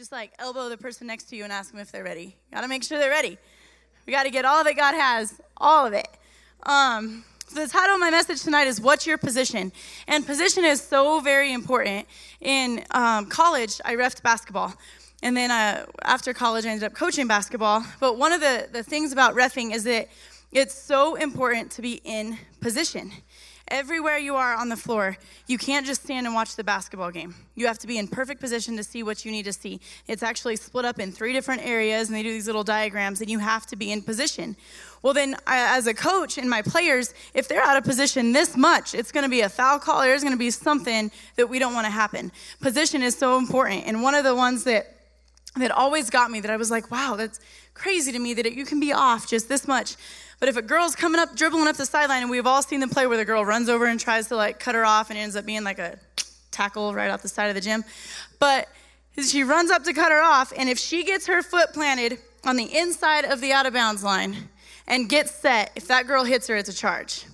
just 0.00 0.12
like 0.12 0.32
elbow 0.38 0.70
the 0.70 0.78
person 0.78 1.06
next 1.06 1.24
to 1.24 1.36
you 1.36 1.44
and 1.44 1.52
ask 1.52 1.72
them 1.72 1.78
if 1.78 1.92
they're 1.92 2.02
ready. 2.02 2.34
Got 2.54 2.62
to 2.62 2.68
make 2.68 2.82
sure 2.82 2.98
they're 2.98 3.10
ready. 3.10 3.36
We 4.06 4.14
got 4.14 4.22
to 4.22 4.30
get 4.30 4.46
all 4.46 4.64
that 4.64 4.74
God 4.74 4.94
has, 4.94 5.42
all 5.58 5.84
of 5.86 5.92
it. 5.92 6.08
Um, 6.62 7.22
so 7.48 7.60
the 7.60 7.68
title 7.70 7.96
of 7.96 8.00
my 8.00 8.08
message 8.10 8.42
tonight 8.42 8.66
is 8.66 8.80
"What's 8.80 9.06
Your 9.06 9.18
Position?" 9.18 9.70
And 10.08 10.24
position 10.24 10.64
is 10.64 10.80
so 10.80 11.20
very 11.20 11.52
important. 11.52 12.06
In 12.40 12.82
um, 12.92 13.26
college, 13.26 13.78
I 13.84 13.94
refed 13.94 14.22
basketball, 14.22 14.72
and 15.22 15.36
then 15.36 15.50
uh, 15.50 15.84
after 16.00 16.32
college, 16.32 16.64
I 16.64 16.70
ended 16.70 16.86
up 16.86 16.94
coaching 16.94 17.26
basketball. 17.26 17.84
But 18.00 18.16
one 18.16 18.32
of 18.32 18.40
the 18.40 18.68
the 18.72 18.82
things 18.82 19.12
about 19.12 19.34
refing 19.34 19.74
is 19.74 19.84
that 19.84 20.08
it's 20.50 20.74
so 20.74 21.16
important 21.16 21.72
to 21.72 21.82
be 21.82 22.00
in 22.04 22.38
position 22.62 23.12
everywhere 23.70 24.18
you 24.18 24.34
are 24.34 24.54
on 24.54 24.68
the 24.68 24.76
floor, 24.76 25.16
you 25.46 25.58
can't 25.58 25.86
just 25.86 26.02
stand 26.04 26.26
and 26.26 26.34
watch 26.34 26.56
the 26.56 26.64
basketball 26.64 27.10
game. 27.10 27.34
You 27.54 27.66
have 27.66 27.78
to 27.78 27.86
be 27.86 27.98
in 27.98 28.08
perfect 28.08 28.40
position 28.40 28.76
to 28.76 28.84
see 28.84 29.02
what 29.02 29.24
you 29.24 29.30
need 29.30 29.44
to 29.44 29.52
see. 29.52 29.80
It's 30.06 30.22
actually 30.22 30.56
split 30.56 30.84
up 30.84 30.98
in 30.98 31.12
three 31.12 31.32
different 31.32 31.62
areas, 31.62 32.08
and 32.08 32.16
they 32.16 32.22
do 32.22 32.30
these 32.30 32.46
little 32.46 32.64
diagrams, 32.64 33.20
and 33.20 33.30
you 33.30 33.38
have 33.38 33.66
to 33.66 33.76
be 33.76 33.92
in 33.92 34.02
position. 34.02 34.56
Well, 35.02 35.14
then, 35.14 35.36
as 35.46 35.86
a 35.86 35.94
coach 35.94 36.36
and 36.36 36.50
my 36.50 36.62
players, 36.62 37.14
if 37.32 37.48
they're 37.48 37.62
out 37.62 37.76
of 37.76 37.84
position 37.84 38.32
this 38.32 38.56
much, 38.56 38.94
it's 38.94 39.12
going 39.12 39.24
to 39.24 39.30
be 39.30 39.40
a 39.40 39.48
foul 39.48 39.78
call. 39.78 40.02
There's 40.02 40.22
going 40.22 40.34
to 40.34 40.38
be 40.38 40.50
something 40.50 41.10
that 41.36 41.48
we 41.48 41.58
don't 41.58 41.74
want 41.74 41.86
to 41.86 41.90
happen. 41.90 42.32
Position 42.60 43.02
is 43.02 43.16
so 43.16 43.38
important, 43.38 43.84
and 43.86 44.02
one 44.02 44.14
of 44.14 44.24
the 44.24 44.34
ones 44.34 44.64
that 44.64 44.96
that 45.56 45.72
always 45.72 46.10
got 46.10 46.30
me 46.30 46.40
that 46.40 46.50
I 46.50 46.56
was 46.56 46.70
like, 46.70 46.90
wow, 46.90 47.16
that's 47.16 47.40
crazy 47.74 48.12
to 48.12 48.18
me 48.18 48.34
that 48.34 48.46
it, 48.46 48.52
you 48.52 48.64
can 48.64 48.78
be 48.78 48.92
off 48.92 49.28
just 49.28 49.48
this 49.48 49.66
much 49.66 49.96
but 50.40 50.48
if 50.48 50.56
a 50.56 50.62
girl's 50.62 50.96
coming 50.96 51.20
up, 51.20 51.36
dribbling 51.36 51.68
up 51.68 51.76
the 51.76 51.86
sideline, 51.86 52.22
and 52.22 52.30
we've 52.30 52.46
all 52.46 52.62
seen 52.62 52.80
the 52.80 52.88
play 52.88 53.06
where 53.06 53.18
the 53.18 53.24
girl 53.24 53.44
runs 53.44 53.68
over 53.68 53.84
and 53.84 54.00
tries 54.00 54.26
to 54.28 54.36
like 54.36 54.58
cut 54.58 54.74
her 54.74 54.84
off 54.84 55.10
and 55.10 55.18
it 55.18 55.22
ends 55.22 55.36
up 55.36 55.44
being 55.46 55.62
like 55.62 55.78
a 55.78 55.98
tackle 56.50 56.94
right 56.94 57.10
off 57.10 57.22
the 57.22 57.28
side 57.28 57.48
of 57.48 57.54
the 57.54 57.60
gym. 57.60 57.84
But 58.38 58.66
she 59.22 59.44
runs 59.44 59.70
up 59.70 59.84
to 59.84 59.92
cut 59.92 60.10
her 60.10 60.22
off, 60.22 60.52
and 60.56 60.68
if 60.68 60.78
she 60.78 61.04
gets 61.04 61.26
her 61.26 61.42
foot 61.42 61.72
planted 61.72 62.18
on 62.44 62.56
the 62.56 62.76
inside 62.76 63.26
of 63.26 63.40
the 63.40 63.52
out 63.52 63.66
of 63.66 63.74
bounds 63.74 64.02
line 64.02 64.48
and 64.86 65.08
gets 65.08 65.30
set, 65.30 65.72
if 65.76 65.86
that 65.88 66.06
girl 66.06 66.24
hits 66.24 66.46
her, 66.48 66.56
it's 66.56 66.70
a 66.70 66.74
charge. 66.74 67.24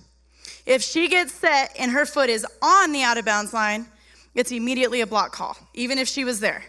If 0.65 0.81
she 0.81 1.07
gets 1.07 1.33
set 1.33 1.73
and 1.79 1.91
her 1.91 2.05
foot 2.05 2.29
is 2.29 2.45
on 2.61 2.91
the 2.91 3.03
out 3.03 3.17
of 3.17 3.23
bounds 3.23 3.53
line, 3.53 3.87
it's 4.35 4.51
immediately 4.51 4.99
a 5.01 5.07
block 5.07 5.31
call, 5.31 5.57
even 5.73 5.97
if 5.97 6.07
she 6.07 6.25
was 6.25 6.41
there. 6.41 6.63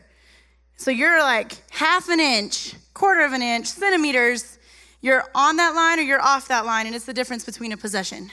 So 0.77 0.93
you're 0.93 1.21
like 1.21 1.53
half 1.71 2.09
an 2.09 2.21
inch, 2.21 2.75
quarter 2.95 3.23
of 3.23 3.33
an 3.33 3.43
inch, 3.43 3.67
centimeters 3.67 4.58
you're 5.01 5.25
on 5.35 5.57
that 5.57 5.75
line 5.75 5.99
or 5.99 6.03
you're 6.03 6.23
off 6.23 6.49
that 6.49 6.67
line, 6.67 6.87
and 6.87 6.95
it's 6.95 7.05
the 7.05 7.15
difference 7.15 7.45
between 7.45 7.73
a 7.73 7.77
possession. 7.77 8.31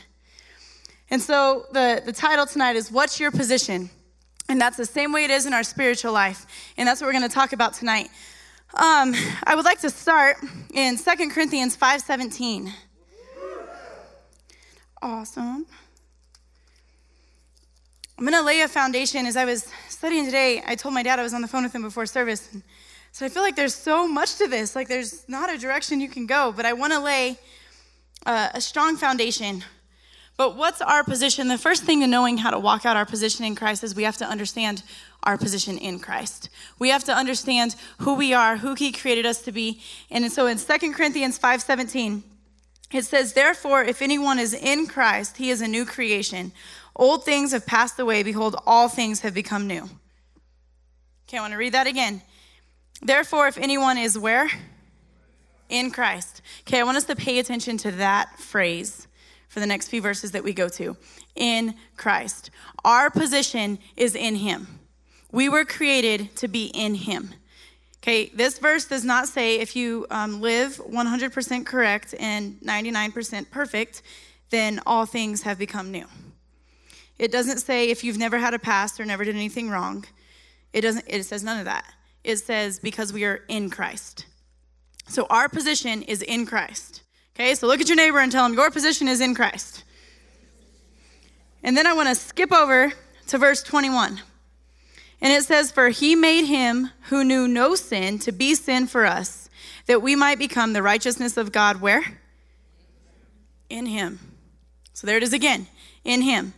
And 1.09 1.21
so 1.21 1.65
the, 1.71 2.01
the 2.03 2.11
title 2.11 2.45
tonight 2.45 2.75
is 2.75 2.91
What's 2.91 3.19
Your 3.19 3.31
Position? 3.31 3.89
And 4.49 4.59
that's 4.59 4.77
the 4.77 4.85
same 4.85 5.11
way 5.11 5.23
it 5.23 5.31
is 5.31 5.45
in 5.45 5.53
our 5.53 5.63
spiritual 5.63 6.13
life. 6.13 6.45
And 6.77 6.87
that's 6.87 7.01
what 7.01 7.07
we're 7.07 7.13
going 7.13 7.29
to 7.29 7.33
talk 7.33 7.53
about 7.53 7.73
tonight. 7.73 8.09
Um, 8.73 9.13
I 9.43 9.55
would 9.55 9.65
like 9.65 9.79
to 9.81 9.89
start 9.89 10.37
in 10.73 10.97
2 10.97 11.29
Corinthians 11.29 11.77
5.17. 11.77 12.71
Awesome. 15.01 15.65
I'm 18.17 18.25
going 18.25 18.33
to 18.33 18.41
lay 18.41 18.61
a 18.61 18.67
foundation. 18.67 19.25
As 19.25 19.35
I 19.35 19.45
was 19.45 19.67
studying 19.89 20.25
today, 20.25 20.63
I 20.65 20.75
told 20.75 20.93
my 20.93 21.03
dad 21.03 21.19
I 21.19 21.23
was 21.23 21.33
on 21.33 21.41
the 21.41 21.47
phone 21.47 21.63
with 21.63 21.75
him 21.75 21.81
before 21.81 22.05
service. 22.05 22.49
So 23.15 23.25
I 23.25 23.29
feel 23.29 23.43
like 23.43 23.55
there's 23.55 23.73
so 23.73 24.09
much 24.09 24.35
to 24.39 24.47
this. 24.49 24.75
Like 24.75 24.89
there's 24.89 25.23
not 25.29 25.49
a 25.49 25.57
direction 25.57 26.01
you 26.01 26.09
can 26.09 26.25
go, 26.25 26.51
but 26.51 26.65
I 26.65 26.73
want 26.73 26.91
to 26.91 26.99
lay 26.99 27.37
uh, 28.25 28.49
a 28.53 28.59
strong 28.59 28.97
foundation. 28.97 29.63
But 30.35 30.57
what's 30.57 30.81
our 30.81 31.01
position? 31.01 31.47
The 31.47 31.57
first 31.57 31.83
thing 31.83 32.01
to 32.01 32.07
knowing 32.07 32.37
how 32.37 32.51
to 32.51 32.59
walk 32.59 32.85
out 32.85 32.97
our 32.97 33.05
position 33.05 33.45
in 33.45 33.55
Christ 33.55 33.85
is 33.85 33.95
we 33.95 34.03
have 34.03 34.17
to 34.17 34.25
understand 34.25 34.83
our 35.23 35.37
position 35.37 35.77
in 35.77 35.99
Christ. 35.99 36.49
We 36.77 36.89
have 36.89 37.05
to 37.05 37.13
understand 37.13 37.77
who 37.99 38.15
we 38.15 38.33
are, 38.33 38.57
who 38.57 38.73
he 38.73 38.91
created 38.91 39.25
us 39.25 39.41
to 39.43 39.53
be. 39.53 39.79
And 40.11 40.29
so 40.29 40.47
in 40.47 40.57
2 40.57 40.93
Corinthians 40.93 41.39
5:17, 41.39 42.21
it 42.91 43.05
says, 43.05 43.31
"Therefore, 43.31 43.81
if 43.81 44.01
anyone 44.01 44.39
is 44.39 44.53
in 44.53 44.87
Christ, 44.87 45.37
he 45.37 45.51
is 45.51 45.61
a 45.61 45.69
new 45.69 45.85
creation. 45.85 46.51
Old 46.97 47.23
things 47.23 47.53
have 47.53 47.65
passed 47.65 47.97
away; 47.97 48.23
behold, 48.23 48.57
all 48.65 48.89
things 48.89 49.21
have 49.21 49.33
become 49.33 49.67
new." 49.67 49.89
Okay, 51.29 51.37
I 51.37 51.41
want 51.41 51.53
to 51.53 51.57
read 51.57 51.73
that 51.73 51.87
again. 51.87 52.21
Therefore, 53.01 53.47
if 53.47 53.57
anyone 53.57 53.97
is 53.97 54.17
where? 54.17 54.49
In 55.69 55.91
Christ. 55.91 56.41
Okay, 56.61 56.79
I 56.79 56.83
want 56.83 56.97
us 56.97 57.05
to 57.05 57.15
pay 57.15 57.39
attention 57.39 57.77
to 57.77 57.91
that 57.91 58.39
phrase 58.39 59.07
for 59.47 59.59
the 59.59 59.65
next 59.65 59.89
few 59.89 60.01
verses 60.01 60.31
that 60.31 60.43
we 60.43 60.53
go 60.53 60.69
to. 60.69 60.95
In 61.35 61.75
Christ. 61.97 62.51
Our 62.83 63.09
position 63.09 63.79
is 63.95 64.15
in 64.15 64.35
Him. 64.35 64.79
We 65.31 65.49
were 65.49 65.65
created 65.65 66.35
to 66.37 66.47
be 66.47 66.65
in 66.67 66.95
Him. 66.95 67.33
Okay, 68.01 68.29
this 68.35 68.59
verse 68.59 68.85
does 68.85 69.03
not 69.03 69.27
say 69.27 69.59
if 69.59 69.75
you 69.75 70.05
um, 70.11 70.39
live 70.39 70.77
100% 70.77 71.65
correct 71.65 72.13
and 72.19 72.59
99% 72.61 73.49
perfect, 73.49 74.03
then 74.51 74.79
all 74.85 75.07
things 75.07 75.41
have 75.41 75.57
become 75.57 75.91
new. 75.91 76.05
It 77.17 77.31
doesn't 77.31 77.59
say 77.59 77.89
if 77.89 78.03
you've 78.03 78.17
never 78.17 78.37
had 78.37 78.53
a 78.53 78.59
past 78.59 78.99
or 78.99 79.05
never 79.05 79.25
did 79.25 79.35
anything 79.35 79.69
wrong. 79.69 80.05
It 80.71 80.81
doesn't. 80.81 81.05
It 81.07 81.23
says 81.23 81.43
none 81.43 81.57
of 81.57 81.65
that 81.65 81.85
it 82.25 82.37
says, 82.37 82.79
because 82.79 83.13
we 83.13 83.23
are 83.23 83.41
in 83.47 83.69
Christ. 83.69 84.25
So 85.07 85.27
our 85.29 85.47
position 85.47 86.01
is 86.01 86.21
in 86.21 86.45
Christ. 86.45 87.03
Okay, 87.35 87.53
so 87.53 87.67
look 87.67 87.79
at 87.79 87.87
your 87.87 87.95
neighbor 87.95 88.19
and 88.19 88.31
tell 88.31 88.45
him, 88.45 88.53
your 88.53 88.71
position 88.71 89.07
is 89.07 89.21
in 89.21 89.35
Christ. 89.35 89.83
And 91.63 91.77
then 91.77 91.85
I 91.85 91.93
want 91.93 92.09
to 92.09 92.15
skip 92.15 92.51
over 92.51 92.93
to 93.27 93.37
verse 93.37 93.61
21. 93.61 94.21
And 95.21 95.33
it 95.33 95.43
says, 95.43 95.71
For 95.71 95.89
he 95.89 96.15
made 96.15 96.45
him 96.45 96.91
who 97.09 97.23
knew 97.23 97.47
no 97.47 97.75
sin 97.75 98.19
to 98.19 98.31
be 98.31 98.55
sin 98.55 98.87
for 98.87 99.05
us, 99.05 99.49
that 99.85 100.01
we 100.01 100.15
might 100.15 100.39
become 100.39 100.73
the 100.73 100.83
righteousness 100.83 101.37
of 101.37 101.51
God. 101.51 101.81
Where? 101.81 102.03
In 103.69 103.85
him. 103.85 104.19
So 104.93 105.05
there 105.05 105.17
it 105.17 105.23
is 105.23 105.33
again. 105.33 105.67
In 106.03 106.21
him. 106.21 106.53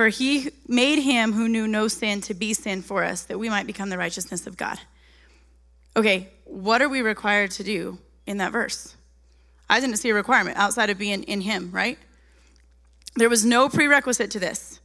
For 0.00 0.08
he 0.08 0.48
made 0.66 1.00
him 1.00 1.34
who 1.34 1.46
knew 1.46 1.68
no 1.68 1.86
sin 1.86 2.22
to 2.22 2.32
be 2.32 2.54
sin 2.54 2.80
for 2.80 3.04
us, 3.04 3.24
that 3.24 3.38
we 3.38 3.50
might 3.50 3.66
become 3.66 3.90
the 3.90 3.98
righteousness 3.98 4.46
of 4.46 4.56
God. 4.56 4.80
Okay, 5.94 6.30
what 6.46 6.80
are 6.80 6.88
we 6.88 7.02
required 7.02 7.50
to 7.50 7.62
do 7.62 7.98
in 8.26 8.38
that 8.38 8.50
verse? 8.50 8.96
I 9.68 9.78
didn't 9.78 9.96
see 9.96 10.08
a 10.08 10.14
requirement 10.14 10.56
outside 10.56 10.88
of 10.88 10.96
being 10.96 11.24
in 11.24 11.42
him, 11.42 11.70
right? 11.70 11.98
There 13.16 13.28
was 13.28 13.44
no 13.44 13.68
prerequisite 13.68 14.30
to 14.30 14.38
this. 14.38 14.80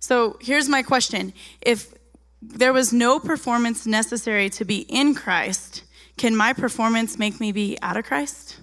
So 0.00 0.38
here's 0.40 0.68
my 0.68 0.82
question 0.82 1.34
If 1.60 1.94
there 2.42 2.72
was 2.72 2.92
no 2.92 3.20
performance 3.20 3.86
necessary 3.86 4.50
to 4.50 4.64
be 4.64 4.78
in 4.88 5.14
Christ, 5.14 5.84
can 6.16 6.34
my 6.34 6.52
performance 6.52 7.16
make 7.16 7.38
me 7.38 7.52
be 7.52 7.78
out 7.80 7.96
of 7.96 8.06
Christ? 8.06 8.58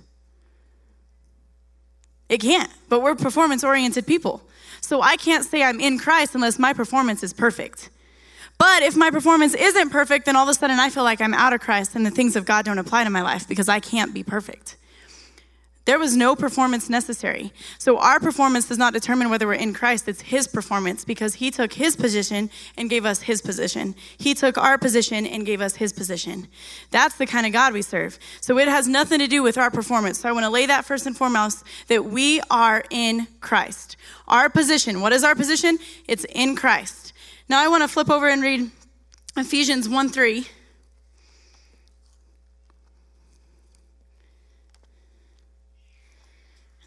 It 2.28 2.42
can't, 2.42 2.70
but 2.90 3.02
we're 3.02 3.16
performance 3.16 3.64
oriented 3.64 4.06
people. 4.06 4.44
So 4.82 5.02
I 5.02 5.18
can't 5.18 5.46
say 5.46 5.64
I'm 5.64 5.80
in 5.80 6.00
Christ 6.00 6.36
unless 6.36 6.60
my 6.60 6.74
performance 6.74 7.24
is 7.24 7.34
perfect. 7.34 7.90
But 8.58 8.84
if 8.84 8.96
my 8.96 9.10
performance 9.10 9.56
isn't 9.56 9.90
perfect, 9.90 10.26
then 10.26 10.36
all 10.36 10.44
of 10.44 10.50
a 10.50 10.54
sudden 10.54 10.80
I 10.80 10.90
feel 10.90 11.04
like 11.04 11.22
I'm 11.22 11.34
out 11.34 11.54
of 11.54 11.62
Christ 11.62 11.96
and 11.96 12.06
the 12.06 12.12
things 12.12 12.36
of 12.36 12.46
God 12.46 12.66
don't 12.66 12.78
apply 12.78 13.06
to 13.06 13.10
my 13.10 13.22
life 13.22 13.48
because 13.48 13.70
I 13.70 13.80
can't 13.80 14.14
be 14.14 14.24
perfect. 14.24 14.76
There 15.90 15.98
was 15.98 16.16
no 16.16 16.36
performance 16.36 16.88
necessary. 16.88 17.52
So 17.80 17.98
our 17.98 18.20
performance 18.20 18.68
does 18.68 18.78
not 18.78 18.94
determine 18.94 19.32
whether 19.32 19.48
we're 19.48 19.56
in 19.56 19.74
Christ. 19.74 20.08
It's 20.08 20.22
his 20.22 20.48
performance 20.48 21.04
because 21.04 21.34
he 21.34 21.50
took 21.50 21.74
his 21.74 21.96
position 21.96 22.52
and 22.78 22.92
gave 22.92 23.06
us 23.06 23.24
his 23.24 23.42
position. 23.42 23.96
He 24.20 24.36
took 24.36 24.56
our 24.60 24.78
position 24.78 25.26
and 25.26 25.48
gave 25.48 25.62
us 25.62 25.78
his 25.78 25.92
position. 25.92 26.48
That's 26.92 27.16
the 27.16 27.26
kind 27.26 27.48
of 27.48 27.54
God 27.54 27.74
we 27.74 27.82
serve. 27.82 28.20
So 28.40 28.60
it 28.60 28.68
has 28.68 28.88
nothing 28.88 29.18
to 29.18 29.26
do 29.26 29.42
with 29.42 29.58
our 29.58 29.72
performance. 29.72 30.20
So 30.20 30.30
I 30.30 30.32
want 30.32 30.44
to 30.44 30.52
lay 30.52 30.68
that 30.68 30.86
first 30.86 31.08
and 31.08 31.18
foremost 31.18 31.64
that 31.88 32.06
we 32.06 32.40
are 32.52 32.84
in 32.92 33.26
Christ. 33.42 33.98
Our 34.28 34.48
position, 34.48 35.02
what 35.02 35.12
is 35.12 35.24
our 35.24 35.34
position? 35.34 35.80
It's 36.08 36.24
in 36.26 36.56
Christ. 36.56 37.14
Now 37.50 37.66
I 37.66 37.68
want 37.68 37.82
to 37.82 37.88
flip 37.88 38.12
over 38.12 38.30
and 38.30 38.44
read 38.44 38.70
Ephesians 39.36 39.90
1 39.90 40.10
3. 40.10 40.48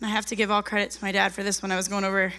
I 0.04 0.08
have 0.08 0.26
to 0.26 0.37
give 0.37 0.50
all 0.50 0.62
credit 0.62 0.90
to 0.93 1.04
my 1.04 1.12
dad 1.12 1.32
for 1.32 1.43
this 1.43 1.62
when 1.62 1.70
I 1.70 1.76
was 1.76 1.88
going 1.88 2.04
over. 2.04 2.32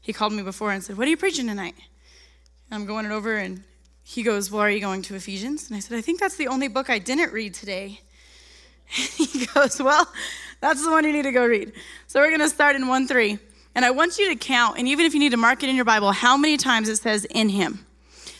He 0.00 0.12
called 0.12 0.32
me 0.32 0.42
before 0.42 0.72
and 0.72 0.82
said, 0.82 0.96
What 0.96 1.06
are 1.06 1.10
you 1.10 1.16
preaching 1.16 1.46
tonight? 1.46 1.74
And 1.76 2.80
I'm 2.80 2.86
going 2.86 3.06
it 3.06 3.12
over, 3.12 3.36
and 3.36 3.62
he 4.02 4.22
goes, 4.22 4.50
Well, 4.50 4.62
are 4.62 4.70
you 4.70 4.80
going 4.80 5.02
to 5.02 5.14
Ephesians? 5.14 5.68
And 5.68 5.76
I 5.76 5.80
said, 5.80 5.98
I 5.98 6.00
think 6.00 6.20
that's 6.20 6.36
the 6.36 6.48
only 6.48 6.68
book 6.68 6.88
I 6.88 6.98
didn't 6.98 7.32
read 7.32 7.54
today. 7.54 8.00
he 8.86 9.46
goes, 9.46 9.80
Well, 9.80 10.06
that's 10.60 10.84
the 10.84 10.90
one 10.90 11.04
you 11.04 11.12
need 11.12 11.22
to 11.22 11.32
go 11.32 11.44
read. 11.44 11.72
So 12.06 12.20
we're 12.20 12.28
going 12.28 12.40
to 12.40 12.48
start 12.48 12.76
in 12.76 12.86
1 12.88 13.06
3. 13.06 13.38
And 13.74 13.84
I 13.84 13.90
want 13.90 14.18
you 14.18 14.28
to 14.28 14.36
count, 14.36 14.78
and 14.78 14.88
even 14.88 15.06
if 15.06 15.14
you 15.14 15.20
need 15.20 15.30
to 15.30 15.36
mark 15.36 15.62
it 15.62 15.68
in 15.68 15.76
your 15.76 15.84
Bible, 15.84 16.10
how 16.12 16.36
many 16.36 16.56
times 16.56 16.88
it 16.88 16.96
says 16.96 17.24
in 17.26 17.48
him. 17.50 17.86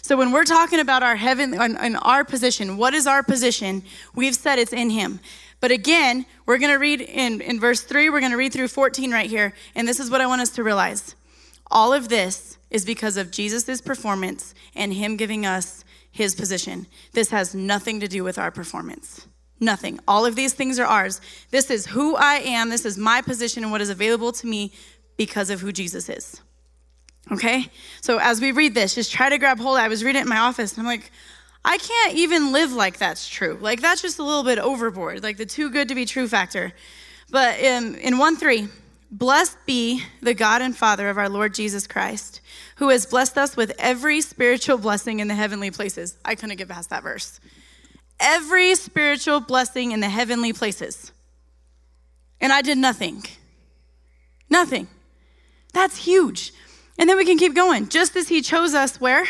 So 0.03 0.17
when 0.17 0.33
we're 0.33 0.44
talking 0.44 0.81
about 0.81 1.05
our 1.05 1.15
heaven 1.15 1.55
and 1.55 1.97
our 2.03 2.25
position, 2.25 2.76
what 2.76 2.94
is 2.94 3.06
our 3.06 3.23
position? 3.23 3.85
We've 4.15 4.35
said 4.35 4.59
it's 4.59 4.73
in 4.73 4.91
him. 4.91 5.21
But 5.61 5.71
again, 5.71 6.27
we're 6.47 6.59
going 6.59 6.73
to 6.73 6.79
read 6.79 7.01
in, 7.01 7.41
in 7.41 7.61
verse 7.61 7.83
3, 7.83 8.09
we're 8.11 8.21
going 8.21 8.33
to 8.33 8.39
read 8.39 8.53
through 8.53 8.69
14 8.69 9.12
right 9.12 9.29
here. 9.29 9.53
And 9.75 9.87
this 9.87 10.01
is 10.01 10.11
what 10.11 10.21
I 10.21 10.27
want 10.27 10.41
us 10.41 10.51
to 10.51 10.65
realize. 10.65 11.15
All 11.71 11.93
of 11.93 12.09
this 12.09 12.59
is 12.71 12.85
because 12.85 13.17
of 13.17 13.31
Jesus' 13.31 13.81
performance 13.81 14.55
and 14.75 14.93
him 14.93 15.17
giving 15.17 15.45
us 15.45 15.85
his 16.11 16.35
position. 16.35 16.87
This 17.12 17.31
has 17.31 17.55
nothing 17.55 18.01
to 18.01 18.09
do 18.09 18.25
with 18.25 18.39
our 18.39 18.51
performance. 18.51 19.27
Nothing. 19.61 20.01
All 20.09 20.25
of 20.25 20.35
these 20.35 20.55
things 20.55 20.79
are 20.79 20.87
ours. 20.87 21.21
This 21.51 21.71
is 21.71 21.87
who 21.87 22.17
I 22.17 22.37
am. 22.37 22.71
This 22.71 22.87
is 22.87 22.97
my 22.97 23.21
position 23.21 23.62
and 23.62 23.71
what 23.71 23.83
is 23.83 23.91
available 23.91 24.33
to 24.33 24.47
me 24.47 24.73
because 25.17 25.51
of 25.51 25.61
who 25.61 25.71
Jesus 25.71 26.09
is. 26.09 26.41
Okay? 27.31 27.67
So 28.01 28.19
as 28.19 28.41
we 28.41 28.53
read 28.53 28.75
this, 28.75 28.95
just 28.95 29.12
try 29.12 29.29
to 29.29 29.39
grab 29.39 29.61
hold. 29.61 29.79
I 29.79 29.89
was 29.89 30.03
reading 30.03 30.21
it 30.21 30.23
in 30.23 30.29
my 30.29 30.39
office 30.39 30.73
and 30.73 30.81
I'm 30.81 30.87
like, 30.87 31.12
I 31.65 31.77
can't 31.79 32.15
even 32.15 32.53
live 32.53 32.73
like 32.73 32.99
that's 32.99 33.29
true. 33.29 33.59
Like 33.61 33.81
that's 33.81 34.03
just 34.03 34.19
a 34.19 34.23
little 34.23 34.45
bit 34.45 34.59
overboard, 34.59 35.23
like 35.23 35.37
the 35.37 35.47
too 35.47 35.71
good 35.71 35.89
to 35.89 35.95
be 35.95 36.05
true 36.05 36.27
factor. 36.27 36.73
But 37.31 37.61
in, 37.61 37.97
in 37.97 38.19
1 38.19 38.37
3, 38.37 38.69
blessed 39.11 39.57
be 39.67 40.03
the 40.23 40.35
God 40.35 40.62
and 40.62 40.77
Father 40.77 41.09
of 41.09 41.19
our 41.19 41.29
Lord 41.29 41.55
Jesus 41.55 41.87
Christ, 41.87 42.41
who 42.77 42.89
has 42.89 43.07
blessed 43.07 43.37
us 43.37 43.57
with 43.57 43.73
every 43.79 44.21
spiritual 44.21 44.79
blessing 44.79 45.21
in 45.21 45.29
the 45.29 45.35
heavenly 45.35 45.71
places. 45.71 46.17
I 46.25 46.35
couldn't 46.35 46.57
get 46.57 46.69
past 46.69 46.91
that 46.91 47.03
verse. 47.03 47.41
Every 48.19 48.75
spiritual 48.75 49.41
blessing 49.41 49.93
in 49.93 50.01
the 50.01 50.09
heavenly 50.09 50.53
places. 50.53 51.12
And 52.41 52.53
I 52.53 52.62
did 52.62 52.79
nothing. 52.79 53.23
Nothing. 54.49 54.89
That's 55.73 55.97
huge. 55.97 56.53
And 56.99 57.09
then 57.09 57.17
we 57.17 57.25
can 57.25 57.39
keep 57.39 57.55
going. 57.55 57.89
Just 57.89 58.17
as 58.17 58.29
he 58.29 58.43
chose 58.43 58.75
us 58.75 59.01
where? 59.01 59.25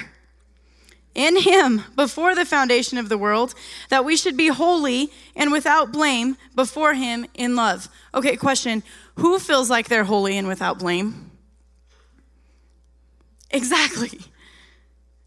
In 1.14 1.40
him 1.40 1.82
before 1.96 2.34
the 2.34 2.44
foundation 2.44 2.96
of 2.96 3.08
the 3.08 3.18
world, 3.18 3.54
that 3.88 4.04
we 4.04 4.16
should 4.16 4.36
be 4.36 4.48
holy 4.48 5.10
and 5.34 5.50
without 5.50 5.92
blame 5.92 6.36
before 6.54 6.94
him 6.94 7.26
in 7.34 7.56
love. 7.56 7.88
Okay, 8.14 8.36
question 8.36 8.82
Who 9.16 9.38
feels 9.38 9.68
like 9.68 9.88
they're 9.88 10.04
holy 10.04 10.38
and 10.38 10.48
without 10.48 10.78
blame? 10.78 11.26
Exactly. 13.52 14.20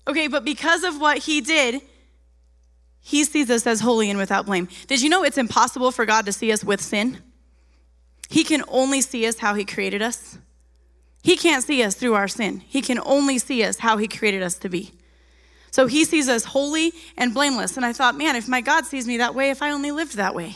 Okay, 0.08 0.30
but 0.30 0.46
because 0.46 0.86
of 0.86 0.98
what 1.02 1.18
he 1.18 1.42
did, 1.42 1.82
he 3.02 3.26
sees 3.26 3.50
us 3.50 3.68
as 3.68 3.82
holy 3.82 4.10
and 4.10 4.18
without 4.18 4.46
blame. 4.46 4.70
Did 4.88 5.02
you 5.02 5.10
know 5.10 5.26
it's 5.26 5.38
impossible 5.38 5.92
for 5.92 6.06
God 6.06 6.26
to 6.28 6.32
see 6.32 6.50
us 6.54 6.64
with 6.64 6.80
sin? 6.80 7.18
He 8.30 8.46
can 8.46 8.64
only 8.70 9.02
see 9.02 9.28
us 9.28 9.40
how 9.40 9.56
he 9.56 9.66
created 9.66 10.02
us. 10.02 10.38
He 11.24 11.38
can't 11.38 11.64
see 11.64 11.82
us 11.84 11.96
through 11.96 12.16
our 12.16 12.28
sin. 12.28 12.64
He 12.68 12.82
can 12.82 13.00
only 13.06 13.40
see 13.40 13.64
us 13.64 13.80
how 13.80 13.98
He 13.98 14.08
created 14.08 14.44
us 14.44 14.56
to 14.56 14.70
be. 14.70 14.92
So 15.74 15.88
He 15.88 16.06
sees 16.06 16.30
us 16.30 16.46
holy 16.46 16.94
and 17.18 17.34
blameless. 17.34 17.78
And 17.78 17.86
I 17.86 17.94
thought, 17.94 18.16
man, 18.16 18.36
if 18.36 18.48
my 18.48 18.62
God 18.62 18.86
sees 18.86 19.08
me 19.08 19.18
that 19.18 19.34
way, 19.34 19.50
if 19.50 19.64
I 19.64 19.72
only 19.72 19.90
lived 19.90 20.18
that 20.18 20.36
way. 20.36 20.56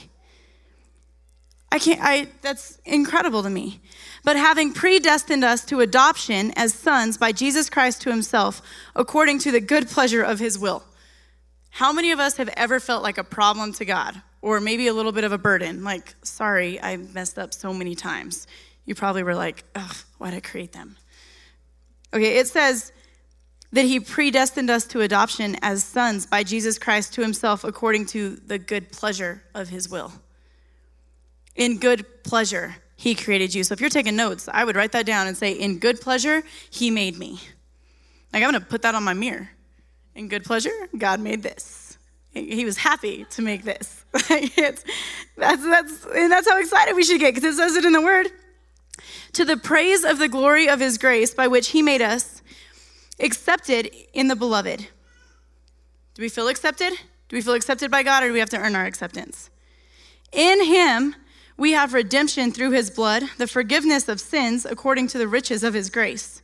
I 1.71 1.79
can't, 1.79 1.99
I, 2.01 2.27
that's 2.43 2.77
incredible 2.85 3.41
to 3.41 3.49
me. 3.49 3.81
But 4.23 4.37
having 4.37 4.73
predestined 4.73 5.43
us 5.43 5.65
to 5.65 5.79
adoption 5.79 6.53
as 6.55 6.73
sons 6.73 7.17
by 7.17 7.31
Jesus 7.31 7.67
Christ 7.67 8.03
to 8.03 8.11
himself, 8.11 8.61
according 8.95 9.39
to 9.39 9.51
the 9.51 9.59
good 9.59 9.89
pleasure 9.89 10.21
of 10.21 10.37
his 10.37 10.59
will. 10.59 10.83
How 11.71 11.91
many 11.91 12.11
of 12.11 12.19
us 12.19 12.37
have 12.37 12.49
ever 12.55 12.79
felt 12.79 13.01
like 13.01 13.17
a 13.17 13.23
problem 13.23 13.73
to 13.73 13.85
God? 13.85 14.21
Or 14.41 14.61
maybe 14.61 14.85
a 14.85 14.93
little 14.93 15.11
bit 15.11 15.23
of 15.23 15.31
a 15.31 15.37
burden? 15.39 15.83
Like, 15.83 16.13
sorry, 16.23 16.79
I 16.79 16.97
messed 16.97 17.39
up 17.39 17.55
so 17.55 17.73
many 17.73 17.95
times 17.95 18.45
you 18.87 18.95
probably 18.95 19.21
were 19.21 19.35
like, 19.35 19.65
ugh, 19.75 19.95
why 20.17 20.31
did 20.31 20.37
I 20.37 20.39
create 20.39 20.71
them? 20.71 20.95
Okay, 22.13 22.37
it 22.37 22.47
says 22.47 22.91
that 23.71 23.85
he 23.85 23.99
predestined 23.99 24.69
us 24.69 24.85
to 24.85 25.01
adoption 25.01 25.57
as 25.61 25.83
sons 25.83 26.25
by 26.25 26.43
Jesus 26.43 26.79
Christ 26.79 27.13
to 27.13 27.21
himself 27.21 27.63
according 27.63 28.05
to 28.07 28.35
the 28.35 28.57
good 28.57 28.91
pleasure 28.91 29.43
of 29.53 29.69
his 29.69 29.89
will. 29.89 30.11
In 31.55 31.79
good 31.79 32.05
pleasure, 32.23 32.75
he 32.95 33.13
created 33.13 33.53
you. 33.53 33.63
So 33.63 33.73
if 33.73 33.81
you're 33.81 33.89
taking 33.89 34.15
notes, 34.15 34.47
I 34.51 34.63
would 34.63 34.75
write 34.75 34.93
that 34.93 35.05
down 35.05 35.27
and 35.27 35.35
say, 35.35 35.51
in 35.51 35.79
good 35.79 35.99
pleasure, 35.99 36.43
he 36.69 36.91
made 36.91 37.17
me. 37.17 37.39
Like 38.33 38.43
I'm 38.43 38.53
to 38.53 38.61
put 38.61 38.83
that 38.83 38.95
on 38.95 39.03
my 39.03 39.13
mirror. 39.13 39.49
In 40.15 40.27
good 40.27 40.43
pleasure, 40.43 40.71
God 40.97 41.19
made 41.19 41.43
this. 41.43 41.97
He 42.31 42.65
was 42.65 42.77
happy 42.77 43.25
to 43.31 43.41
make 43.41 43.63
this. 43.63 44.05
that's, 44.13 44.83
that's, 45.37 46.05
and 46.15 46.31
that's 46.31 46.49
how 46.49 46.59
excited 46.59 46.95
we 46.95 47.03
should 47.03 47.19
get 47.19 47.33
because 47.33 47.53
it 47.53 47.57
says 47.57 47.75
it 47.75 47.85
in 47.85 47.93
the 47.93 48.01
word 48.01 48.27
to 49.33 49.45
the 49.45 49.57
praise 49.57 50.03
of 50.03 50.19
the 50.19 50.27
glory 50.27 50.67
of 50.69 50.79
his 50.79 50.97
grace 50.97 51.33
by 51.33 51.47
which 51.47 51.69
he 51.69 51.81
made 51.81 52.01
us 52.01 52.41
accepted 53.19 53.91
in 54.13 54.27
the 54.27 54.35
beloved. 54.35 54.87
Do 56.13 56.21
we 56.21 56.29
feel 56.29 56.47
accepted? 56.47 56.93
Do 57.29 57.35
we 57.35 57.41
feel 57.41 57.53
accepted 57.53 57.91
by 57.91 58.03
God 58.03 58.23
or 58.23 58.27
do 58.27 58.33
we 58.33 58.39
have 58.39 58.49
to 58.51 58.59
earn 58.59 58.75
our 58.75 58.85
acceptance? 58.85 59.49
In 60.31 60.65
him, 60.65 61.15
we 61.57 61.71
have 61.71 61.93
redemption 61.93 62.51
through 62.51 62.71
his 62.71 62.89
blood, 62.89 63.23
the 63.37 63.47
forgiveness 63.47 64.07
of 64.07 64.19
sins 64.19 64.65
according 64.65 65.07
to 65.07 65.17
the 65.17 65.27
riches 65.27 65.63
of 65.63 65.73
his 65.73 65.89
grace, 65.89 66.41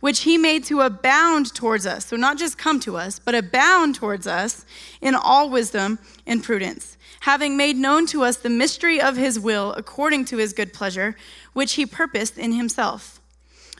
which 0.00 0.20
he 0.20 0.38
made 0.38 0.64
to 0.64 0.80
abound 0.80 1.54
towards 1.54 1.86
us. 1.86 2.06
So, 2.06 2.16
not 2.16 2.38
just 2.38 2.56
come 2.56 2.80
to 2.80 2.96
us, 2.96 3.18
but 3.18 3.34
abound 3.34 3.94
towards 3.94 4.26
us 4.26 4.64
in 5.00 5.14
all 5.14 5.50
wisdom 5.50 5.98
and 6.26 6.42
prudence 6.42 6.96
having 7.24 7.56
made 7.56 7.74
known 7.74 8.04
to 8.04 8.22
us 8.22 8.36
the 8.36 8.50
mystery 8.50 9.00
of 9.00 9.16
his 9.16 9.40
will 9.40 9.72
according 9.78 10.26
to 10.26 10.36
his 10.36 10.52
good 10.52 10.74
pleasure, 10.74 11.16
which 11.54 11.72
he 11.72 11.86
purposed 11.86 12.36
in 12.36 12.52
himself. 12.52 13.13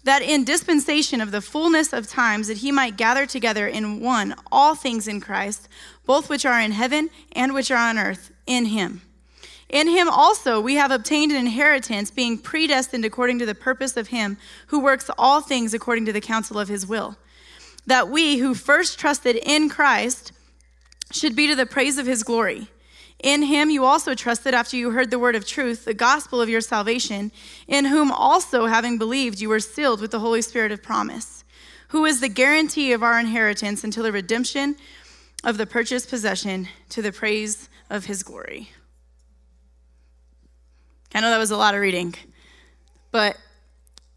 That 0.05 0.23
in 0.23 0.45
dispensation 0.45 1.21
of 1.21 1.31
the 1.31 1.41
fullness 1.41 1.93
of 1.93 2.09
times, 2.09 2.49
that 2.49 2.59
he 2.59 2.71
might 2.71 2.97
gather 2.97 3.27
together 3.27 3.67
in 3.67 4.01
one 4.01 4.35
all 4.53 4.75
things 4.75 5.09
in 5.09 5.21
Christ, 5.21 5.69
both 6.05 6.29
which 6.29 6.45
are 6.45 6.61
in 6.61 6.73
heaven 6.73 7.11
and 7.33 7.55
which 7.55 7.71
are 7.71 7.79
on 7.79 7.99
earth, 7.99 8.31
in 8.47 8.67
him. 8.67 9.01
In 9.71 9.89
him 9.89 10.09
also 10.09 10.61
we 10.61 10.75
have 10.75 10.91
obtained 10.91 11.33
an 11.33 11.39
inheritance, 11.39 12.11
being 12.11 12.39
predestined 12.39 13.05
according 13.05 13.39
to 13.39 13.47
the 13.47 13.55
purpose 13.55 13.97
of 13.97 14.09
him 14.09 14.37
who 14.69 14.79
works 14.79 15.11
all 15.19 15.41
things 15.41 15.73
according 15.73 16.05
to 16.05 16.13
the 16.13 16.21
counsel 16.21 16.59
of 16.59 16.69
his 16.69 16.87
will. 16.87 17.17
That 17.87 18.09
we 18.09 18.37
who 18.37 18.55
first 18.55 18.99
trusted 18.99 19.37
in 19.37 19.69
Christ 19.69 20.33
should 21.11 21.35
be 21.35 21.47
to 21.47 21.57
the 21.57 21.67
praise 21.67 21.99
of 21.99 22.07
his 22.07 22.23
glory. 22.23 22.69
In 23.25 23.41
him 23.41 23.71
you 23.71 23.87
also 23.87 24.15
trusted 24.15 24.53
after 24.53 24.77
you 24.77 24.91
heard 24.91 25.11
the 25.11 25.19
word 25.19 25.35
of 25.35 25.47
truth, 25.47 25.87
the 25.87 25.95
gospel 25.95 26.43
of 26.43 26.51
your 26.51 26.61
salvation, 26.61 27.33
in 27.67 27.87
whom 27.87 28.13
also, 28.13 28.67
having 28.67 28.99
believed, 28.99 29.41
you 29.41 29.49
were 29.49 29.61
sealed 29.61 30.03
with 30.03 30.11
the 30.11 30.21
Holy 30.21 30.43
Spirit 30.43 30.71
of 30.73 30.83
promise, 30.83 31.43
who 31.89 32.05
is 32.05 32.21
the 32.21 32.29
guarantee 32.29 32.93
of 32.93 33.03
our 33.03 33.19
inheritance 33.19 33.83
until 33.83 34.03
the 34.03 34.13
redemption 34.13 34.77
of 35.43 35.57
the 35.57 35.65
purchased 35.65 36.11
possession 36.11 36.69
to 36.91 37.01
the 37.01 37.13
praise 37.13 37.71
of 37.89 38.05
his 38.05 38.23
glory. 38.23 38.69
I 41.15 41.21
know 41.21 41.31
that 41.31 41.39
was 41.39 41.51
a 41.51 41.57
lot 41.57 41.75
of 41.75 41.81
reading, 41.81 42.15
but 43.11 43.39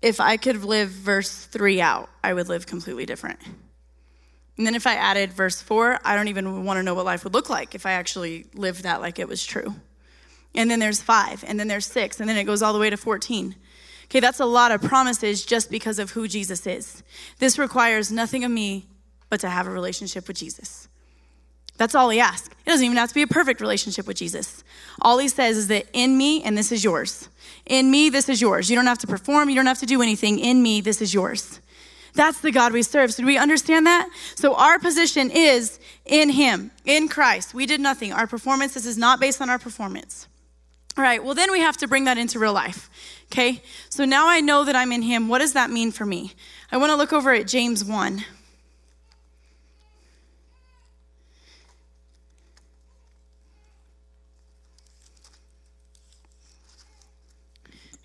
if 0.01 0.19
I 0.19 0.35
could 0.35 0.65
live 0.65 0.89
verse 0.89 1.45
3 1.45 1.79
out, 1.79 2.09
I 2.25 2.33
would 2.33 2.49
live 2.49 2.65
completely 2.65 3.05
different. 3.05 3.39
And 4.57 4.65
then 4.65 4.75
if 4.75 4.87
I 4.87 4.95
added 4.95 5.33
verse 5.33 5.61
4, 5.61 5.99
I 6.03 6.15
don't 6.15 6.29
even 6.29 6.65
want 6.65 6.77
to 6.77 6.83
know 6.83 6.95
what 6.95 7.05
life 7.05 7.23
would 7.23 7.33
look 7.33 7.49
like 7.49 7.75
if 7.75 7.85
I 7.85 7.91
actually 7.91 8.47
lived 8.55 8.83
that 8.83 9.01
like 9.01 9.19
it 9.19 9.27
was 9.27 9.45
true. 9.45 9.75
And 10.55 10.71
then 10.71 10.79
there's 10.79 11.01
5, 11.01 11.43
and 11.45 11.59
then 11.59 11.67
there's 11.67 11.85
6, 11.85 12.19
and 12.19 12.27
then 12.27 12.37
it 12.37 12.45
goes 12.45 12.63
all 12.63 12.73
the 12.73 12.79
way 12.79 12.89
to 12.89 12.97
14. 12.97 13.55
Okay, 14.05 14.19
that's 14.19 14.39
a 14.39 14.45
lot 14.45 14.71
of 14.71 14.81
promises 14.81 15.45
just 15.45 15.69
because 15.69 15.99
of 15.99 16.11
who 16.11 16.27
Jesus 16.27 16.65
is. 16.65 17.03
This 17.39 17.59
requires 17.59 18.11
nothing 18.11 18.43
of 18.43 18.51
me 18.51 18.87
but 19.29 19.41
to 19.41 19.49
have 19.49 19.67
a 19.67 19.69
relationship 19.69 20.27
with 20.27 20.37
Jesus. 20.37 20.87
That's 21.75 21.93
all 21.93 22.09
he 22.09 22.19
asks. 22.19 22.47
It 22.47 22.69
doesn't 22.69 22.85
even 22.85 22.97
have 22.97 23.09
to 23.09 23.15
be 23.15 23.21
a 23.21 23.27
perfect 23.27 23.61
relationship 23.61 24.07
with 24.07 24.17
Jesus. 24.17 24.63
All 25.01 25.19
he 25.19 25.27
says 25.27 25.57
is 25.57 25.67
that 25.67 25.85
in 25.93 26.17
me, 26.17 26.41
and 26.41 26.57
this 26.57 26.71
is 26.71 26.83
yours. 26.83 27.29
In 27.67 27.91
me, 27.91 28.09
this 28.09 28.29
is 28.29 28.41
yours. 28.41 28.69
You 28.69 28.75
don't 28.75 28.87
have 28.87 28.97
to 28.99 29.07
perform, 29.07 29.49
you 29.49 29.55
don't 29.55 29.67
have 29.67 29.79
to 29.79 29.85
do 29.85 30.01
anything. 30.01 30.39
In 30.39 30.63
me, 30.63 30.81
this 30.81 31.01
is 31.01 31.13
yours. 31.13 31.59
That's 32.17 32.41
the 32.41 32.51
God 32.51 32.73
we 32.73 32.81
serve. 32.81 33.13
So 33.13 33.21
do 33.21 33.27
we 33.27 33.37
understand 33.37 33.85
that? 33.85 34.09
So 34.35 34.55
our 34.55 34.79
position 34.79 35.29
is 35.29 35.79
in 36.03 36.29
Him, 36.29 36.71
in 36.83 37.07
Christ. 37.07 37.53
We 37.53 37.67
did 37.67 37.79
nothing. 37.79 38.11
Our 38.11 38.25
performance, 38.25 38.73
this 38.73 38.87
is 38.87 38.97
not 38.97 39.19
based 39.19 39.39
on 39.39 39.49
our 39.51 39.59
performance. 39.59 40.27
All 40.97 41.03
right, 41.03 41.23
well, 41.23 41.35
then 41.35 41.51
we 41.51 41.59
have 41.59 41.77
to 41.77 41.87
bring 41.87 42.05
that 42.05 42.17
into 42.17 42.39
real 42.39 42.53
life. 42.53 42.89
Okay, 43.31 43.61
so 43.89 44.03
now 44.03 44.27
I 44.27 44.41
know 44.41 44.65
that 44.65 44.75
I'm 44.75 44.91
in 44.91 45.03
Him. 45.03 45.27
What 45.29 45.39
does 45.39 45.53
that 45.53 45.69
mean 45.69 45.91
for 45.91 46.05
me? 46.05 46.33
I 46.71 46.77
want 46.77 46.89
to 46.89 46.95
look 46.95 47.13
over 47.13 47.31
at 47.33 47.47
James 47.47 47.85
1. 47.85 48.25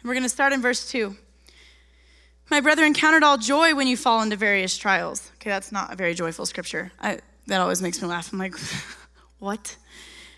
we're 0.04 0.14
going 0.14 0.24
to 0.24 0.28
start 0.28 0.52
in 0.52 0.60
verse 0.60 0.90
2. 0.90 1.16
My 2.52 2.60
brother 2.60 2.84
encountered 2.84 3.22
all 3.22 3.38
joy 3.38 3.74
when 3.74 3.86
you 3.86 3.96
fall 3.96 4.20
into 4.20 4.36
various 4.36 4.76
trials. 4.76 5.32
Okay, 5.36 5.48
that's 5.48 5.72
not 5.72 5.90
a 5.90 5.96
very 5.96 6.12
joyful 6.12 6.44
scripture. 6.44 6.92
I, 7.00 7.20
that 7.46 7.62
always 7.62 7.80
makes 7.80 8.02
me 8.02 8.06
laugh. 8.08 8.30
I'm 8.30 8.38
like, 8.38 8.54
what? 9.38 9.78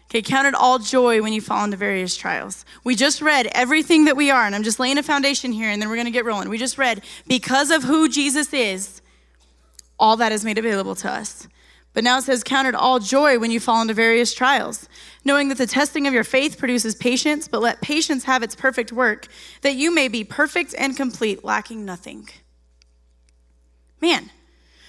Okay, 0.04 0.22
counted 0.22 0.54
all 0.54 0.78
joy 0.78 1.20
when 1.22 1.32
you 1.32 1.40
fall 1.40 1.64
into 1.64 1.76
various 1.76 2.16
trials. 2.16 2.64
We 2.84 2.94
just 2.94 3.20
read 3.20 3.48
everything 3.50 4.04
that 4.04 4.16
we 4.16 4.30
are, 4.30 4.46
and 4.46 4.54
I'm 4.54 4.62
just 4.62 4.78
laying 4.78 4.96
a 4.96 5.02
foundation 5.02 5.50
here, 5.50 5.68
and 5.68 5.82
then 5.82 5.88
we're 5.88 5.96
going 5.96 6.06
to 6.06 6.12
get 6.12 6.24
rolling. 6.24 6.48
We 6.48 6.56
just 6.56 6.78
read, 6.78 7.02
because 7.26 7.72
of 7.72 7.82
who 7.82 8.08
Jesus 8.08 8.52
is, 8.52 9.02
all 9.98 10.16
that 10.18 10.30
is 10.30 10.44
made 10.44 10.56
available 10.56 10.94
to 10.94 11.10
us. 11.10 11.48
But 11.94 12.02
now 12.02 12.18
it 12.18 12.22
says, 12.22 12.42
Count 12.42 12.66
it 12.66 12.74
all 12.74 12.98
joy 12.98 13.38
when 13.38 13.52
you 13.52 13.60
fall 13.60 13.80
into 13.80 13.94
various 13.94 14.34
trials, 14.34 14.88
knowing 15.24 15.48
that 15.48 15.58
the 15.58 15.66
testing 15.66 16.06
of 16.06 16.12
your 16.12 16.24
faith 16.24 16.58
produces 16.58 16.96
patience, 16.96 17.48
but 17.48 17.62
let 17.62 17.80
patience 17.80 18.24
have 18.24 18.42
its 18.42 18.56
perfect 18.56 18.92
work, 18.92 19.28
that 19.62 19.76
you 19.76 19.94
may 19.94 20.08
be 20.08 20.24
perfect 20.24 20.74
and 20.76 20.96
complete, 20.96 21.44
lacking 21.44 21.84
nothing. 21.84 22.28
Man, 24.00 24.30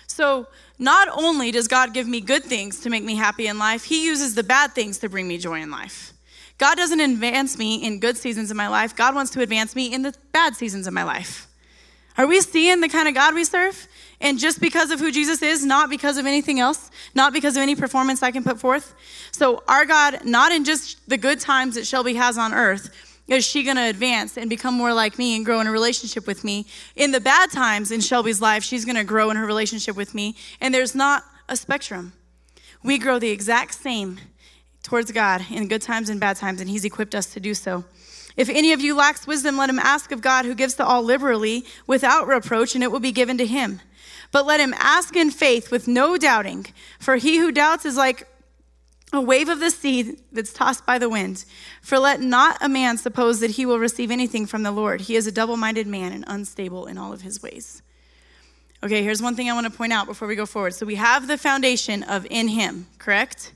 So, 0.07 0.47
not 0.77 1.07
only 1.11 1.51
does 1.51 1.67
God 1.67 1.93
give 1.93 2.07
me 2.07 2.21
good 2.21 2.43
things 2.43 2.81
to 2.81 2.89
make 2.89 3.03
me 3.03 3.15
happy 3.15 3.47
in 3.47 3.59
life, 3.59 3.83
He 3.83 4.05
uses 4.05 4.35
the 4.35 4.43
bad 4.43 4.73
things 4.73 4.97
to 4.99 5.09
bring 5.09 5.27
me 5.27 5.37
joy 5.37 5.61
in 5.61 5.71
life. 5.71 6.13
God 6.57 6.75
doesn't 6.75 6.99
advance 6.99 7.57
me 7.57 7.83
in 7.83 7.99
good 7.99 8.17
seasons 8.17 8.49
of 8.49 8.57
my 8.57 8.67
life, 8.67 8.95
God 8.95 9.13
wants 9.13 9.31
to 9.31 9.41
advance 9.41 9.75
me 9.75 9.93
in 9.93 10.01
the 10.01 10.15
bad 10.31 10.55
seasons 10.55 10.87
of 10.87 10.93
my 10.93 11.03
life. 11.03 11.47
Are 12.17 12.27
we 12.27 12.39
seeing 12.41 12.81
the 12.81 12.89
kind 12.89 13.07
of 13.07 13.13
God 13.13 13.35
we 13.35 13.43
serve? 13.43 13.87
And 14.21 14.39
just 14.39 14.61
because 14.61 14.91
of 14.91 14.99
who 14.99 15.11
Jesus 15.11 15.41
is, 15.41 15.65
not 15.65 15.89
because 15.89 16.17
of 16.17 16.25
anything 16.25 16.59
else, 16.59 16.89
not 17.13 17.33
because 17.33 17.57
of 17.57 17.61
any 17.61 17.75
performance 17.75 18.23
I 18.23 18.31
can 18.31 18.43
put 18.43 18.59
forth. 18.59 18.95
So, 19.31 19.63
our 19.67 19.85
God, 19.85 20.25
not 20.25 20.51
in 20.51 20.63
just 20.63 21.07
the 21.09 21.17
good 21.17 21.39
times 21.39 21.75
that 21.75 21.85
Shelby 21.85 22.13
has 22.15 22.37
on 22.37 22.53
earth, 22.53 22.89
is 23.27 23.43
she 23.43 23.63
going 23.63 23.77
to 23.77 23.89
advance 23.89 24.37
and 24.37 24.49
become 24.49 24.75
more 24.75 24.93
like 24.93 25.17
me 25.17 25.35
and 25.35 25.43
grow 25.43 25.59
in 25.59 25.67
a 25.67 25.71
relationship 25.71 26.27
with 26.27 26.43
me? 26.43 26.65
In 26.95 27.11
the 27.11 27.19
bad 27.19 27.51
times 27.51 27.91
in 27.91 27.99
Shelby's 27.99 28.39
life, 28.39 28.63
she's 28.63 28.85
going 28.85 28.97
to 28.97 29.03
grow 29.03 29.31
in 29.31 29.37
her 29.37 29.45
relationship 29.45 29.95
with 29.95 30.13
me. 30.13 30.35
And 30.61 30.73
there's 30.73 30.93
not 30.93 31.23
a 31.49 31.55
spectrum. 31.55 32.13
We 32.83 32.99
grow 32.99 33.17
the 33.17 33.31
exact 33.31 33.73
same 33.73 34.19
towards 34.83 35.11
God 35.11 35.43
in 35.49 35.67
good 35.67 35.81
times 35.81 36.09
and 36.09 36.19
bad 36.19 36.37
times, 36.37 36.61
and 36.61 36.69
He's 36.69 36.85
equipped 36.85 37.15
us 37.15 37.25
to 37.33 37.39
do 37.39 37.55
so. 37.55 37.83
If 38.37 38.49
any 38.49 38.73
of 38.73 38.81
you 38.81 38.95
lacks 38.95 39.25
wisdom, 39.25 39.57
let 39.57 39.69
him 39.69 39.79
ask 39.79 40.11
of 40.11 40.21
God, 40.21 40.45
who 40.45 40.53
gives 40.53 40.75
to 40.75 40.85
all 40.85 41.01
liberally 41.01 41.65
without 41.87 42.27
reproach, 42.27 42.75
and 42.75 42.83
it 42.83 42.91
will 42.91 42.99
be 42.99 43.13
given 43.13 43.37
to 43.37 43.45
him. 43.45 43.79
But 44.31 44.45
let 44.45 44.59
him 44.59 44.73
ask 44.77 45.15
in 45.15 45.31
faith 45.31 45.71
with 45.71 45.87
no 45.87 46.17
doubting, 46.17 46.67
for 46.99 47.15
he 47.15 47.37
who 47.37 47.51
doubts 47.51 47.85
is 47.85 47.95
like 47.97 48.27
a 49.13 49.21
wave 49.21 49.49
of 49.49 49.59
the 49.59 49.71
sea 49.71 50.17
that's 50.31 50.53
tossed 50.53 50.85
by 50.85 50.97
the 50.97 51.09
wind. 51.09 51.45
For 51.81 51.99
let 51.99 52.21
not 52.21 52.57
a 52.61 52.69
man 52.69 52.97
suppose 52.97 53.39
that 53.39 53.51
he 53.51 53.65
will 53.65 53.79
receive 53.79 54.11
anything 54.11 54.45
from 54.45 54.63
the 54.63 54.71
Lord. 54.71 55.01
He 55.01 55.15
is 55.15 55.27
a 55.27 55.31
double 55.31 55.57
minded 55.57 55.87
man 55.87 56.11
and 56.11 56.23
unstable 56.27 56.85
in 56.85 56.97
all 56.97 57.13
of 57.13 57.21
his 57.21 57.41
ways. 57.41 57.81
Okay, 58.83 59.01
here's 59.01 59.21
one 59.21 59.35
thing 59.35 59.49
I 59.49 59.53
want 59.53 59.65
to 59.65 59.75
point 59.75 59.93
out 59.93 60.05
before 60.05 60.27
we 60.27 60.35
go 60.35 60.45
forward. 60.45 60.73
So 60.73 60.85
we 60.85 60.95
have 60.95 61.27
the 61.27 61.37
foundation 61.37 62.03
of 62.03 62.27
in 62.29 62.47
him, 62.47 62.87
correct? 62.99 63.53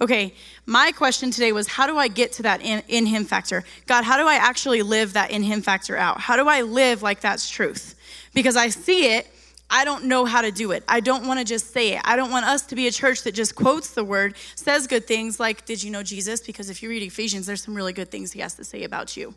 Okay, 0.00 0.34
my 0.66 0.92
question 0.92 1.30
today 1.30 1.52
was 1.52 1.68
how 1.68 1.86
do 1.86 1.96
I 1.96 2.08
get 2.08 2.32
to 2.32 2.42
that 2.42 2.60
in, 2.60 2.82
in 2.88 3.06
him 3.06 3.24
factor? 3.24 3.64
God, 3.86 4.04
how 4.04 4.18
do 4.18 4.26
I 4.26 4.34
actually 4.34 4.82
live 4.82 5.14
that 5.14 5.30
in 5.30 5.42
him 5.42 5.62
factor 5.62 5.96
out? 5.96 6.20
How 6.20 6.36
do 6.36 6.48
I 6.48 6.62
live 6.62 7.02
like 7.02 7.20
that's 7.20 7.48
truth? 7.48 7.94
Because 8.34 8.56
I 8.56 8.68
see 8.68 9.14
it, 9.16 9.26
I 9.68 9.84
don't 9.84 10.04
know 10.04 10.24
how 10.24 10.42
to 10.42 10.52
do 10.52 10.70
it. 10.70 10.84
I 10.88 11.00
don't 11.00 11.26
want 11.26 11.40
to 11.40 11.44
just 11.44 11.72
say 11.72 11.94
it. 11.94 12.02
I 12.04 12.14
don't 12.14 12.30
want 12.30 12.46
us 12.46 12.62
to 12.66 12.76
be 12.76 12.86
a 12.86 12.92
church 12.92 13.22
that 13.24 13.32
just 13.32 13.54
quotes 13.56 13.90
the 13.90 14.04
word, 14.04 14.36
says 14.54 14.86
good 14.86 15.06
things 15.06 15.40
like, 15.40 15.64
Did 15.64 15.82
you 15.82 15.90
know 15.90 16.02
Jesus? 16.02 16.40
Because 16.40 16.70
if 16.70 16.82
you 16.82 16.88
read 16.88 17.02
Ephesians, 17.02 17.46
there's 17.46 17.62
some 17.62 17.74
really 17.74 17.92
good 17.92 18.10
things 18.10 18.32
he 18.32 18.40
has 18.40 18.54
to 18.54 18.64
say 18.64 18.84
about 18.84 19.16
you. 19.16 19.34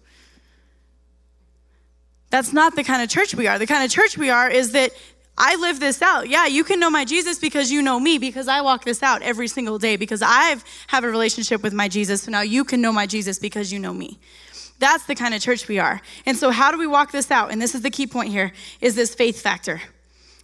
That's 2.30 2.54
not 2.54 2.76
the 2.76 2.84
kind 2.84 3.02
of 3.02 3.10
church 3.10 3.34
we 3.34 3.48
are. 3.48 3.58
The 3.58 3.66
kind 3.66 3.84
of 3.84 3.90
church 3.90 4.18
we 4.18 4.30
are 4.30 4.50
is 4.50 4.74
that 4.74 4.92
I 5.36 5.56
live 5.56 5.80
this 5.80 6.02
out. 6.02 6.30
Yeah, 6.30 6.46
you 6.46 6.64
can 6.64 6.80
know 6.80 6.90
my 6.90 7.06
Jesus 7.06 7.40
because 7.40 7.72
you 7.72 7.82
know 7.82 8.00
me, 8.00 8.18
because 8.18 8.48
I 8.48 8.62
walk 8.62 8.84
this 8.84 9.02
out 9.02 9.22
every 9.24 9.48
single 9.48 9.80
day, 9.80 9.96
because 9.96 10.22
I've 10.22 10.64
have 10.88 11.04
a 11.04 11.10
relationship 11.10 11.64
with 11.64 11.74
my 11.74 11.88
Jesus. 11.88 12.24
So 12.24 12.32
now 12.32 12.42
you 12.42 12.64
can 12.64 12.82
know 12.82 12.92
my 12.92 13.08
Jesus 13.08 13.40
because 13.40 13.72
you 13.72 13.80
know 13.80 13.94
me. 13.94 14.20
That's 14.78 15.06
the 15.06 15.16
kind 15.16 15.34
of 15.34 15.42
church 15.42 15.68
we 15.68 15.80
are. 15.80 16.02
And 16.26 16.38
so 16.38 16.52
how 16.52 16.72
do 16.72 16.78
we 16.78 16.88
walk 16.88 17.12
this 17.12 17.32
out? 17.32 17.52
And 17.52 17.62
this 17.62 17.74
is 17.74 17.82
the 17.82 17.90
key 17.90 18.06
point 18.06 18.30
here 18.30 18.54
is 18.80 18.96
this 18.96 19.16
faith 19.16 19.42
factor 19.42 19.82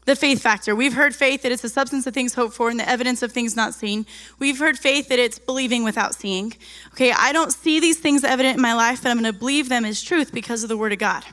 the 0.06 0.16
faith 0.16 0.42
factor. 0.42 0.76
We've 0.76 0.94
heard 0.94 1.16
faith 1.16 1.42
that 1.42 1.52
it's 1.52 1.64
the 1.64 1.70
substance 1.70 2.08
of 2.08 2.14
things 2.14 2.36
hoped 2.36 2.54
for 2.54 2.70
and 2.70 2.80
the 2.80 2.88
evidence 2.88 3.22
of 3.24 3.32
things 3.32 3.56
not 3.56 3.74
seen. 3.74 4.06
We've 4.40 4.60
heard 4.60 4.78
faith 4.78 5.10
that 5.10 5.20
it's 5.20 5.40
believing 5.40 5.84
without 5.84 6.16
seeing. 6.16 6.54
Okay, 6.94 7.12
I 7.12 7.34
don't 7.34 7.52
see 7.52 7.80
these 7.80 8.00
things 8.00 8.24
evident 8.24 8.56
in 8.56 8.62
my 8.62 8.74
life, 8.74 9.02
but 9.04 9.10
I'm 9.10 9.20
going 9.20 9.32
to 9.32 9.38
believe 9.38 9.68
them 9.68 9.84
as 9.84 10.02
truth 10.02 10.32
because 10.32 10.64
of 10.64 10.70
the 10.70 10.78
Word 10.78 10.94
of 10.94 11.00
God. 11.00 11.24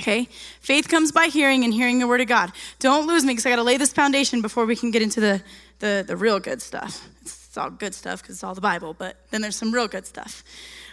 Okay, 0.00 0.28
faith 0.60 0.88
comes 0.88 1.12
by 1.12 1.26
hearing 1.26 1.64
and 1.64 1.74
hearing 1.74 1.98
the 1.98 2.06
Word 2.06 2.22
of 2.22 2.26
God. 2.26 2.52
Don't 2.78 3.06
lose 3.06 3.22
me 3.22 3.32
because 3.32 3.44
I 3.44 3.50
got 3.50 3.56
to 3.56 3.62
lay 3.62 3.76
this 3.76 3.92
foundation 3.92 4.40
before 4.40 4.64
we 4.64 4.76
can 4.76 4.90
get 4.90 5.02
into 5.02 5.20
the, 5.20 5.42
the, 5.80 6.04
the 6.06 6.16
real 6.16 6.40
good 6.40 6.62
stuff. 6.62 7.06
It's, 7.20 7.48
it's 7.48 7.58
all 7.58 7.68
good 7.68 7.94
stuff 7.94 8.22
because 8.22 8.36
it's 8.36 8.44
all 8.44 8.54
the 8.54 8.62
Bible, 8.62 8.94
but 8.94 9.16
then 9.30 9.42
there's 9.42 9.56
some 9.56 9.72
real 9.72 9.88
good 9.88 10.06
stuff. 10.06 10.42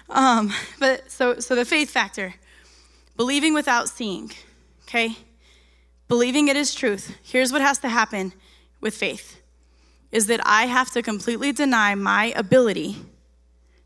Um, 0.09 0.51
but 0.79 1.09
so, 1.09 1.39
so 1.39 1.55
the 1.55 1.63
faith 1.63 1.89
factor, 1.89 2.33
believing 3.15 3.53
without 3.53 3.87
seeing. 3.87 4.31
Okay, 4.83 5.15
believing 6.07 6.47
it 6.47 6.55
is 6.55 6.73
truth, 6.73 7.15
here's 7.23 7.51
what 7.51 7.61
has 7.61 7.79
to 7.79 7.89
happen 7.89 8.33
with 8.81 8.95
faith 8.95 9.41
is 10.11 10.27
that 10.27 10.39
I 10.45 10.65
have 10.67 10.89
to 10.91 11.01
completely 11.01 11.51
deny 11.51 11.95
my 11.95 12.33
ability 12.35 12.95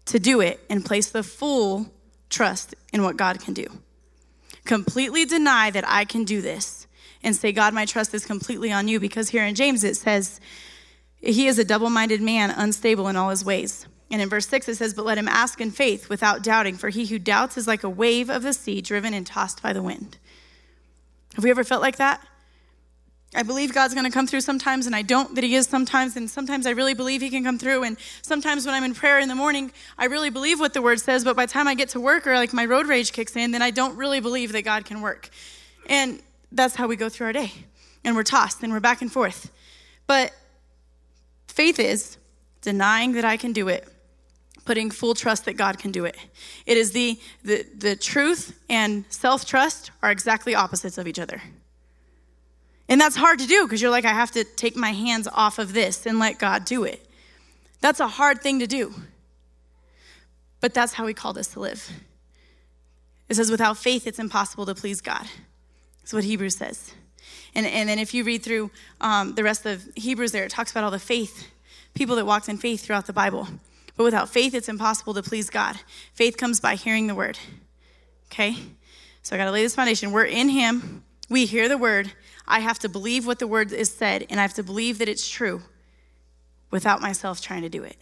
to 0.05 0.19
do 0.19 0.41
it 0.41 0.59
and 0.69 0.85
place 0.85 1.09
the 1.09 1.23
full 1.23 1.91
trust 2.29 2.75
in 2.93 3.03
what 3.03 3.17
God 3.17 3.39
can 3.39 3.53
do. 3.53 3.65
Completely 4.65 5.25
deny 5.25 5.71
that 5.71 5.83
I 5.87 6.05
can 6.05 6.23
do 6.23 6.41
this 6.41 6.87
and 7.23 7.35
say, 7.35 7.51
God, 7.51 7.73
my 7.73 7.85
trust 7.85 8.13
is 8.13 8.25
completely 8.25 8.71
on 8.71 8.87
you. 8.87 8.99
Because 8.99 9.29
here 9.29 9.45
in 9.45 9.55
James 9.55 9.83
it 9.83 9.95
says, 9.95 10.39
He 11.17 11.47
is 11.47 11.59
a 11.59 11.65
double 11.65 11.89
minded 11.89 12.21
man, 12.21 12.51
unstable 12.51 13.07
in 13.07 13.15
all 13.15 13.29
his 13.29 13.45
ways. 13.45 13.87
And 14.11 14.21
in 14.21 14.29
verse 14.29 14.47
6 14.47 14.67
it 14.69 14.75
says, 14.75 14.93
But 14.93 15.05
let 15.05 15.17
him 15.17 15.27
ask 15.27 15.61
in 15.61 15.71
faith 15.71 16.09
without 16.09 16.43
doubting, 16.43 16.77
for 16.77 16.89
he 16.89 17.05
who 17.05 17.19
doubts 17.19 17.57
is 17.57 17.67
like 17.67 17.83
a 17.83 17.89
wave 17.89 18.29
of 18.29 18.43
the 18.43 18.53
sea 18.53 18.81
driven 18.81 19.13
and 19.13 19.25
tossed 19.25 19.63
by 19.63 19.73
the 19.73 19.83
wind. 19.83 20.17
Have 21.35 21.43
we 21.43 21.49
ever 21.49 21.63
felt 21.63 21.81
like 21.81 21.97
that? 21.97 22.25
I 23.33 23.43
believe 23.43 23.73
God's 23.73 23.93
going 23.93 24.05
to 24.05 24.11
come 24.11 24.27
through 24.27 24.41
sometimes, 24.41 24.87
and 24.87 24.95
I 24.95 25.03
don't 25.03 25.35
that 25.35 25.43
He 25.43 25.55
is 25.55 25.65
sometimes, 25.65 26.17
and 26.17 26.29
sometimes 26.29 26.65
I 26.65 26.71
really 26.71 26.93
believe 26.93 27.21
He 27.21 27.29
can 27.29 27.45
come 27.45 27.57
through. 27.57 27.83
And 27.83 27.97
sometimes 28.21 28.65
when 28.65 28.75
I'm 28.75 28.83
in 28.83 28.93
prayer 28.93 29.19
in 29.19 29.29
the 29.29 29.35
morning, 29.35 29.71
I 29.97 30.05
really 30.05 30.29
believe 30.29 30.59
what 30.59 30.73
the 30.73 30.81
Word 30.81 30.99
says, 30.99 31.23
but 31.23 31.37
by 31.37 31.45
the 31.45 31.51
time 31.51 31.67
I 31.67 31.73
get 31.73 31.89
to 31.89 32.01
work 32.01 32.27
or 32.27 32.35
like 32.35 32.51
my 32.51 32.65
road 32.65 32.87
rage 32.87 33.13
kicks 33.13 33.35
in, 33.37 33.51
then 33.51 33.61
I 33.61 33.71
don't 33.71 33.95
really 33.95 34.19
believe 34.19 34.51
that 34.51 34.63
God 34.63 34.83
can 34.83 34.99
work. 34.99 35.29
And 35.87 36.21
that's 36.51 36.75
how 36.75 36.87
we 36.87 36.97
go 36.97 37.07
through 37.07 37.27
our 37.27 37.33
day. 37.33 37.53
And 38.03 38.15
we're 38.15 38.23
tossed 38.23 38.63
and 38.63 38.73
we're 38.73 38.81
back 38.81 39.01
and 39.01 39.11
forth. 39.11 39.49
But 40.07 40.33
faith 41.47 41.79
is 41.79 42.17
denying 42.61 43.13
that 43.13 43.23
I 43.23 43.37
can 43.37 43.53
do 43.53 43.69
it, 43.69 43.87
putting 44.65 44.91
full 44.91 45.13
trust 45.13 45.45
that 45.45 45.57
God 45.57 45.79
can 45.79 45.91
do 45.91 46.05
it. 46.05 46.17
It 46.65 46.77
is 46.77 46.91
the, 46.91 47.19
the, 47.43 47.65
the 47.77 47.95
truth 47.95 48.59
and 48.69 49.05
self 49.09 49.45
trust 49.45 49.91
are 50.01 50.11
exactly 50.11 50.55
opposites 50.55 50.97
of 50.97 51.07
each 51.07 51.19
other. 51.19 51.41
And 52.87 52.99
that's 52.99 53.15
hard 53.15 53.39
to 53.39 53.47
do 53.47 53.63
because 53.65 53.81
you're 53.81 53.91
like, 53.91 54.05
I 54.05 54.11
have 54.13 54.31
to 54.31 54.43
take 54.43 54.75
my 54.75 54.91
hands 54.91 55.27
off 55.31 55.59
of 55.59 55.73
this 55.73 56.05
and 56.05 56.19
let 56.19 56.39
God 56.39 56.65
do 56.65 56.83
it. 56.83 57.05
That's 57.79 57.99
a 57.99 58.07
hard 58.07 58.41
thing 58.41 58.59
to 58.59 58.67
do. 58.67 58.93
But 60.59 60.73
that's 60.73 60.93
how 60.93 61.07
He 61.07 61.13
called 61.13 61.37
us 61.37 61.47
to 61.49 61.59
live. 61.59 61.89
It 63.29 63.35
says, 63.35 63.49
without 63.49 63.77
faith, 63.77 64.07
it's 64.07 64.19
impossible 64.19 64.65
to 64.65 64.75
please 64.75 64.99
God. 64.99 65.25
That's 66.01 66.11
what 66.11 66.25
Hebrews 66.25 66.57
says. 66.57 66.93
And, 67.55 67.65
and 67.65 67.87
then 67.87 67.97
if 67.97 68.13
you 68.13 68.23
read 68.23 68.43
through 68.43 68.71
um, 68.99 69.35
the 69.35 69.43
rest 69.43 69.65
of 69.65 69.87
Hebrews 69.95 70.31
there, 70.31 70.43
it 70.43 70.51
talks 70.51 70.71
about 70.71 70.83
all 70.83 70.91
the 70.91 70.99
faith, 70.99 71.47
people 71.93 72.15
that 72.17 72.25
walked 72.25 72.49
in 72.49 72.57
faith 72.57 72.83
throughout 72.83 73.07
the 73.07 73.13
Bible. 73.13 73.47
But 73.95 74.03
without 74.03 74.29
faith, 74.29 74.53
it's 74.53 74.69
impossible 74.69 75.13
to 75.13 75.23
please 75.23 75.49
God. 75.49 75.77
Faith 76.13 76.37
comes 76.37 76.59
by 76.59 76.75
hearing 76.75 77.07
the 77.07 77.15
word. 77.15 77.37
Okay? 78.27 78.55
So 79.21 79.35
I 79.35 79.37
got 79.37 79.45
to 79.45 79.51
lay 79.51 79.63
this 79.63 79.75
foundation. 79.75 80.11
We're 80.11 80.25
in 80.25 80.49
Him, 80.49 81.03
we 81.29 81.45
hear 81.45 81.69
the 81.69 81.77
word. 81.77 82.11
I 82.47 82.59
have 82.59 82.79
to 82.79 82.89
believe 82.89 83.25
what 83.25 83.39
the 83.39 83.47
word 83.47 83.71
is 83.71 83.93
said, 83.93 84.25
and 84.29 84.39
I 84.39 84.43
have 84.43 84.55
to 84.55 84.63
believe 84.63 84.97
that 84.97 85.07
it's 85.07 85.29
true 85.29 85.61
without 86.69 87.01
myself 87.01 87.41
trying 87.41 87.61
to 87.61 87.69
do 87.69 87.83
it. 87.83 87.97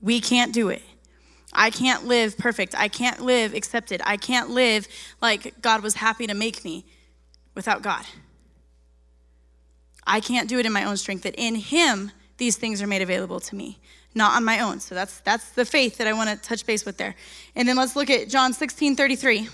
We 0.00 0.20
can't 0.20 0.52
do 0.52 0.68
it. 0.68 0.82
I 1.52 1.70
can't 1.70 2.06
live 2.06 2.36
perfect. 2.36 2.74
I 2.76 2.88
can't 2.88 3.20
live 3.20 3.54
accepted. 3.54 4.00
I 4.04 4.16
can't 4.16 4.50
live 4.50 4.88
like 5.20 5.60
God 5.60 5.82
was 5.82 5.94
happy 5.94 6.26
to 6.26 6.34
make 6.34 6.64
me 6.64 6.84
without 7.54 7.82
God. 7.82 8.04
I 10.06 10.20
can't 10.20 10.48
do 10.48 10.58
it 10.58 10.66
in 10.66 10.72
my 10.72 10.84
own 10.84 10.96
strength. 10.96 11.22
That 11.22 11.34
in 11.36 11.54
Him, 11.54 12.10
these 12.42 12.56
things 12.56 12.82
are 12.82 12.88
made 12.88 13.02
available 13.02 13.38
to 13.38 13.54
me, 13.54 13.78
not 14.16 14.34
on 14.34 14.42
my 14.42 14.58
own. 14.58 14.80
So 14.80 14.96
that's 14.96 15.20
that's 15.20 15.50
the 15.50 15.64
faith 15.64 15.98
that 15.98 16.08
I 16.08 16.12
want 16.12 16.28
to 16.28 16.34
touch 16.34 16.66
base 16.66 16.84
with 16.84 16.96
there. 16.96 17.14
And 17.54 17.68
then 17.68 17.76
let's 17.76 17.94
look 17.94 18.10
at 18.10 18.28
John 18.28 18.52
16, 18.52 18.96
33. 18.96 19.48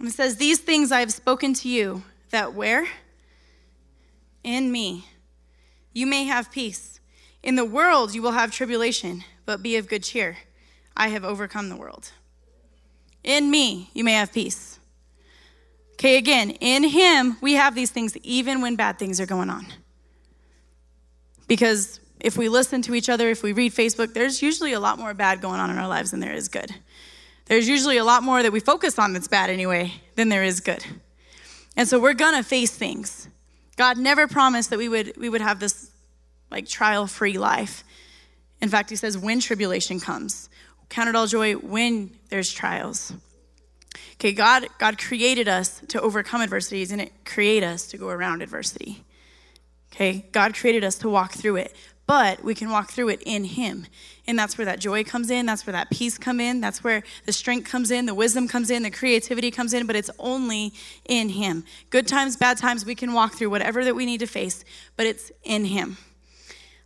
And 0.00 0.08
it 0.08 0.14
says, 0.14 0.36
These 0.36 0.58
things 0.58 0.90
I 0.90 0.98
have 0.98 1.12
spoken 1.12 1.54
to 1.54 1.68
you, 1.68 2.02
that 2.30 2.54
where? 2.54 2.88
In 4.42 4.72
me. 4.72 5.06
You 5.92 6.08
may 6.08 6.24
have 6.24 6.50
peace. 6.50 6.98
In 7.44 7.54
the 7.54 7.64
world 7.64 8.16
you 8.16 8.20
will 8.20 8.32
have 8.32 8.50
tribulation, 8.50 9.22
but 9.46 9.62
be 9.62 9.76
of 9.76 9.86
good 9.86 10.02
cheer. 10.02 10.38
I 10.96 11.08
have 11.08 11.24
overcome 11.24 11.68
the 11.68 11.76
world. 11.76 12.12
In 13.22 13.50
me 13.50 13.90
you 13.94 14.04
may 14.04 14.12
have 14.12 14.32
peace. 14.32 14.78
Okay, 15.92 16.16
again, 16.16 16.50
in 16.50 16.84
him 16.84 17.36
we 17.40 17.54
have 17.54 17.74
these 17.74 17.90
things 17.90 18.16
even 18.18 18.60
when 18.60 18.76
bad 18.76 18.98
things 18.98 19.20
are 19.20 19.26
going 19.26 19.50
on. 19.50 19.66
Because 21.46 22.00
if 22.20 22.36
we 22.36 22.48
listen 22.48 22.82
to 22.82 22.94
each 22.94 23.08
other, 23.08 23.28
if 23.30 23.42
we 23.42 23.52
read 23.52 23.72
Facebook, 23.72 24.12
there's 24.12 24.42
usually 24.42 24.72
a 24.72 24.80
lot 24.80 24.98
more 24.98 25.14
bad 25.14 25.40
going 25.40 25.60
on 25.60 25.70
in 25.70 25.78
our 25.78 25.88
lives 25.88 26.10
than 26.10 26.20
there 26.20 26.34
is 26.34 26.48
good. 26.48 26.74
There's 27.46 27.68
usually 27.68 27.96
a 27.96 28.04
lot 28.04 28.22
more 28.22 28.42
that 28.42 28.52
we 28.52 28.60
focus 28.60 28.98
on 28.98 29.12
that's 29.12 29.28
bad 29.28 29.50
anyway 29.50 29.92
than 30.16 30.28
there 30.28 30.44
is 30.44 30.60
good. 30.60 30.84
And 31.76 31.88
so 31.88 31.98
we're 31.98 32.14
gonna 32.14 32.42
face 32.42 32.70
things. 32.70 33.28
God 33.76 33.96
never 33.96 34.26
promised 34.26 34.70
that 34.70 34.78
we 34.78 34.88
would 34.88 35.16
we 35.16 35.28
would 35.28 35.40
have 35.40 35.60
this 35.60 35.90
like 36.50 36.68
trial-free 36.68 37.38
life. 37.38 37.84
In 38.60 38.68
fact, 38.68 38.90
he 38.90 38.96
says, 38.96 39.16
when 39.16 39.40
tribulation 39.40 40.00
comes, 40.00 40.48
count 40.88 41.08
it 41.08 41.16
all 41.16 41.26
joy 41.26 41.54
when 41.54 42.10
there's 42.30 42.52
trials. 42.52 43.12
Okay, 44.14 44.32
God, 44.32 44.66
God 44.78 44.98
created 44.98 45.48
us 45.48 45.80
to 45.88 46.00
overcome 46.00 46.40
adversity. 46.40 46.80
He 46.80 46.86
didn't 46.86 47.12
create 47.24 47.62
us 47.62 47.86
to 47.88 47.98
go 47.98 48.08
around 48.08 48.42
adversity. 48.42 49.04
Okay, 49.92 50.26
God 50.32 50.54
created 50.54 50.84
us 50.84 50.96
to 50.98 51.08
walk 51.08 51.32
through 51.32 51.56
it, 51.56 51.74
but 52.06 52.42
we 52.42 52.54
can 52.54 52.70
walk 52.70 52.90
through 52.90 53.10
it 53.10 53.22
in 53.24 53.44
Him. 53.44 53.86
And 54.26 54.38
that's 54.38 54.58
where 54.58 54.64
that 54.64 54.80
joy 54.80 55.04
comes 55.04 55.30
in. 55.30 55.46
That's 55.46 55.66
where 55.66 55.72
that 55.72 55.90
peace 55.90 56.18
come 56.18 56.40
in. 56.40 56.60
That's 56.60 56.82
where 56.82 57.02
the 57.26 57.32
strength 57.32 57.70
comes 57.70 57.90
in, 57.90 58.06
the 58.06 58.14
wisdom 58.14 58.48
comes 58.48 58.70
in, 58.70 58.82
the 58.82 58.90
creativity 58.90 59.50
comes 59.50 59.72
in, 59.72 59.86
but 59.86 59.96
it's 59.96 60.10
only 60.18 60.72
in 61.04 61.28
Him. 61.28 61.64
Good 61.90 62.08
times, 62.08 62.36
bad 62.36 62.58
times, 62.58 62.84
we 62.84 62.94
can 62.94 63.12
walk 63.12 63.34
through 63.34 63.50
whatever 63.50 63.84
that 63.84 63.94
we 63.94 64.04
need 64.04 64.20
to 64.20 64.26
face, 64.26 64.64
but 64.96 65.06
it's 65.06 65.30
in 65.44 65.64
Him. 65.64 65.96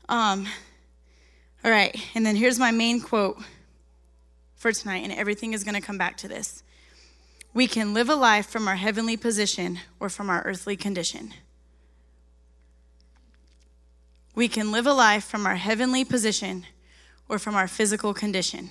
Um, 0.08 0.46
all 1.64 1.70
right, 1.70 1.96
and 2.14 2.26
then 2.26 2.36
here's 2.36 2.58
my 2.58 2.72
main 2.72 3.00
quote 3.00 3.42
for 4.62 4.70
tonight, 4.70 5.02
and 5.02 5.12
everything 5.12 5.54
is 5.54 5.64
going 5.64 5.74
to 5.74 5.80
come 5.80 5.98
back 5.98 6.16
to 6.18 6.28
this. 6.28 6.62
We 7.52 7.66
can 7.66 7.92
live 7.92 8.08
a 8.08 8.14
life 8.14 8.46
from 8.46 8.68
our 8.68 8.76
heavenly 8.76 9.16
position 9.16 9.80
or 9.98 10.08
from 10.08 10.30
our 10.30 10.40
earthly 10.42 10.76
condition. 10.76 11.34
We 14.36 14.46
can 14.46 14.70
live 14.70 14.86
a 14.86 14.92
life 14.92 15.24
from 15.24 15.46
our 15.46 15.56
heavenly 15.56 16.04
position 16.04 16.64
or 17.28 17.40
from 17.40 17.56
our 17.56 17.66
physical 17.66 18.14
condition. 18.14 18.70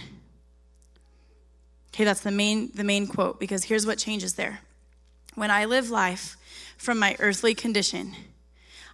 Okay, 1.93 2.05
that's 2.05 2.21
the 2.21 2.31
main, 2.31 2.71
the 2.73 2.85
main 2.85 3.05
quote 3.05 3.37
because 3.37 3.65
here's 3.65 3.85
what 3.85 3.97
changes 3.97 4.35
there. 4.35 4.61
When 5.35 5.51
I 5.51 5.65
live 5.65 5.89
life 5.89 6.37
from 6.77 6.99
my 6.99 7.17
earthly 7.19 7.53
condition, 7.53 8.15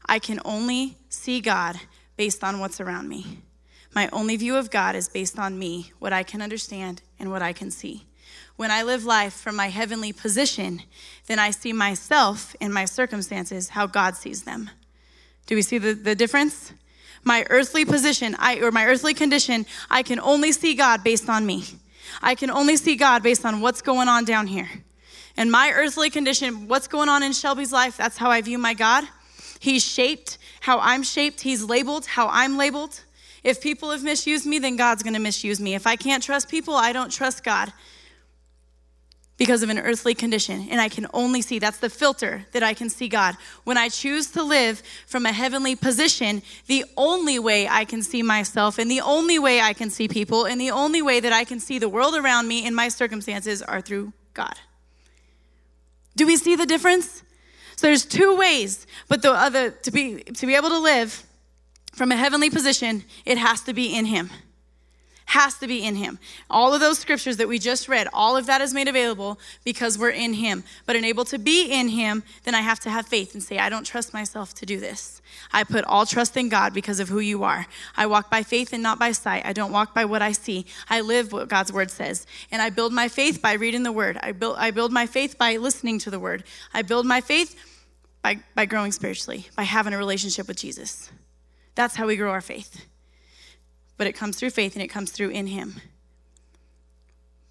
I 0.07 0.17
can 0.17 0.39
only 0.43 0.97
see 1.09 1.41
God 1.41 1.79
based 2.17 2.43
on 2.43 2.59
what's 2.59 2.81
around 2.81 3.07
me. 3.07 3.43
My 3.97 4.09
only 4.13 4.35
view 4.35 4.55
of 4.57 4.69
God 4.69 4.95
is 4.95 5.09
based 5.09 5.39
on 5.39 5.57
me, 5.57 5.91
what 5.97 6.13
I 6.13 6.21
can 6.21 6.39
understand 6.39 7.01
and 7.17 7.31
what 7.31 7.41
I 7.41 7.51
can 7.51 7.71
see. 7.71 8.05
When 8.55 8.69
I 8.69 8.83
live 8.83 9.05
life 9.05 9.33
from 9.33 9.55
my 9.55 9.69
heavenly 9.69 10.13
position, 10.13 10.83
then 11.25 11.39
I 11.39 11.49
see 11.49 11.73
myself 11.73 12.55
and 12.61 12.71
my 12.71 12.85
circumstances 12.85 13.69
how 13.69 13.87
God 13.87 14.15
sees 14.15 14.43
them. 14.43 14.69
Do 15.47 15.55
we 15.55 15.63
see 15.63 15.79
the, 15.79 15.93
the 15.93 16.13
difference? 16.13 16.73
My 17.23 17.43
earthly 17.49 17.85
position, 17.85 18.35
I, 18.37 18.59
or 18.59 18.69
my 18.69 18.85
earthly 18.85 19.15
condition, 19.15 19.65
I 19.89 20.03
can 20.03 20.19
only 20.19 20.51
see 20.51 20.75
God 20.75 21.03
based 21.03 21.27
on 21.27 21.43
me. 21.43 21.63
I 22.21 22.35
can 22.35 22.51
only 22.51 22.77
see 22.77 22.97
God 22.97 23.23
based 23.23 23.45
on 23.47 23.61
what's 23.61 23.81
going 23.81 24.07
on 24.07 24.25
down 24.25 24.45
here. 24.45 24.69
And 25.35 25.51
my 25.51 25.71
earthly 25.73 26.11
condition, 26.11 26.67
what's 26.67 26.87
going 26.87 27.09
on 27.09 27.23
in 27.23 27.33
Shelby's 27.33 27.71
life, 27.71 27.97
that's 27.97 28.17
how 28.17 28.29
I 28.29 28.41
view 28.41 28.59
my 28.59 28.75
God. 28.75 29.05
He's 29.59 29.83
shaped 29.83 30.37
how 30.59 30.77
I'm 30.81 31.01
shaped, 31.01 31.41
He's 31.41 31.63
labeled 31.63 32.05
how 32.05 32.27
I'm 32.27 32.59
labeled. 32.59 33.01
If 33.47 33.61
people 33.61 33.91
have 33.91 34.03
misused 34.03 34.45
me, 34.45 34.59
then 34.59 34.75
God's 34.75 35.03
gonna 35.03 35.21
misuse 35.21 35.61
me. 35.61 35.73
If 35.73 35.87
I 35.87 35.95
can't 35.95 36.21
trust 36.21 36.49
people, 36.49 36.75
I 36.75 36.91
don't 36.91 37.09
trust 37.09 37.45
God 37.45 37.71
because 39.37 39.63
of 39.63 39.69
an 39.69 39.79
earthly 39.79 40.13
condition. 40.13 40.67
And 40.69 40.81
I 40.81 40.89
can 40.89 41.07
only 41.13 41.41
see, 41.41 41.57
that's 41.57 41.77
the 41.77 41.89
filter 41.89 42.45
that 42.51 42.61
I 42.61 42.73
can 42.73 42.89
see 42.89 43.07
God. 43.07 43.37
When 43.63 43.77
I 43.77 43.87
choose 43.87 44.31
to 44.31 44.43
live 44.43 44.83
from 45.05 45.25
a 45.25 45.31
heavenly 45.31 45.77
position, 45.77 46.41
the 46.65 46.83
only 46.97 47.39
way 47.39 47.69
I 47.69 47.85
can 47.85 48.03
see 48.03 48.21
myself 48.21 48.77
and 48.77 48.91
the 48.91 48.99
only 48.99 49.39
way 49.39 49.61
I 49.61 49.71
can 49.71 49.89
see 49.89 50.09
people 50.09 50.43
and 50.43 50.59
the 50.59 50.71
only 50.71 51.01
way 51.01 51.21
that 51.21 51.31
I 51.31 51.45
can 51.45 51.61
see 51.61 51.79
the 51.79 51.87
world 51.87 52.15
around 52.15 52.49
me 52.49 52.67
and 52.67 52.75
my 52.75 52.89
circumstances 52.89 53.61
are 53.61 53.79
through 53.79 54.11
God. 54.33 54.55
Do 56.17 56.27
we 56.27 56.35
see 56.35 56.57
the 56.57 56.65
difference? 56.65 57.23
So 57.77 57.87
there's 57.87 58.05
two 58.05 58.35
ways, 58.35 58.85
but 59.07 59.21
the 59.21 59.31
other 59.31 59.71
to 59.71 59.91
be 59.91 60.23
to 60.23 60.45
be 60.45 60.55
able 60.55 60.69
to 60.69 60.79
live 60.79 61.26
from 61.97 62.11
a 62.11 62.15
heavenly 62.15 62.49
position, 62.49 63.03
it 63.25 63.37
has 63.37 63.61
to 63.61 63.73
be 63.73 63.95
in 63.95 64.05
him 64.05 64.29
has 65.27 65.55
to 65.55 65.67
be 65.67 65.83
in 65.83 65.95
him. 65.95 66.19
All 66.49 66.73
of 66.73 66.79
those 66.79 66.97
scriptures 66.99 67.35
that 67.37 67.49
we 67.49 67.59
just 67.59 67.89
read, 67.89 68.07
all 68.13 68.37
of 68.37 68.45
that 68.45 68.61
is 68.61 68.73
made 68.73 68.87
available 68.87 69.37
because 69.65 69.97
we're 69.97 70.09
in 70.09 70.33
him. 70.33 70.63
But 70.85 70.95
in 70.95 71.03
able 71.03 71.25
to 71.25 71.37
be 71.37 71.69
in 71.69 71.89
him, 71.89 72.23
then 72.43 72.55
I 72.55 72.61
have 72.61 72.79
to 72.81 72.89
have 72.89 73.05
faith 73.07 73.33
and 73.33 73.43
say, 73.43 73.57
I 73.57 73.67
don't 73.67 73.85
trust 73.85 74.13
myself 74.13 74.53
to 74.55 74.65
do 74.65 74.79
this. 74.79 75.21
I 75.51 75.65
put 75.65 75.83
all 75.83 76.05
trust 76.05 76.37
in 76.37 76.47
God 76.47 76.73
because 76.73 77.01
of 77.01 77.09
who 77.09 77.19
you 77.19 77.43
are. 77.43 77.67
I 77.97 78.05
walk 78.05 78.31
by 78.31 78.41
faith 78.41 78.71
and 78.71 78.81
not 78.81 78.99
by 78.99 79.11
sight. 79.11 79.45
I 79.45 79.51
don't 79.51 79.73
walk 79.73 79.93
by 79.93 80.05
what 80.05 80.21
I 80.21 80.31
see. 80.31 80.65
I 80.89 81.01
live 81.01 81.33
what 81.33 81.49
God's 81.49 81.73
word 81.73 81.91
says. 81.91 82.25
And 82.49 82.61
I 82.61 82.69
build 82.69 82.93
my 82.93 83.09
faith 83.09 83.41
by 83.41 83.53
reading 83.53 83.83
the 83.83 83.91
word. 83.91 84.17
I 84.23 84.31
build, 84.31 84.55
I 84.57 84.71
build 84.71 84.93
my 84.93 85.07
faith 85.07 85.37
by 85.37 85.57
listening 85.57 85.99
to 85.99 86.09
the 86.09 86.19
word. 86.19 86.45
I 86.73 86.83
build 86.83 87.05
my 87.05 87.19
faith 87.19 87.61
by, 88.21 88.39
by 88.55 88.65
growing 88.65 88.93
spiritually, 88.93 89.47
by 89.57 89.63
having 89.63 89.93
a 89.93 89.97
relationship 89.97 90.47
with 90.47 90.57
Jesus. 90.57 91.11
That's 91.77 91.95
how 91.95 92.07
we 92.07 92.17
grow 92.17 92.31
our 92.31 92.41
faith 92.41 92.85
but 93.97 94.07
it 94.07 94.13
comes 94.13 94.37
through 94.37 94.51
faith 94.51 94.75
and 94.75 94.83
it 94.83 94.87
comes 94.87 95.11
through 95.11 95.29
in 95.29 95.47
Him. 95.47 95.81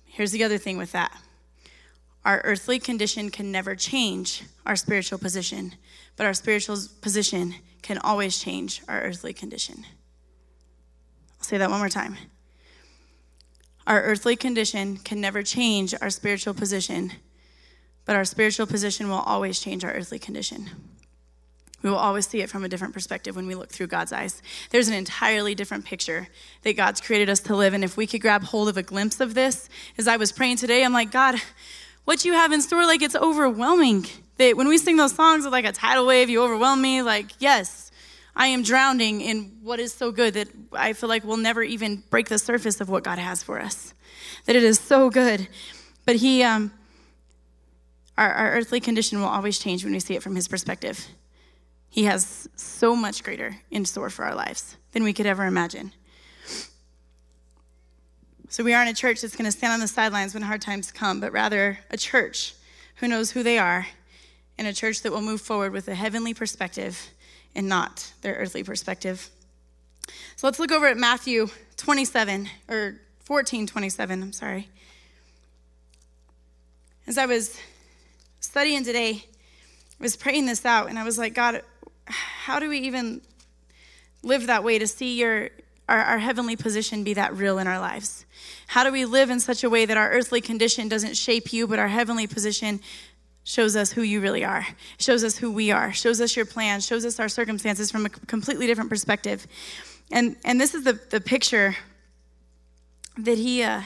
Here's 0.05 0.33
the 0.33 0.45
other 0.45 0.59
thing 0.59 0.79
with 0.79 0.93
that 0.93 1.13
our 2.25 2.41
earthly 2.45 2.81
condition 2.81 3.31
can 3.31 3.53
never 3.53 3.77
change 3.77 4.43
our 4.65 4.75
spiritual 4.75 5.19
position, 5.19 5.75
but 6.17 6.27
our 6.27 6.35
spiritual 6.35 6.77
position 7.01 7.55
can 7.83 7.99
always 7.99 8.39
change 8.39 8.83
our 8.89 9.01
earthly 9.01 9.33
condition. 9.33 9.85
I'll 11.39 11.45
say 11.45 11.59
that 11.59 11.71
one 11.71 11.79
more 11.79 11.89
time. 11.89 12.17
Our 13.87 14.03
earthly 14.03 14.35
condition 14.35 14.97
can 14.97 15.21
never 15.21 15.45
change 15.45 15.95
our 16.01 16.11
spiritual 16.11 16.53
position, 16.53 17.13
but 18.05 18.17
our 18.17 18.25
spiritual 18.25 18.67
position 18.67 19.09
will 19.09 19.21
always 19.21 19.61
change 19.61 19.85
our 19.85 19.93
earthly 19.93 20.19
condition. 20.19 20.71
We 21.87 21.93
will 21.93 21.99
always 21.99 22.27
see 22.27 22.41
it 22.41 22.51
from 22.51 22.65
a 22.65 22.69
different 22.69 22.95
perspective 22.95 23.37
when 23.37 23.47
we 23.47 23.55
look 23.55 23.71
through 23.71 23.87
God's 23.87 24.13
eyes. 24.13 24.43
There's 24.71 24.89
an 24.89 24.95
entirely 24.95 25.55
different 25.55 25.85
picture 25.85 26.27
that 26.63 26.77
God's 26.77 27.01
created 27.01 27.31
us 27.31 27.39
to 27.43 27.55
live. 27.55 27.75
And 27.75 27.85
if 27.85 27.97
we 27.97 28.09
could 28.09 28.21
grab 28.21 28.43
hold 28.43 28.69
of 28.69 28.77
a 28.77 28.83
glimpse 28.83 29.21
of 29.21 29.35
this, 29.35 29.69
as 29.97 30.09
I 30.09 30.17
was 30.17 30.33
praying 30.33 30.57
today, 30.57 30.85
I'm 30.85 30.93
like, 30.93 31.13
God, 31.13 31.37
what 32.05 32.25
you 32.25 32.33
have 32.33 32.51
in 32.51 32.61
store, 32.61 32.85
like 32.87 33.03
it's 33.03 33.15
overwhelming. 33.15 34.07
That 34.39 34.57
when 34.57 34.67
we 34.67 34.79
sing 34.79 34.97
those 34.97 35.15
songs 35.15 35.45
with 35.45 35.53
like 35.53 35.65
a 35.65 35.71
tidal 35.71 36.09
wave, 36.09 36.29
you 36.29 36.43
overwhelm 36.43 36.83
me, 36.83 37.03
like, 37.03 37.31
yes, 37.39 37.93
I 38.35 38.49
am 38.49 38.65
drowning 38.65 39.21
in 39.21 39.59
what 39.63 39.79
is 39.79 39.95
so 39.95 40.11
good 40.11 40.35
that 40.35 40.49
I 40.73 40.93
feel 40.93 41.09
like 41.09 41.23
we'll 41.23 41.37
never 41.37 41.63
even 41.63 42.03
break 42.11 42.29
the 42.29 42.41
surface 42.41 42.81
of 42.81 42.89
what 42.89 43.05
God 43.05 43.21
has 43.21 43.45
for 43.45 43.61
us. 43.61 43.95
That 44.47 44.57
it 44.57 44.65
is 44.65 44.81
so 44.81 45.09
good. 45.09 45.47
But 46.05 46.17
He, 46.17 46.43
um, 46.43 46.73
our, 48.19 48.33
our 48.33 48.51
earthly 48.55 48.81
condition 48.81 49.21
will 49.21 49.29
always 49.29 49.61
change 49.61 49.85
when 49.85 49.93
we 49.93 50.01
see 50.01 50.17
it 50.17 50.23
from 50.25 50.35
His 50.35 50.49
perspective. 50.49 51.07
He 51.89 52.05
has 52.05 52.49
so 52.57 52.95
much 52.95 53.23
greater 53.25 53.57
in 53.71 53.85
store 53.85 54.11
for 54.11 54.25
our 54.25 54.35
lives 54.35 54.77
than 54.93 55.05
we 55.05 55.13
could 55.13 55.27
ever 55.27 55.45
imagine. 55.45 55.93
So 58.49 58.63
we 58.63 58.75
aren't 58.75 58.91
a 58.91 58.95
church 58.95 59.21
that's 59.21 59.37
going 59.37 59.51
to 59.51 59.57
stand 59.57 59.73
on 59.73 59.81
the 59.81 59.89
sidelines 59.89 60.33
when 60.33 60.43
hard 60.43 60.63
times 60.63 60.93
come, 60.93 61.21
but 61.21 61.33
rather 61.33 61.79
a 61.91 61.97
church 61.97 62.55
who 62.97 63.09
knows 63.09 63.33
who 63.33 63.43
they 63.43 63.59
are 63.59 63.87
and 64.59 64.67
a 64.67 64.73
church 64.73 65.03
that 65.03 65.13
will 65.13 65.21
move 65.21 65.41
forward 65.41 65.73
with 65.73 65.89
a 65.89 65.95
heavenly 65.95 66.33
perspective 66.33 67.11
and 67.55 67.69
not 67.69 68.13
their 68.23 68.35
earthly 68.35 68.63
perspective. 68.63 69.31
So 70.37 70.47
let's 70.47 70.59
look 70.59 70.71
over 70.71 70.87
at 70.87 70.97
Matthew 70.97 71.49
27 71.77 72.49
or 72.69 73.01
14 73.25 73.67
27, 73.67 74.23
I'm 74.23 74.33
sorry. 74.33 74.69
As 77.07 77.19
I 77.19 77.27
was 77.27 77.59
studying 78.41 78.85
today, 78.85 79.25
I 79.99 80.03
was 80.03 80.17
praying 80.17 80.47
this 80.47 80.65
out 80.65 80.89
and 80.89 80.99
I 80.99 81.05
was 81.05 81.19
like, 81.19 81.35
God, 81.35 81.63
how 82.07 82.59
do 82.59 82.69
we 82.69 82.79
even 82.79 83.21
live 84.23 84.47
that 84.47 84.65
way 84.65 84.79
to 84.79 84.87
see 84.87 85.19
your 85.19 85.51
our, 85.89 86.01
our, 86.01 86.19
heavenly 86.19 86.57
position 86.57 87.05
be 87.05 87.15
that 87.15 87.35
real 87.37 87.59
in 87.59 87.67
our 87.67 87.79
lives? 87.79 88.25
How 88.67 88.83
do 88.83 88.91
we 88.91 89.05
live 89.05 89.31
in 89.31 89.39
such 89.39 89.63
a 89.63 89.71
way 89.71 89.87
that 89.87 89.97
our 89.97 90.11
earthly 90.11 90.41
condition 90.41 90.89
doesn't 90.89 91.17
shape 91.17 91.53
you, 91.53 91.69
but 91.69 91.79
our 91.79 91.87
heavenly 91.87 92.27
position 92.27 92.81
shows 93.45 93.77
us 93.77 93.93
who 93.93 94.03
you 94.03 94.21
really 94.21 94.45
are, 94.45 94.67
shows 94.99 95.23
us 95.23 95.37
who 95.39 95.53
we 95.53 95.71
are, 95.71 95.93
shows 95.93 96.21
us 96.21 96.35
your 96.35 96.45
plan, 96.45 96.81
shows 96.81 97.05
us 97.05 97.21
our 97.21 97.29
circumstances 97.29 97.93
from 97.93 98.07
a 98.07 98.09
completely 98.09 98.67
different 98.67 98.91
perspective. 98.91 99.47
And 100.11 100.37
and 100.45 100.61
this 100.61 100.75
is 100.75 100.83
the, 100.85 100.99
the 101.11 101.21
picture 101.21 101.77
that 103.19 103.39
he 103.39 103.63
uh, 103.63 103.83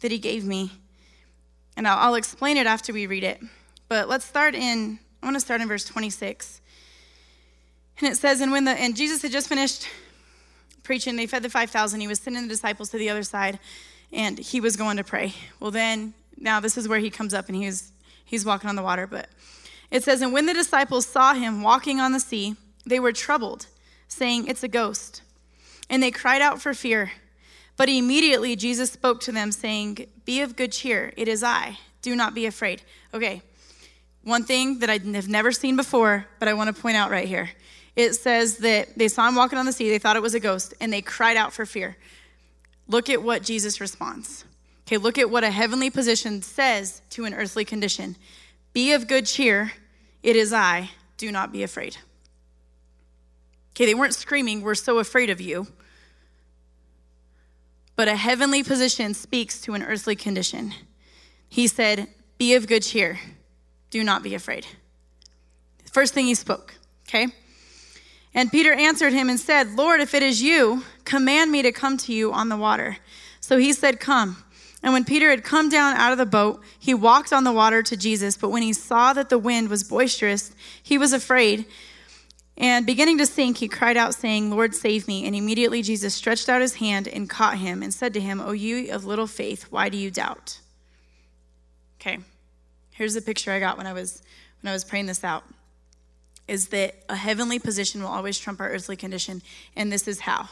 that 0.00 0.10
he 0.10 0.18
gave 0.18 0.44
me. 0.44 0.72
And 1.76 1.86
I'll, 1.86 1.98
I'll 1.98 2.14
explain 2.14 2.56
it 2.56 2.66
after 2.66 2.92
we 2.92 3.06
read 3.06 3.24
it. 3.24 3.40
But 3.88 4.08
let's 4.08 4.24
start 4.24 4.54
in 4.54 4.98
I 5.22 5.26
want 5.26 5.36
to 5.36 5.40
start 5.40 5.60
in 5.60 5.68
verse 5.68 5.84
26. 5.84 6.60
And 8.00 8.12
it 8.12 8.16
says, 8.16 8.40
and 8.40 8.52
when 8.52 8.64
the 8.64 8.72
and 8.72 8.96
Jesus 8.96 9.22
had 9.22 9.32
just 9.32 9.48
finished 9.48 9.88
preaching, 10.82 11.16
they 11.16 11.26
fed 11.26 11.42
the 11.42 11.50
5,000. 11.50 12.00
He 12.00 12.06
was 12.06 12.20
sending 12.20 12.42
the 12.42 12.48
disciples 12.48 12.90
to 12.90 12.98
the 12.98 13.10
other 13.10 13.24
side, 13.24 13.58
and 14.12 14.38
he 14.38 14.60
was 14.60 14.76
going 14.76 14.96
to 14.96 15.04
pray. 15.04 15.34
Well, 15.60 15.70
then, 15.70 16.14
now 16.36 16.60
this 16.60 16.78
is 16.78 16.88
where 16.88 16.98
he 16.98 17.10
comes 17.10 17.34
up 17.34 17.48
and 17.48 17.56
he's 17.56 17.92
he's 18.24 18.44
walking 18.44 18.70
on 18.70 18.76
the 18.76 18.82
water. 18.82 19.06
But 19.06 19.28
it 19.90 20.04
says, 20.04 20.20
and 20.20 20.32
when 20.32 20.46
the 20.46 20.54
disciples 20.54 21.06
saw 21.06 21.34
him 21.34 21.62
walking 21.62 22.00
on 22.00 22.12
the 22.12 22.20
sea, 22.20 22.56
they 22.86 23.00
were 23.00 23.12
troubled, 23.12 23.66
saying, 24.06 24.46
It's 24.46 24.62
a 24.62 24.68
ghost. 24.68 25.22
And 25.90 26.02
they 26.02 26.10
cried 26.10 26.42
out 26.42 26.60
for 26.60 26.74
fear. 26.74 27.12
But 27.76 27.88
immediately 27.88 28.56
Jesus 28.56 28.92
spoke 28.92 29.20
to 29.20 29.32
them, 29.32 29.52
saying, 29.52 30.06
Be 30.24 30.40
of 30.42 30.56
good 30.56 30.72
cheer, 30.72 31.12
it 31.16 31.28
is 31.28 31.42
I. 31.42 31.78
Do 32.02 32.14
not 32.14 32.34
be 32.34 32.46
afraid. 32.46 32.82
Okay, 33.12 33.42
one 34.28 34.44
thing 34.44 34.78
that 34.80 34.90
I 34.90 34.98
have 35.14 35.28
never 35.28 35.52
seen 35.52 35.76
before, 35.76 36.26
but 36.38 36.48
I 36.48 36.54
want 36.54 36.74
to 36.74 36.80
point 36.80 36.96
out 36.96 37.10
right 37.10 37.26
here 37.26 37.50
it 37.98 38.14
says 38.14 38.58
that 38.58 38.96
they 38.96 39.08
saw 39.08 39.26
him 39.26 39.34
walking 39.34 39.58
on 39.58 39.66
the 39.66 39.72
sea, 39.72 39.90
they 39.90 39.98
thought 39.98 40.14
it 40.14 40.22
was 40.22 40.34
a 40.34 40.40
ghost, 40.40 40.72
and 40.80 40.92
they 40.92 41.02
cried 41.02 41.36
out 41.36 41.52
for 41.52 41.66
fear. 41.66 41.96
Look 42.86 43.10
at 43.10 43.24
what 43.24 43.42
Jesus 43.42 43.80
responds. 43.80 44.44
Okay, 44.86 44.98
look 44.98 45.18
at 45.18 45.30
what 45.30 45.42
a 45.42 45.50
heavenly 45.50 45.90
position 45.90 46.40
says 46.40 47.02
to 47.10 47.24
an 47.24 47.34
earthly 47.34 47.64
condition 47.64 48.14
Be 48.72 48.92
of 48.92 49.08
good 49.08 49.26
cheer, 49.26 49.72
it 50.22 50.36
is 50.36 50.52
I, 50.52 50.90
do 51.16 51.32
not 51.32 51.50
be 51.50 51.64
afraid. 51.64 51.96
Okay, 53.72 53.84
they 53.84 53.94
weren't 53.94 54.14
screaming, 54.14 54.62
We're 54.62 54.76
so 54.76 55.00
afraid 55.00 55.28
of 55.28 55.40
you. 55.40 55.66
But 57.96 58.06
a 58.06 58.14
heavenly 58.14 58.62
position 58.62 59.12
speaks 59.12 59.60
to 59.62 59.74
an 59.74 59.82
earthly 59.82 60.14
condition. 60.14 60.72
He 61.48 61.66
said, 61.66 62.06
Be 62.38 62.54
of 62.54 62.68
good 62.68 62.84
cheer, 62.84 63.18
do 63.90 64.04
not 64.04 64.22
be 64.22 64.34
afraid. 64.34 64.66
First 65.90 66.14
thing 66.14 66.26
he 66.26 66.34
spoke, 66.34 66.74
okay? 67.08 67.28
And 68.34 68.50
Peter 68.50 68.72
answered 68.72 69.12
him 69.12 69.28
and 69.28 69.40
said, 69.40 69.74
Lord, 69.74 70.00
if 70.00 70.14
it 70.14 70.22
is 70.22 70.42
you, 70.42 70.84
command 71.04 71.50
me 71.50 71.62
to 71.62 71.72
come 71.72 71.96
to 71.98 72.12
you 72.12 72.32
on 72.32 72.48
the 72.48 72.56
water. 72.56 72.98
So 73.40 73.56
he 73.56 73.72
said, 73.72 74.00
Come. 74.00 74.44
And 74.82 74.92
when 74.92 75.04
Peter 75.04 75.30
had 75.30 75.42
come 75.42 75.68
down 75.68 75.96
out 75.96 76.12
of 76.12 76.18
the 76.18 76.26
boat, 76.26 76.62
he 76.78 76.94
walked 76.94 77.32
on 77.32 77.42
the 77.42 77.52
water 77.52 77.82
to 77.82 77.96
Jesus. 77.96 78.36
But 78.36 78.50
when 78.50 78.62
he 78.62 78.72
saw 78.72 79.12
that 79.12 79.28
the 79.28 79.38
wind 79.38 79.70
was 79.70 79.82
boisterous, 79.82 80.52
he 80.80 80.98
was 80.98 81.12
afraid. 81.12 81.64
And 82.56 82.86
beginning 82.86 83.18
to 83.18 83.26
sink, 83.26 83.56
he 83.56 83.68
cried 83.68 83.96
out, 83.96 84.14
saying, 84.14 84.50
Lord, 84.50 84.74
save 84.74 85.08
me. 85.08 85.26
And 85.26 85.34
immediately 85.34 85.82
Jesus 85.82 86.14
stretched 86.14 86.48
out 86.48 86.60
his 86.60 86.76
hand 86.76 87.08
and 87.08 87.28
caught 87.28 87.58
him 87.58 87.82
and 87.82 87.92
said 87.92 88.14
to 88.14 88.20
him, 88.20 88.40
O 88.40 88.52
you 88.52 88.92
of 88.92 89.04
little 89.04 89.26
faith, 89.26 89.64
why 89.70 89.88
do 89.88 89.96
you 89.96 90.10
doubt? 90.10 90.60
Okay, 92.00 92.18
here's 92.98 93.14
the 93.14 93.22
picture 93.22 93.52
I 93.52 93.60
got 93.60 93.78
when 93.78 93.86
I 93.86 93.92
was 93.92 94.22
when 94.60 94.70
I 94.70 94.74
was 94.74 94.84
praying 94.84 95.06
this 95.06 95.22
out 95.22 95.44
is 96.48 96.68
that 96.68 96.96
a 97.08 97.14
heavenly 97.14 97.60
position 97.60 98.02
will 98.02 98.08
always 98.08 98.38
trump 98.38 98.60
our 98.60 98.68
earthly 98.68 98.96
condition, 98.96 99.40
and 99.76 99.92
this 99.92 100.08
is 100.08 100.20
how 100.20 100.48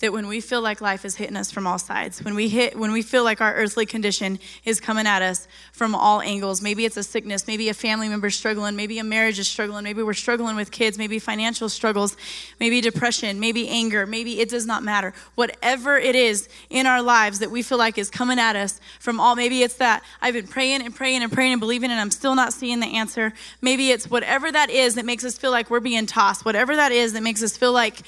that 0.00 0.12
when 0.12 0.26
we 0.26 0.40
feel 0.40 0.60
like 0.60 0.80
life 0.80 1.04
is 1.04 1.16
hitting 1.16 1.36
us 1.36 1.50
from 1.50 1.66
all 1.66 1.78
sides, 1.78 2.22
when 2.22 2.34
we 2.34 2.48
hit, 2.48 2.78
when 2.78 2.92
we 2.92 3.02
feel 3.02 3.24
like 3.24 3.40
our 3.40 3.54
earthly 3.54 3.86
condition 3.86 4.38
is 4.64 4.80
coming 4.80 5.06
at 5.06 5.22
us 5.22 5.46
from 5.72 5.94
all 5.94 6.20
angles, 6.20 6.60
maybe 6.62 6.84
it's 6.84 6.96
a 6.96 7.02
sickness, 7.02 7.46
maybe 7.46 7.68
a 7.68 7.74
family 7.74 8.08
member 8.08 8.30
struggling, 8.30 8.76
maybe 8.76 8.98
a 8.98 9.04
marriage 9.04 9.38
is 9.38 9.48
struggling, 9.48 9.84
maybe 9.84 10.02
we're 10.02 10.12
struggling 10.14 10.56
with 10.56 10.70
kids, 10.70 10.98
maybe 10.98 11.18
financial 11.18 11.68
struggles, 11.68 12.16
maybe 12.60 12.80
depression, 12.80 13.40
maybe 13.40 13.68
anger, 13.68 14.06
maybe 14.06 14.40
it 14.40 14.48
does 14.48 14.66
not 14.66 14.82
matter. 14.82 15.12
Whatever 15.34 15.96
it 15.96 16.14
is 16.14 16.48
in 16.70 16.86
our 16.86 17.02
lives 17.02 17.38
that 17.38 17.50
we 17.50 17.62
feel 17.62 17.78
like 17.78 17.98
is 17.98 18.10
coming 18.10 18.38
at 18.38 18.56
us 18.56 18.80
from 19.00 19.20
all, 19.20 19.36
maybe 19.36 19.62
it's 19.62 19.76
that 19.76 20.02
I've 20.20 20.34
been 20.34 20.46
praying 20.46 20.82
and 20.82 20.94
praying 20.94 21.22
and 21.22 21.32
praying 21.32 21.52
and 21.52 21.60
believing 21.60 21.90
and 21.90 22.00
I'm 22.00 22.10
still 22.10 22.34
not 22.34 22.52
seeing 22.52 22.80
the 22.80 22.86
answer. 22.86 23.32
Maybe 23.60 23.90
it's 23.90 24.10
whatever 24.10 24.50
that 24.50 24.70
is 24.70 24.94
that 24.96 25.04
makes 25.04 25.24
us 25.24 25.38
feel 25.38 25.50
like 25.50 25.70
we're 25.70 25.80
being 25.80 26.06
tossed, 26.06 26.44
whatever 26.44 26.76
that 26.76 26.92
is 26.92 27.12
that 27.12 27.22
makes 27.22 27.42
us 27.42 27.56
feel 27.56 27.72
like 27.72 28.00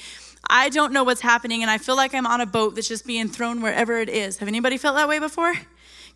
I 0.49 0.69
don't 0.69 0.93
know 0.93 1.03
what's 1.03 1.21
happening 1.21 1.61
and 1.61 1.69
I 1.69 1.77
feel 1.77 1.95
like 1.95 2.13
I'm 2.13 2.25
on 2.27 2.41
a 2.41 2.45
boat 2.45 2.75
that's 2.75 2.87
just 2.87 3.05
being 3.05 3.27
thrown 3.27 3.61
wherever 3.61 3.99
it 3.99 4.09
is. 4.09 4.37
Have 4.37 4.47
anybody 4.47 4.77
felt 4.77 4.95
that 4.95 5.07
way 5.07 5.19
before? 5.19 5.53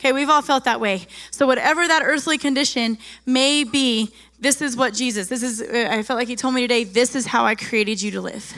Okay, 0.01 0.13
we've 0.13 0.29
all 0.29 0.41
felt 0.41 0.63
that 0.63 0.79
way. 0.79 1.05
So, 1.29 1.45
whatever 1.45 1.87
that 1.87 2.01
earthly 2.03 2.39
condition 2.39 2.97
may 3.27 3.63
be, 3.63 4.11
this 4.39 4.59
is 4.59 4.75
what 4.75 4.95
Jesus, 4.95 5.27
this 5.27 5.43
is, 5.43 5.61
I 5.61 6.01
felt 6.01 6.17
like 6.17 6.27
he 6.27 6.35
told 6.35 6.55
me 6.55 6.61
today, 6.61 6.83
this 6.83 7.15
is 7.15 7.27
how 7.27 7.45
I 7.45 7.53
created 7.53 8.01
you 8.01 8.09
to 8.11 8.21
live. 8.21 8.51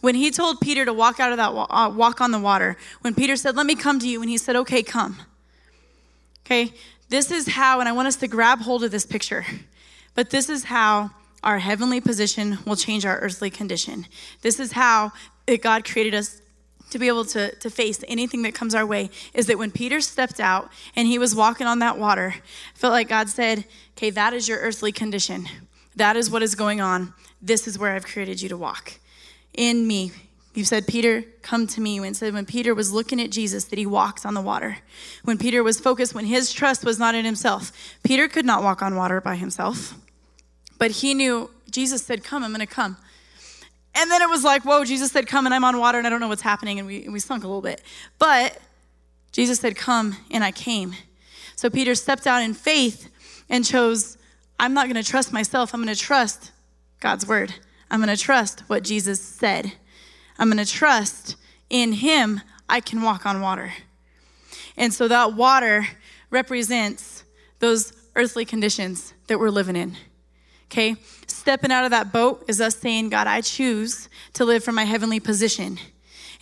When 0.00 0.14
he 0.14 0.30
told 0.30 0.60
Peter 0.60 0.84
to 0.84 0.92
walk 0.92 1.18
out 1.18 1.32
of 1.32 1.38
that, 1.38 1.48
uh, 1.48 1.90
walk 1.90 2.20
on 2.20 2.30
the 2.30 2.38
water, 2.38 2.76
when 3.00 3.16
Peter 3.16 3.34
said, 3.34 3.56
Let 3.56 3.66
me 3.66 3.74
come 3.74 3.98
to 3.98 4.08
you, 4.08 4.20
and 4.20 4.30
he 4.30 4.38
said, 4.38 4.54
Okay, 4.54 4.84
come. 4.84 5.16
Okay, 6.46 6.72
this 7.08 7.32
is 7.32 7.48
how, 7.48 7.80
and 7.80 7.88
I 7.88 7.92
want 7.92 8.06
us 8.06 8.16
to 8.16 8.28
grab 8.28 8.60
hold 8.60 8.84
of 8.84 8.92
this 8.92 9.04
picture, 9.04 9.44
but 10.14 10.30
this 10.30 10.48
is 10.48 10.64
how 10.64 11.10
our 11.46 11.60
heavenly 11.60 12.00
position 12.00 12.58
will 12.66 12.74
change 12.74 13.06
our 13.06 13.18
earthly 13.18 13.50
condition. 13.50 14.06
This 14.42 14.58
is 14.58 14.72
how 14.72 15.12
God 15.62 15.84
created 15.84 16.12
us 16.12 16.42
to 16.90 16.98
be 16.98 17.06
able 17.06 17.24
to, 17.26 17.54
to 17.54 17.70
face 17.70 18.02
anything 18.08 18.42
that 18.42 18.52
comes 18.52 18.74
our 18.74 18.84
way 18.84 19.10
is 19.32 19.46
that 19.46 19.56
when 19.56 19.70
Peter 19.70 20.00
stepped 20.00 20.40
out 20.40 20.70
and 20.96 21.06
he 21.06 21.18
was 21.18 21.36
walking 21.36 21.68
on 21.68 21.78
that 21.78 21.98
water, 21.98 22.34
I 22.36 22.78
felt 22.78 22.92
like 22.92 23.08
God 23.08 23.28
said, 23.28 23.64
Okay, 23.96 24.10
that 24.10 24.34
is 24.34 24.48
your 24.48 24.58
earthly 24.58 24.90
condition. 24.90 25.48
That 25.94 26.16
is 26.16 26.30
what 26.30 26.42
is 26.42 26.54
going 26.56 26.80
on. 26.80 27.14
This 27.40 27.68
is 27.68 27.78
where 27.78 27.92
I've 27.92 28.04
created 28.04 28.42
you 28.42 28.48
to 28.50 28.56
walk. 28.56 28.94
In 29.54 29.86
me. 29.86 30.12
You 30.52 30.64
said, 30.64 30.86
Peter, 30.86 31.22
come 31.42 31.66
to 31.68 31.80
me. 31.80 32.00
When 32.00 32.14
said 32.14 32.32
when 32.32 32.46
Peter 32.46 32.74
was 32.74 32.90
looking 32.90 33.20
at 33.20 33.30
Jesus, 33.30 33.64
that 33.64 33.78
he 33.78 33.86
walked 33.86 34.24
on 34.24 34.34
the 34.34 34.40
water. 34.40 34.78
When 35.22 35.38
Peter 35.38 35.62
was 35.62 35.78
focused, 35.78 36.14
when 36.14 36.24
his 36.24 36.52
trust 36.52 36.82
was 36.82 36.98
not 36.98 37.14
in 37.14 37.24
himself, 37.24 37.72
Peter 38.02 38.26
could 38.26 38.46
not 38.46 38.62
walk 38.62 38.80
on 38.82 38.96
water 38.96 39.20
by 39.20 39.36
himself. 39.36 39.94
But 40.78 40.90
he 40.90 41.14
knew 41.14 41.50
Jesus 41.70 42.04
said, 42.04 42.24
Come, 42.24 42.44
I'm 42.44 42.50
going 42.50 42.66
to 42.66 42.72
come. 42.72 42.96
And 43.94 44.10
then 44.10 44.20
it 44.20 44.28
was 44.28 44.44
like, 44.44 44.64
Whoa, 44.64 44.84
Jesus 44.84 45.12
said, 45.12 45.26
Come, 45.26 45.46
and 45.46 45.54
I'm 45.54 45.64
on 45.64 45.78
water, 45.78 45.98
and 45.98 46.06
I 46.06 46.10
don't 46.10 46.20
know 46.20 46.28
what's 46.28 46.42
happening. 46.42 46.78
And 46.78 46.86
we, 46.86 47.08
we 47.08 47.20
sunk 47.20 47.44
a 47.44 47.46
little 47.46 47.62
bit. 47.62 47.82
But 48.18 48.58
Jesus 49.32 49.60
said, 49.60 49.76
Come, 49.76 50.16
and 50.30 50.44
I 50.44 50.52
came. 50.52 50.94
So 51.56 51.70
Peter 51.70 51.94
stepped 51.94 52.26
out 52.26 52.42
in 52.42 52.54
faith 52.54 53.10
and 53.48 53.64
chose, 53.64 54.18
I'm 54.58 54.74
not 54.74 54.86
going 54.86 55.02
to 55.02 55.08
trust 55.08 55.32
myself. 55.32 55.74
I'm 55.74 55.82
going 55.82 55.94
to 55.94 56.00
trust 56.00 56.52
God's 57.00 57.26
word. 57.26 57.54
I'm 57.90 58.02
going 58.02 58.14
to 58.14 58.22
trust 58.22 58.60
what 58.68 58.82
Jesus 58.82 59.20
said. 59.20 59.72
I'm 60.38 60.50
going 60.50 60.64
to 60.64 60.70
trust 60.70 61.36
in 61.70 61.92
Him 61.92 62.40
I 62.68 62.80
can 62.80 63.02
walk 63.02 63.26
on 63.26 63.40
water. 63.40 63.72
And 64.76 64.92
so 64.92 65.08
that 65.08 65.34
water 65.34 65.86
represents 66.30 67.24
those 67.60 67.92
earthly 68.14 68.44
conditions 68.44 69.14
that 69.28 69.38
we're 69.38 69.50
living 69.50 69.76
in. 69.76 69.96
Okay? 70.70 70.96
Stepping 71.26 71.72
out 71.72 71.84
of 71.84 71.90
that 71.90 72.12
boat 72.12 72.44
is 72.48 72.60
us 72.60 72.76
saying, 72.76 73.10
God, 73.10 73.26
I 73.26 73.40
choose 73.40 74.08
to 74.34 74.44
live 74.44 74.64
from 74.64 74.74
my 74.74 74.84
heavenly 74.84 75.20
position. 75.20 75.78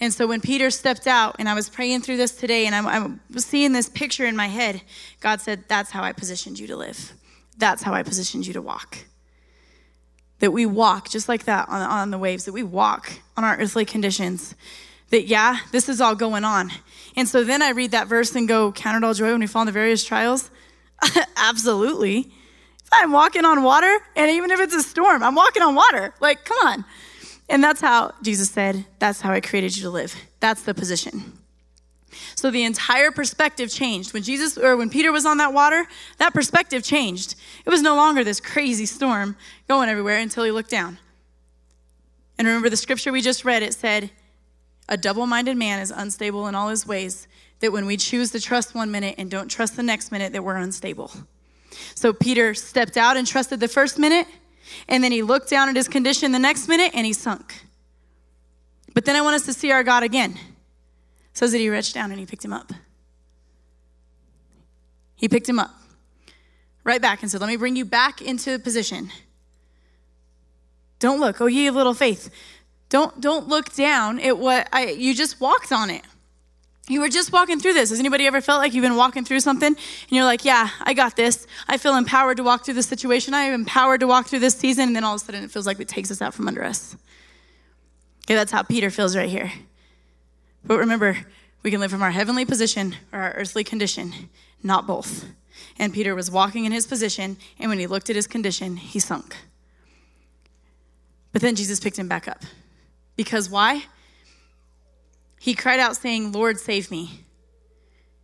And 0.00 0.12
so 0.12 0.26
when 0.26 0.40
Peter 0.40 0.70
stepped 0.70 1.06
out, 1.06 1.36
and 1.38 1.48
I 1.48 1.54
was 1.54 1.68
praying 1.68 2.00
through 2.00 2.16
this 2.16 2.32
today, 2.32 2.66
and 2.66 2.74
I'm 2.74 3.20
seeing 3.36 3.72
this 3.72 3.88
picture 3.88 4.26
in 4.26 4.34
my 4.34 4.48
head, 4.48 4.82
God 5.20 5.40
said, 5.40 5.64
That's 5.68 5.90
how 5.90 6.02
I 6.02 6.12
positioned 6.12 6.58
you 6.58 6.66
to 6.68 6.76
live. 6.76 7.12
That's 7.56 7.82
how 7.82 7.92
I 7.92 8.02
positioned 8.02 8.46
you 8.46 8.52
to 8.54 8.62
walk. 8.62 8.98
That 10.40 10.52
we 10.52 10.66
walk 10.66 11.10
just 11.10 11.28
like 11.28 11.44
that 11.44 11.68
on, 11.68 11.80
on 11.80 12.10
the 12.10 12.18
waves, 12.18 12.44
that 12.46 12.52
we 12.52 12.64
walk 12.64 13.12
on 13.36 13.44
our 13.44 13.56
earthly 13.56 13.84
conditions. 13.84 14.54
That, 15.10 15.26
yeah, 15.26 15.58
this 15.70 15.88
is 15.88 16.00
all 16.00 16.16
going 16.16 16.44
on. 16.44 16.70
And 17.14 17.28
so 17.28 17.44
then 17.44 17.62
I 17.62 17.70
read 17.70 17.92
that 17.92 18.08
verse 18.08 18.34
and 18.34 18.48
go, 18.48 18.72
Count 18.72 18.96
it 18.96 19.06
all 19.06 19.14
joy 19.14 19.30
when 19.30 19.40
we 19.40 19.46
fall 19.46 19.62
into 19.62 19.72
various 19.72 20.04
trials. 20.04 20.50
Absolutely. 21.36 22.32
I'm 22.96 23.12
walking 23.12 23.44
on 23.44 23.62
water, 23.62 23.98
and 24.16 24.30
even 24.30 24.50
if 24.50 24.60
it's 24.60 24.74
a 24.74 24.82
storm, 24.82 25.22
I'm 25.22 25.34
walking 25.34 25.62
on 25.62 25.74
water. 25.74 26.14
Like, 26.20 26.44
come 26.44 26.58
on. 26.66 26.84
And 27.48 27.62
that's 27.62 27.80
how 27.80 28.14
Jesus 28.22 28.50
said, 28.50 28.86
That's 28.98 29.20
how 29.20 29.32
I 29.32 29.40
created 29.40 29.76
you 29.76 29.82
to 29.82 29.90
live. 29.90 30.14
That's 30.40 30.62
the 30.62 30.74
position. 30.74 31.38
So 32.36 32.50
the 32.50 32.64
entire 32.64 33.10
perspective 33.10 33.70
changed. 33.70 34.12
When 34.12 34.22
Jesus 34.22 34.56
or 34.56 34.76
when 34.76 34.90
Peter 34.90 35.12
was 35.12 35.26
on 35.26 35.38
that 35.38 35.52
water, 35.52 35.86
that 36.18 36.32
perspective 36.32 36.82
changed. 36.82 37.34
It 37.64 37.70
was 37.70 37.82
no 37.82 37.96
longer 37.96 38.24
this 38.24 38.40
crazy 38.40 38.86
storm 38.86 39.36
going 39.68 39.88
everywhere 39.88 40.18
until 40.18 40.44
he 40.44 40.50
looked 40.50 40.70
down. 40.70 40.98
And 42.38 42.46
remember 42.46 42.70
the 42.70 42.76
scripture 42.76 43.12
we 43.12 43.20
just 43.20 43.44
read, 43.44 43.62
it 43.62 43.74
said, 43.74 44.10
A 44.88 44.96
double 44.96 45.26
minded 45.26 45.56
man 45.56 45.80
is 45.80 45.90
unstable 45.90 46.46
in 46.46 46.54
all 46.54 46.68
his 46.68 46.86
ways, 46.86 47.28
that 47.60 47.72
when 47.72 47.86
we 47.86 47.96
choose 47.96 48.30
to 48.32 48.40
trust 48.40 48.74
one 48.74 48.90
minute 48.90 49.14
and 49.18 49.30
don't 49.30 49.48
trust 49.48 49.76
the 49.76 49.82
next 49.82 50.10
minute, 50.10 50.32
that 50.32 50.42
we're 50.44 50.56
unstable. 50.56 51.12
So 51.94 52.12
Peter 52.12 52.54
stepped 52.54 52.96
out 52.96 53.16
and 53.16 53.26
trusted 53.26 53.60
the 53.60 53.68
first 53.68 53.98
minute, 53.98 54.26
and 54.88 55.02
then 55.02 55.12
he 55.12 55.22
looked 55.22 55.48
down 55.50 55.68
at 55.68 55.76
his 55.76 55.88
condition 55.88 56.32
the 56.32 56.38
next 56.38 56.68
minute 56.68 56.92
and 56.94 57.06
he 57.06 57.12
sunk. 57.12 57.64
But 58.94 59.04
then 59.04 59.16
I 59.16 59.20
want 59.20 59.36
us 59.36 59.46
to 59.46 59.52
see 59.52 59.70
our 59.72 59.82
God 59.82 60.02
again. 60.02 60.32
It 60.32 61.38
says 61.38 61.52
that 61.52 61.58
he 61.58 61.68
reached 61.68 61.94
down 61.94 62.10
and 62.10 62.20
he 62.20 62.26
picked 62.26 62.44
him 62.44 62.52
up. 62.52 62.72
He 65.16 65.28
picked 65.28 65.48
him 65.48 65.58
up 65.58 65.70
right 66.84 67.00
back 67.00 67.22
and 67.22 67.30
said, 67.30 67.40
Let 67.40 67.48
me 67.48 67.56
bring 67.56 67.76
you 67.76 67.84
back 67.84 68.22
into 68.22 68.58
position. 68.58 69.10
Don't 70.98 71.20
look, 71.20 71.40
oh 71.40 71.46
ye 71.46 71.66
of 71.66 71.74
little 71.74 71.94
faith. 71.94 72.30
Don't 72.88 73.20
don't 73.20 73.48
look 73.48 73.74
down 73.74 74.20
at 74.20 74.38
what 74.38 74.68
I 74.72 74.90
you 74.90 75.14
just 75.14 75.40
walked 75.40 75.72
on 75.72 75.90
it. 75.90 76.02
You 76.86 77.00
were 77.00 77.08
just 77.08 77.32
walking 77.32 77.60
through 77.60 77.72
this. 77.72 77.90
Has 77.90 77.98
anybody 77.98 78.26
ever 78.26 78.42
felt 78.42 78.60
like 78.60 78.74
you've 78.74 78.82
been 78.82 78.96
walking 78.96 79.24
through 79.24 79.40
something 79.40 79.68
and 79.68 80.10
you're 80.10 80.24
like, 80.24 80.44
yeah, 80.44 80.68
I 80.82 80.92
got 80.92 81.16
this. 81.16 81.46
I 81.66 81.78
feel 81.78 81.96
empowered 81.96 82.36
to 82.36 82.42
walk 82.42 82.64
through 82.64 82.74
this 82.74 82.86
situation. 82.86 83.32
I 83.32 83.44
am 83.44 83.54
empowered 83.54 84.00
to 84.00 84.06
walk 84.06 84.26
through 84.26 84.40
this 84.40 84.54
season. 84.54 84.88
And 84.88 84.96
then 84.96 85.04
all 85.04 85.14
of 85.14 85.22
a 85.22 85.24
sudden 85.24 85.44
it 85.44 85.50
feels 85.50 85.66
like 85.66 85.80
it 85.80 85.88
takes 85.88 86.10
us 86.10 86.20
out 86.20 86.34
from 86.34 86.46
under 86.46 86.62
us. 86.62 86.94
Okay, 88.26 88.34
that's 88.34 88.52
how 88.52 88.62
Peter 88.62 88.90
feels 88.90 89.16
right 89.16 89.28
here. 89.28 89.50
But 90.64 90.78
remember, 90.78 91.18
we 91.62 91.70
can 91.70 91.80
live 91.80 91.90
from 91.90 92.02
our 92.02 92.10
heavenly 92.10 92.44
position 92.44 92.96
or 93.12 93.20
our 93.20 93.32
earthly 93.32 93.64
condition, 93.64 94.12
not 94.62 94.86
both. 94.86 95.26
And 95.78 95.92
Peter 95.92 96.14
was 96.14 96.30
walking 96.30 96.64
in 96.64 96.72
his 96.72 96.86
position, 96.86 97.36
and 97.58 97.68
when 97.68 97.78
he 97.78 97.86
looked 97.86 98.10
at 98.10 98.16
his 98.16 98.26
condition, 98.26 98.76
he 98.76 98.98
sunk. 98.98 99.36
But 101.32 101.42
then 101.42 101.54
Jesus 101.54 101.80
picked 101.80 101.98
him 101.98 102.08
back 102.08 102.28
up. 102.28 102.42
Because 103.16 103.50
why? 103.50 103.84
He 105.44 105.54
cried 105.54 105.78
out, 105.78 105.94
saying, 105.94 106.32
Lord, 106.32 106.58
save 106.58 106.90
me. 106.90 107.20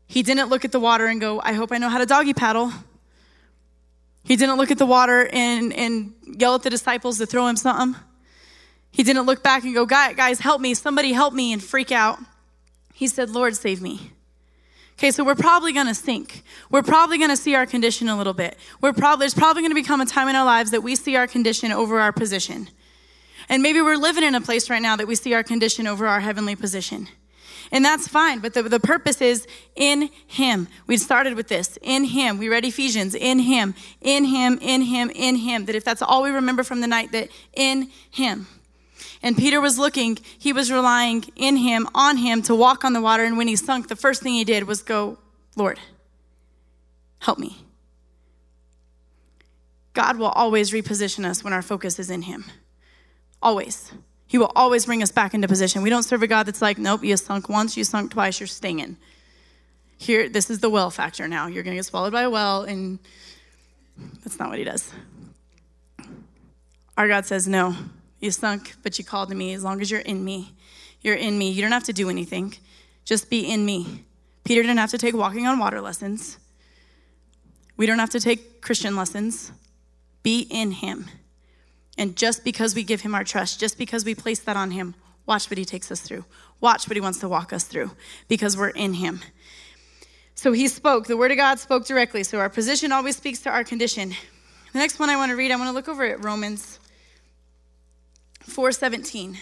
He 0.06 0.22
didn't 0.22 0.48
look 0.48 0.64
at 0.64 0.72
the 0.72 0.80
water 0.80 1.04
and 1.04 1.20
go, 1.20 1.38
I 1.44 1.52
hope 1.52 1.70
I 1.70 1.76
know 1.76 1.90
how 1.90 1.98
to 1.98 2.06
doggy 2.06 2.32
paddle. 2.32 2.72
He 4.24 4.36
didn't 4.36 4.56
look 4.56 4.70
at 4.70 4.78
the 4.78 4.86
water 4.86 5.28
and, 5.30 5.70
and 5.74 6.14
yell 6.24 6.54
at 6.54 6.62
the 6.62 6.70
disciples 6.70 7.18
to 7.18 7.26
throw 7.26 7.46
him 7.46 7.56
something. 7.56 8.00
He 8.90 9.02
didn't 9.02 9.26
look 9.26 9.42
back 9.42 9.64
and 9.64 9.74
go, 9.74 9.84
guys, 9.84 10.40
help 10.40 10.62
me, 10.62 10.72
somebody 10.72 11.12
help 11.12 11.34
me, 11.34 11.52
and 11.52 11.62
freak 11.62 11.92
out. 11.92 12.18
He 12.94 13.06
said, 13.06 13.28
Lord, 13.28 13.54
save 13.54 13.82
me. 13.82 14.12
Okay, 14.94 15.10
so 15.10 15.22
we're 15.22 15.34
probably 15.34 15.74
gonna 15.74 15.94
sink. 15.94 16.42
We're 16.70 16.82
probably 16.82 17.18
gonna 17.18 17.36
see 17.36 17.54
our 17.54 17.66
condition 17.66 18.08
a 18.08 18.16
little 18.16 18.32
bit. 18.32 18.56
We're 18.80 18.94
probably, 18.94 19.24
there's 19.24 19.34
probably 19.34 19.60
gonna 19.60 19.74
become 19.74 20.00
a 20.00 20.06
time 20.06 20.28
in 20.28 20.36
our 20.36 20.46
lives 20.46 20.70
that 20.70 20.82
we 20.82 20.96
see 20.96 21.16
our 21.16 21.26
condition 21.26 21.70
over 21.70 22.00
our 22.00 22.12
position. 22.12 22.70
And 23.50 23.64
maybe 23.64 23.82
we're 23.82 23.96
living 23.96 24.22
in 24.22 24.36
a 24.36 24.40
place 24.40 24.70
right 24.70 24.80
now 24.80 24.94
that 24.94 25.08
we 25.08 25.16
see 25.16 25.34
our 25.34 25.42
condition 25.42 25.88
over 25.88 26.06
our 26.06 26.20
heavenly 26.20 26.54
position. 26.54 27.08
And 27.72 27.84
that's 27.84 28.06
fine, 28.06 28.38
but 28.38 28.54
the, 28.54 28.62
the 28.62 28.78
purpose 28.80 29.20
is 29.20 29.46
in 29.74 30.08
Him. 30.26 30.68
We 30.86 30.96
started 30.96 31.34
with 31.34 31.48
this 31.48 31.76
in 31.82 32.04
Him. 32.04 32.38
We 32.38 32.48
read 32.48 32.64
Ephesians 32.64 33.14
in 33.14 33.40
Him, 33.40 33.74
in 34.00 34.24
Him, 34.24 34.58
in 34.62 34.82
Him, 34.82 35.10
in 35.10 35.34
Him. 35.34 35.66
That 35.66 35.74
if 35.74 35.84
that's 35.84 36.00
all 36.00 36.22
we 36.22 36.30
remember 36.30 36.62
from 36.62 36.80
the 36.80 36.86
night, 36.86 37.10
that 37.10 37.28
in 37.52 37.90
Him. 38.10 38.46
And 39.20 39.36
Peter 39.36 39.60
was 39.60 39.78
looking, 39.78 40.18
he 40.38 40.52
was 40.52 40.70
relying 40.70 41.24
in 41.36 41.56
him, 41.56 41.86
on 41.94 42.16
him 42.16 42.40
to 42.42 42.54
walk 42.54 42.84
on 42.84 42.94
the 42.94 43.02
water. 43.02 43.24
And 43.24 43.36
when 43.36 43.48
he 43.48 43.56
sunk, 43.56 43.88
the 43.88 43.96
first 43.96 44.22
thing 44.22 44.32
he 44.32 44.44
did 44.44 44.64
was 44.64 44.82
go, 44.82 45.18
Lord, 45.56 45.78
help 47.18 47.38
me. 47.38 47.58
God 49.92 50.16
will 50.16 50.28
always 50.28 50.70
reposition 50.70 51.26
us 51.26 51.44
when 51.44 51.52
our 51.52 51.60
focus 51.60 51.98
is 51.98 52.08
in 52.08 52.22
him. 52.22 52.44
Always. 53.42 53.92
He 54.26 54.38
will 54.38 54.52
always 54.54 54.86
bring 54.86 55.02
us 55.02 55.10
back 55.10 55.34
into 55.34 55.48
position. 55.48 55.82
We 55.82 55.90
don't 55.90 56.04
serve 56.04 56.22
a 56.22 56.26
God 56.26 56.46
that's 56.46 56.62
like, 56.62 56.78
nope, 56.78 57.02
you 57.02 57.16
sunk 57.16 57.48
once, 57.48 57.76
you 57.76 57.84
sunk 57.84 58.12
twice, 58.12 58.38
you're 58.38 58.46
stinging. 58.46 58.96
Here, 59.98 60.28
this 60.28 60.50
is 60.50 60.60
the 60.60 60.70
well 60.70 60.90
factor 60.90 61.26
now. 61.26 61.46
You're 61.46 61.62
going 61.62 61.74
to 61.74 61.78
get 61.78 61.86
swallowed 61.86 62.12
by 62.12 62.22
a 62.22 62.30
well, 62.30 62.62
and 62.62 62.98
that's 64.22 64.38
not 64.38 64.48
what 64.48 64.58
he 64.58 64.64
does. 64.64 64.92
Our 66.96 67.08
God 67.08 67.26
says, 67.26 67.48
no, 67.48 67.74
you 68.20 68.30
sunk, 68.30 68.76
but 68.82 68.98
you 68.98 69.04
called 69.04 69.30
to 69.30 69.34
me. 69.34 69.52
As 69.52 69.64
long 69.64 69.80
as 69.80 69.90
you're 69.90 70.00
in 70.00 70.24
me, 70.24 70.54
you're 71.00 71.16
in 71.16 71.36
me. 71.36 71.50
You 71.50 71.62
don't 71.62 71.72
have 71.72 71.84
to 71.84 71.92
do 71.92 72.08
anything, 72.08 72.54
just 73.04 73.30
be 73.30 73.40
in 73.50 73.64
me. 73.64 74.04
Peter 74.44 74.62
didn't 74.62 74.78
have 74.78 74.90
to 74.90 74.98
take 74.98 75.14
walking 75.14 75.46
on 75.46 75.58
water 75.58 75.80
lessons. 75.80 76.38
We 77.76 77.86
don't 77.86 77.98
have 77.98 78.10
to 78.10 78.20
take 78.20 78.60
Christian 78.60 78.96
lessons. 78.96 79.52
Be 80.22 80.40
in 80.50 80.70
him. 80.70 81.06
And 82.00 82.16
just 82.16 82.44
because 82.44 82.74
we 82.74 82.82
give 82.82 83.02
him 83.02 83.14
our 83.14 83.24
trust, 83.24 83.60
just 83.60 83.76
because 83.76 84.06
we 84.06 84.14
place 84.14 84.40
that 84.40 84.56
on 84.56 84.70
him, 84.70 84.94
watch 85.26 85.50
what 85.50 85.58
he 85.58 85.66
takes 85.66 85.92
us 85.92 86.00
through. 86.00 86.24
Watch 86.58 86.88
what 86.88 86.96
he 86.96 87.00
wants 87.02 87.18
to 87.18 87.28
walk 87.28 87.52
us 87.52 87.64
through 87.64 87.90
because 88.26 88.56
we're 88.56 88.70
in 88.70 88.94
him. 88.94 89.20
So 90.34 90.52
he 90.52 90.66
spoke, 90.68 91.08
the 91.08 91.16
word 91.18 91.30
of 91.30 91.36
God 91.36 91.58
spoke 91.58 91.84
directly. 91.84 92.22
So 92.24 92.38
our 92.38 92.48
position 92.48 92.90
always 92.90 93.18
speaks 93.18 93.40
to 93.40 93.50
our 93.50 93.64
condition. 93.64 94.14
The 94.72 94.78
next 94.78 94.98
one 94.98 95.10
I 95.10 95.16
want 95.16 95.28
to 95.28 95.36
read, 95.36 95.50
I 95.50 95.56
want 95.56 95.68
to 95.68 95.74
look 95.74 95.88
over 95.88 96.02
at 96.04 96.24
Romans 96.24 96.80
417. 98.44 99.36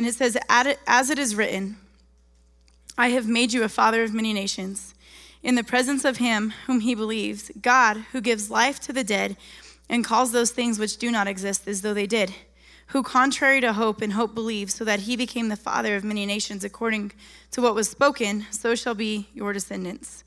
And 0.00 0.08
it 0.08 0.14
says, 0.14 0.38
As 0.48 1.10
it 1.10 1.18
is 1.18 1.36
written, 1.36 1.76
I 2.96 3.10
have 3.10 3.28
made 3.28 3.52
you 3.52 3.64
a 3.64 3.68
father 3.68 4.02
of 4.02 4.14
many 4.14 4.32
nations 4.32 4.94
in 5.42 5.56
the 5.56 5.62
presence 5.62 6.06
of 6.06 6.16
him 6.16 6.54
whom 6.64 6.80
he 6.80 6.94
believes, 6.94 7.50
God, 7.60 7.98
who 8.12 8.22
gives 8.22 8.50
life 8.50 8.80
to 8.80 8.94
the 8.94 9.04
dead 9.04 9.36
and 9.90 10.02
calls 10.02 10.32
those 10.32 10.52
things 10.52 10.78
which 10.78 10.96
do 10.96 11.10
not 11.10 11.28
exist 11.28 11.68
as 11.68 11.82
though 11.82 11.92
they 11.92 12.06
did, 12.06 12.32
who, 12.86 13.02
contrary 13.02 13.60
to 13.60 13.74
hope 13.74 14.00
and 14.00 14.14
hope 14.14 14.34
believes, 14.34 14.72
so 14.72 14.86
that 14.86 15.00
he 15.00 15.16
became 15.18 15.50
the 15.50 15.54
father 15.54 15.96
of 15.96 16.02
many 16.02 16.24
nations 16.24 16.64
according 16.64 17.12
to 17.50 17.60
what 17.60 17.74
was 17.74 17.90
spoken, 17.90 18.46
so 18.50 18.74
shall 18.74 18.94
be 18.94 19.28
your 19.34 19.52
descendants. 19.52 20.24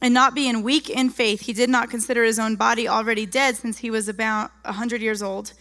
And 0.00 0.14
not 0.14 0.34
being 0.34 0.62
weak 0.62 0.88
in 0.88 1.10
faith, 1.10 1.42
he 1.42 1.52
did 1.52 1.68
not 1.68 1.90
consider 1.90 2.24
his 2.24 2.38
own 2.38 2.56
body 2.56 2.88
already 2.88 3.26
dead 3.26 3.56
since 3.56 3.76
he 3.76 3.90
was 3.90 4.08
about 4.08 4.52
a 4.64 4.72
hundred 4.72 5.02
years 5.02 5.20
old. 5.20 5.52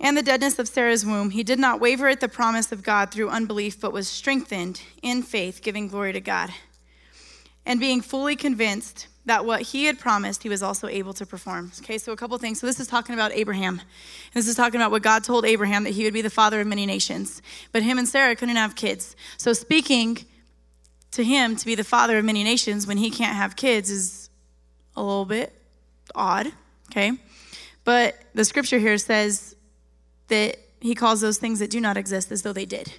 And 0.00 0.16
the 0.16 0.22
deadness 0.22 0.58
of 0.58 0.66
Sarah's 0.66 1.04
womb, 1.04 1.30
he 1.30 1.42
did 1.42 1.58
not 1.58 1.78
waver 1.78 2.08
at 2.08 2.20
the 2.20 2.28
promise 2.28 2.72
of 2.72 2.82
God 2.82 3.10
through 3.10 3.28
unbelief, 3.28 3.80
but 3.80 3.92
was 3.92 4.08
strengthened 4.08 4.80
in 5.02 5.22
faith, 5.22 5.60
giving 5.62 5.88
glory 5.88 6.12
to 6.14 6.20
God 6.20 6.50
and 7.66 7.78
being 7.78 8.00
fully 8.00 8.36
convinced 8.36 9.06
that 9.26 9.44
what 9.44 9.62
he 9.62 9.84
had 9.84 9.98
promised, 9.98 10.42
he 10.42 10.48
was 10.48 10.62
also 10.62 10.88
able 10.88 11.12
to 11.12 11.26
perform. 11.26 11.70
Okay, 11.80 11.98
so 11.98 12.10
a 12.10 12.16
couple 12.16 12.36
things. 12.38 12.58
So 12.58 12.66
this 12.66 12.80
is 12.80 12.86
talking 12.86 13.14
about 13.14 13.32
Abraham. 13.32 13.80
This 14.34 14.48
is 14.48 14.56
talking 14.56 14.80
about 14.80 14.90
what 14.90 15.02
God 15.02 15.22
told 15.24 15.44
Abraham 15.44 15.84
that 15.84 15.90
he 15.90 16.04
would 16.04 16.14
be 16.14 16.22
the 16.22 16.30
father 16.30 16.60
of 16.60 16.66
many 16.66 16.86
nations. 16.86 17.42
But 17.70 17.82
him 17.82 17.98
and 17.98 18.08
Sarah 18.08 18.34
couldn't 18.34 18.56
have 18.56 18.74
kids. 18.74 19.14
So 19.36 19.52
speaking 19.52 20.24
to 21.12 21.22
him 21.22 21.54
to 21.56 21.66
be 21.66 21.74
the 21.74 21.84
father 21.84 22.18
of 22.18 22.24
many 22.24 22.42
nations 22.42 22.86
when 22.86 22.96
he 22.96 23.10
can't 23.10 23.36
have 23.36 23.56
kids 23.56 23.90
is 23.90 24.30
a 24.96 25.02
little 25.02 25.26
bit 25.26 25.52
odd. 26.14 26.50
Okay, 26.90 27.12
but 27.84 28.16
the 28.34 28.44
scripture 28.44 28.78
here 28.78 28.98
says 28.98 29.49
that 30.30 30.58
he 30.80 30.94
calls 30.94 31.20
those 31.20 31.38
things 31.38 31.58
that 31.58 31.70
do 31.70 31.80
not 31.80 31.96
exist 31.96 32.32
as 32.32 32.42
though 32.42 32.52
they 32.52 32.64
did. 32.64 32.94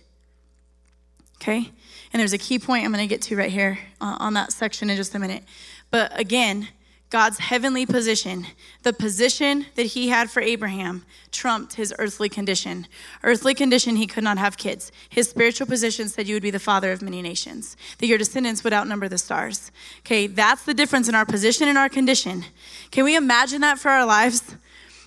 Okay? 1.42 1.72
And 2.14 2.20
there's 2.20 2.34
a 2.34 2.38
key 2.38 2.60
point 2.60 2.86
I'm 2.86 2.92
going 2.92 3.04
to 3.04 3.14
get 3.14 3.24
to 3.24 3.36
right 3.36 3.52
here 3.52 3.80
uh, 4.00 4.18
on 4.20 4.36
that 4.36 4.54
section 4.54 4.90
in 4.90 4.96
just 4.96 5.16
a 5.16 5.20
minute. 5.20 5.44
But 5.90 6.18
again, 6.20 6.68
God's 7.10 7.40
heavenly 7.40 7.86
position, 7.86 8.48
the 8.84 8.94
position 8.94 9.66
that 9.76 9.88
he 9.88 10.08
had 10.08 10.32
for 10.32 10.42
Abraham, 10.42 11.04
trumped 11.32 11.74
his 11.74 11.94
earthly 12.00 12.30
condition. 12.30 12.88
Earthly 13.22 13.54
condition, 13.54 13.98
he 13.98 14.08
could 14.08 14.24
not 14.24 14.38
have 14.38 14.56
kids. 14.56 14.94
His 15.10 15.30
spiritual 15.30 15.68
position 15.68 16.08
said 16.08 16.28
you 16.28 16.36
would 16.36 16.44
be 16.44 16.52
the 16.52 16.60
father 16.60 16.92
of 16.94 17.02
many 17.02 17.22
nations, 17.22 17.76
that 17.98 18.08
your 18.08 18.18
descendants 18.18 18.64
would 18.64 18.72
outnumber 18.72 19.10
the 19.10 19.18
stars. 19.18 19.72
Okay, 20.00 20.28
that's 20.28 20.64
the 20.64 20.74
difference 20.74 21.10
in 21.10 21.16
our 21.16 21.26
position 21.26 21.68
and 21.68 21.78
our 21.78 21.90
condition. 21.90 22.46
Can 22.92 23.04
we 23.04 23.18
imagine 23.18 23.60
that 23.60 23.78
for 23.78 23.90
our 23.90 24.06
lives? 24.06 24.56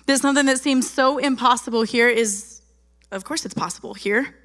That 0.05 0.19
something 0.19 0.45
that 0.45 0.59
seems 0.59 0.89
so 0.89 1.17
impossible 1.17 1.83
here 1.83 2.09
is, 2.09 2.61
of 3.11 3.23
course, 3.23 3.45
it's 3.45 3.53
possible 3.53 3.93
here 3.93 4.35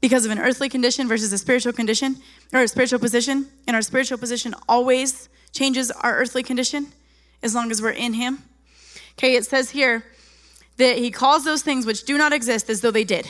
because 0.00 0.24
of 0.24 0.30
an 0.30 0.38
earthly 0.38 0.68
condition 0.68 1.08
versus 1.08 1.32
a 1.32 1.38
spiritual 1.38 1.72
condition 1.72 2.16
or 2.52 2.60
a 2.60 2.68
spiritual 2.68 2.98
position. 2.98 3.46
And 3.66 3.76
our 3.76 3.82
spiritual 3.82 4.18
position 4.18 4.54
always 4.68 5.28
changes 5.52 5.90
our 5.90 6.16
earthly 6.16 6.42
condition 6.42 6.92
as 7.42 7.54
long 7.54 7.70
as 7.70 7.80
we're 7.80 7.90
in 7.90 8.14
Him. 8.14 8.42
Okay, 9.18 9.36
it 9.36 9.44
says 9.44 9.70
here 9.70 10.04
that 10.76 10.98
He 10.98 11.10
calls 11.10 11.44
those 11.44 11.62
things 11.62 11.86
which 11.86 12.04
do 12.04 12.18
not 12.18 12.32
exist 12.32 12.68
as 12.70 12.80
though 12.80 12.90
they 12.90 13.04
did. 13.04 13.28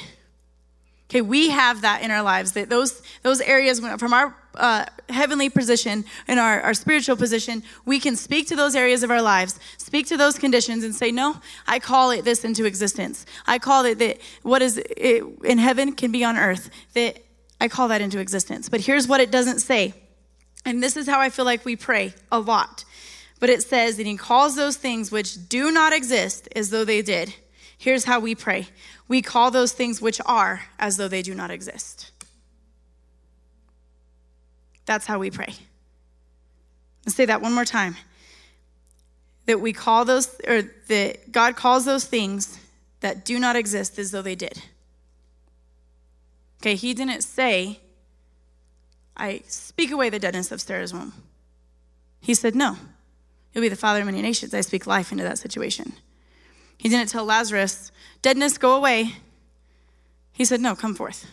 Okay, 1.10 1.22
we 1.22 1.48
have 1.48 1.80
that 1.80 2.02
in 2.02 2.10
our 2.10 2.22
lives, 2.22 2.52
that 2.52 2.68
those, 2.68 3.02
those 3.22 3.40
areas 3.40 3.80
from 3.80 4.12
our 4.12 4.36
uh, 4.56 4.84
heavenly 5.08 5.48
position 5.48 6.04
and 6.26 6.38
our, 6.38 6.60
our 6.60 6.74
spiritual 6.74 7.16
position, 7.16 7.62
we 7.86 7.98
can 7.98 8.14
speak 8.14 8.46
to 8.48 8.56
those 8.56 8.76
areas 8.76 9.02
of 9.02 9.10
our 9.10 9.22
lives, 9.22 9.58
speak 9.78 10.06
to 10.08 10.18
those 10.18 10.38
conditions 10.38 10.84
and 10.84 10.94
say, 10.94 11.10
no, 11.10 11.40
I 11.66 11.78
call 11.78 12.10
it 12.10 12.26
this 12.26 12.44
into 12.44 12.66
existence. 12.66 13.24
I 13.46 13.58
call 13.58 13.86
it 13.86 13.98
that 14.00 14.18
what 14.42 14.60
is 14.60 14.76
in 14.76 15.56
heaven 15.56 15.94
can 15.94 16.12
be 16.12 16.24
on 16.24 16.36
earth, 16.36 16.68
that 16.92 17.24
I 17.58 17.68
call 17.68 17.88
that 17.88 18.02
into 18.02 18.18
existence. 18.18 18.68
But 18.68 18.82
here's 18.82 19.08
what 19.08 19.20
it 19.20 19.30
doesn't 19.30 19.60
say. 19.60 19.94
And 20.66 20.82
this 20.82 20.94
is 20.94 21.08
how 21.08 21.20
I 21.20 21.30
feel 21.30 21.46
like 21.46 21.64
we 21.64 21.74
pray 21.74 22.12
a 22.30 22.38
lot. 22.38 22.84
But 23.40 23.48
it 23.48 23.62
says 23.62 23.96
that 23.96 24.04
he 24.04 24.16
calls 24.18 24.56
those 24.56 24.76
things 24.76 25.10
which 25.10 25.48
do 25.48 25.70
not 25.70 25.94
exist 25.94 26.48
as 26.54 26.68
though 26.68 26.84
they 26.84 27.00
did. 27.00 27.34
Here's 27.78 28.04
how 28.04 28.18
we 28.18 28.34
pray 28.34 28.68
we 29.06 29.22
call 29.22 29.50
those 29.50 29.72
things 29.72 30.02
which 30.02 30.20
are 30.26 30.62
as 30.78 30.96
though 30.96 31.08
they 31.08 31.22
do 31.22 31.34
not 31.34 31.50
exist. 31.50 32.10
That's 34.84 35.06
how 35.06 35.18
we 35.18 35.30
pray. 35.30 35.54
Let's 37.06 37.16
say 37.16 37.26
that 37.26 37.40
one 37.40 37.54
more 37.54 37.64
time. 37.64 37.96
That 39.46 39.60
we 39.60 39.72
call 39.72 40.04
those, 40.04 40.28
or 40.46 40.62
that 40.88 41.32
God 41.32 41.56
calls 41.56 41.84
those 41.84 42.04
things 42.04 42.58
that 43.00 43.24
do 43.24 43.38
not 43.38 43.56
exist 43.56 43.98
as 43.98 44.10
though 44.10 44.22
they 44.22 44.34
did. 44.34 44.62
Okay, 46.60 46.74
he 46.74 46.92
didn't 46.92 47.22
say, 47.22 47.80
I 49.16 49.42
speak 49.46 49.90
away 49.90 50.10
the 50.10 50.18
deadness 50.18 50.50
of 50.50 50.60
Sarah's 50.60 50.92
womb. 50.92 51.12
He 52.20 52.34
said, 52.34 52.54
No, 52.54 52.76
you'll 53.52 53.62
be 53.62 53.68
the 53.68 53.76
father 53.76 54.00
of 54.00 54.06
many 54.06 54.20
nations. 54.20 54.52
I 54.52 54.60
speak 54.62 54.86
life 54.86 55.12
into 55.12 55.24
that 55.24 55.38
situation. 55.38 55.94
He 56.78 56.88
didn't 56.88 57.10
tell 57.10 57.24
Lazarus, 57.24 57.92
Deadness, 58.22 58.58
go 58.58 58.74
away. 58.74 59.16
He 60.32 60.44
said, 60.44 60.60
No, 60.60 60.74
come 60.74 60.94
forth. 60.94 61.26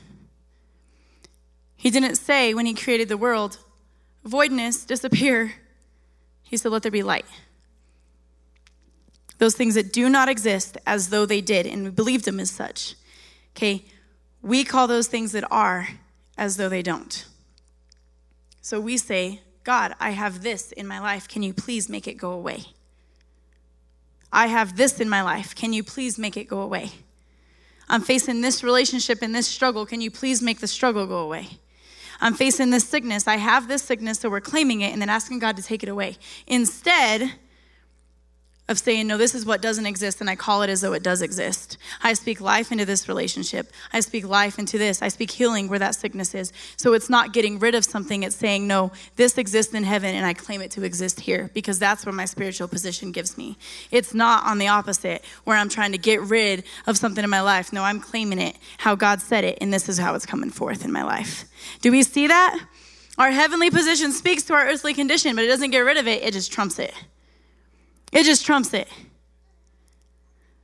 He 1.75 1.89
didn't 1.89 2.15
say 2.15 2.53
when 2.53 2.65
he 2.65 2.73
created 2.73 3.09
the 3.09 3.17
world, 3.17 3.59
Voidness, 4.25 4.85
disappear. 4.85 5.53
He 6.43 6.57
said, 6.57 6.71
Let 6.71 6.81
there 6.81 6.91
be 6.91 7.03
light. 7.03 7.25
Those 9.37 9.55
things 9.55 9.75
that 9.75 9.93
do 9.93 10.09
not 10.09 10.29
exist 10.29 10.77
as 10.85 11.09
though 11.09 11.25
they 11.25 11.41
did, 11.41 11.67
and 11.67 11.83
we 11.83 11.89
believed 11.89 12.25
them 12.25 12.39
as 12.39 12.49
such. 12.49 12.95
Okay, 13.55 13.85
we 14.41 14.63
call 14.63 14.87
those 14.87 15.07
things 15.07 15.31
that 15.33 15.43
are 15.51 15.87
as 16.37 16.57
though 16.57 16.69
they 16.69 16.81
don't. 16.81 17.25
So 18.61 18.79
we 18.79 18.97
say, 18.97 19.41
God, 19.63 19.93
I 19.99 20.11
have 20.11 20.41
this 20.41 20.71
in 20.71 20.87
my 20.87 20.99
life. 20.99 21.27
Can 21.27 21.43
you 21.43 21.53
please 21.53 21.89
make 21.89 22.07
it 22.07 22.13
go 22.13 22.31
away? 22.31 22.65
I 24.35 24.47
have 24.47 24.75
this 24.75 24.99
in 24.99 25.07
my 25.07 25.21
life. 25.21 25.55
Can 25.55 25.71
you 25.71 25.81
please 25.81 26.19
make 26.19 26.35
it 26.35 26.43
go 26.43 26.59
away? 26.59 26.91
I'm 27.87 28.01
facing 28.01 28.41
this 28.41 28.65
relationship 28.65 29.21
and 29.21 29.33
this 29.33 29.47
struggle. 29.47 29.85
Can 29.85 30.01
you 30.01 30.11
please 30.11 30.41
make 30.41 30.59
the 30.59 30.67
struggle 30.67 31.07
go 31.07 31.19
away? 31.19 31.47
I'm 32.19 32.33
facing 32.33 32.69
this 32.69 32.85
sickness. 32.85 33.29
I 33.29 33.37
have 33.37 33.69
this 33.69 33.81
sickness, 33.81 34.19
so 34.19 34.29
we're 34.29 34.41
claiming 34.41 34.81
it 34.81 34.91
and 34.91 35.01
then 35.01 35.07
asking 35.07 35.39
God 35.39 35.55
to 35.55 35.63
take 35.63 35.83
it 35.83 35.89
away. 35.89 36.17
Instead, 36.47 37.31
of 38.67 38.79
saying, 38.79 39.05
no, 39.05 39.17
this 39.17 39.35
is 39.35 39.45
what 39.45 39.61
doesn't 39.61 39.85
exist, 39.85 40.21
and 40.21 40.29
I 40.29 40.35
call 40.35 40.63
it 40.63 40.69
as 40.71 40.81
though 40.81 40.93
it 40.93 41.03
does 41.03 41.21
exist. 41.21 41.77
I 42.01 42.13
speak 42.13 42.41
life 42.41 42.71
into 42.71 42.83
this 42.83 43.07
relationship. 43.07 43.71
I 43.93 43.99
speak 43.99 44.27
life 44.27 44.57
into 44.57 44.79
this. 44.79 45.03
I 45.03 45.09
speak 45.09 45.29
healing 45.29 45.69
where 45.69 45.77
that 45.77 45.93
sickness 45.93 46.33
is. 46.33 46.51
So 46.75 46.93
it's 46.93 47.09
not 47.09 47.31
getting 47.31 47.59
rid 47.59 47.75
of 47.75 47.85
something, 47.85 48.23
it's 48.23 48.35
saying, 48.35 48.65
no, 48.65 48.91
this 49.17 49.37
exists 49.37 49.73
in 49.73 49.83
heaven, 49.83 50.15
and 50.15 50.25
I 50.25 50.33
claim 50.33 50.61
it 50.61 50.71
to 50.71 50.83
exist 50.83 51.19
here 51.19 51.51
because 51.53 51.77
that's 51.77 52.05
where 52.05 52.13
my 52.13 52.25
spiritual 52.25 52.67
position 52.67 53.11
gives 53.11 53.37
me. 53.37 53.57
It's 53.91 54.15
not 54.15 54.45
on 54.45 54.57
the 54.57 54.67
opposite, 54.67 55.23
where 55.43 55.57
I'm 55.57 55.69
trying 55.69 55.91
to 55.91 55.99
get 55.99 56.21
rid 56.21 56.63
of 56.87 56.97
something 56.97 57.23
in 57.23 57.29
my 57.29 57.41
life. 57.41 57.71
No, 57.71 57.83
I'm 57.83 57.99
claiming 57.99 58.39
it 58.39 58.55
how 58.79 58.95
God 58.95 59.21
said 59.21 59.43
it, 59.43 59.59
and 59.61 59.71
this 59.71 59.89
is 59.89 59.99
how 59.99 60.15
it's 60.15 60.25
coming 60.25 60.49
forth 60.49 60.83
in 60.83 60.91
my 60.91 61.03
life. 61.03 61.45
Do 61.81 61.91
we 61.91 62.01
see 62.01 62.27
that? 62.27 62.59
Our 63.17 63.31
heavenly 63.31 63.69
position 63.69 64.11
speaks 64.11 64.43
to 64.43 64.53
our 64.53 64.65
earthly 64.65 64.93
condition, 64.93 65.35
but 65.35 65.45
it 65.45 65.47
doesn't 65.47 65.71
get 65.71 65.79
rid 65.79 65.97
of 65.97 66.07
it, 66.07 66.23
it 66.23 66.33
just 66.33 66.51
trumps 66.51 66.79
it. 66.79 66.93
It 68.15 68.23
just 68.23 68.45
trumps 68.45 68.73
it. 68.73 68.87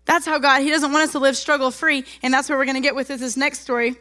That's 0.05 0.25
how 0.25 0.39
God, 0.39 0.61
He 0.61 0.69
doesn't 0.69 0.91
want 0.91 1.03
us 1.03 1.11
to 1.11 1.19
live 1.19 1.35
struggle 1.37 1.69
free. 1.69 2.05
And 2.23 2.33
that's 2.33 2.49
where 2.49 2.57
we're 2.57 2.65
going 2.65 2.75
to 2.75 2.81
get 2.81 2.95
with 2.95 3.09
this 3.09 3.37
next 3.37 3.59
story. 3.59 3.97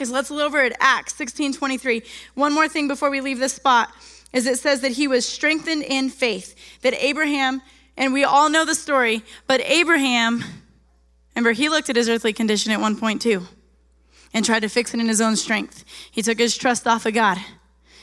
Is 0.00 0.10
let's 0.10 0.30
look 0.30 0.42
over 0.42 0.60
at 0.60 0.76
Acts 0.80 1.14
16 1.14 1.54
23. 1.54 2.02
One 2.34 2.52
more 2.52 2.68
thing 2.68 2.88
before 2.88 3.10
we 3.10 3.20
leave 3.20 3.38
this 3.38 3.52
spot 3.52 3.90
is 4.32 4.46
it 4.46 4.58
says 4.58 4.80
that 4.80 4.92
he 4.92 5.06
was 5.06 5.26
strengthened 5.26 5.84
in 5.84 6.10
faith. 6.10 6.54
That 6.82 6.94
Abraham, 6.94 7.62
and 7.96 8.12
we 8.12 8.24
all 8.24 8.50
know 8.50 8.64
the 8.64 8.74
story, 8.74 9.22
but 9.46 9.60
Abraham, 9.60 10.42
remember, 11.36 11.52
he 11.52 11.68
looked 11.68 11.90
at 11.90 11.96
his 11.96 12.08
earthly 12.08 12.32
condition 12.32 12.72
at 12.72 12.80
one 12.80 12.96
point 12.96 13.22
too 13.22 13.46
and 14.32 14.44
tried 14.44 14.60
to 14.60 14.68
fix 14.68 14.94
it 14.94 15.00
in 15.00 15.08
his 15.08 15.20
own 15.20 15.36
strength. 15.36 15.84
He 16.10 16.22
took 16.22 16.38
his 16.38 16.56
trust 16.56 16.86
off 16.86 17.06
of 17.06 17.14
God 17.14 17.38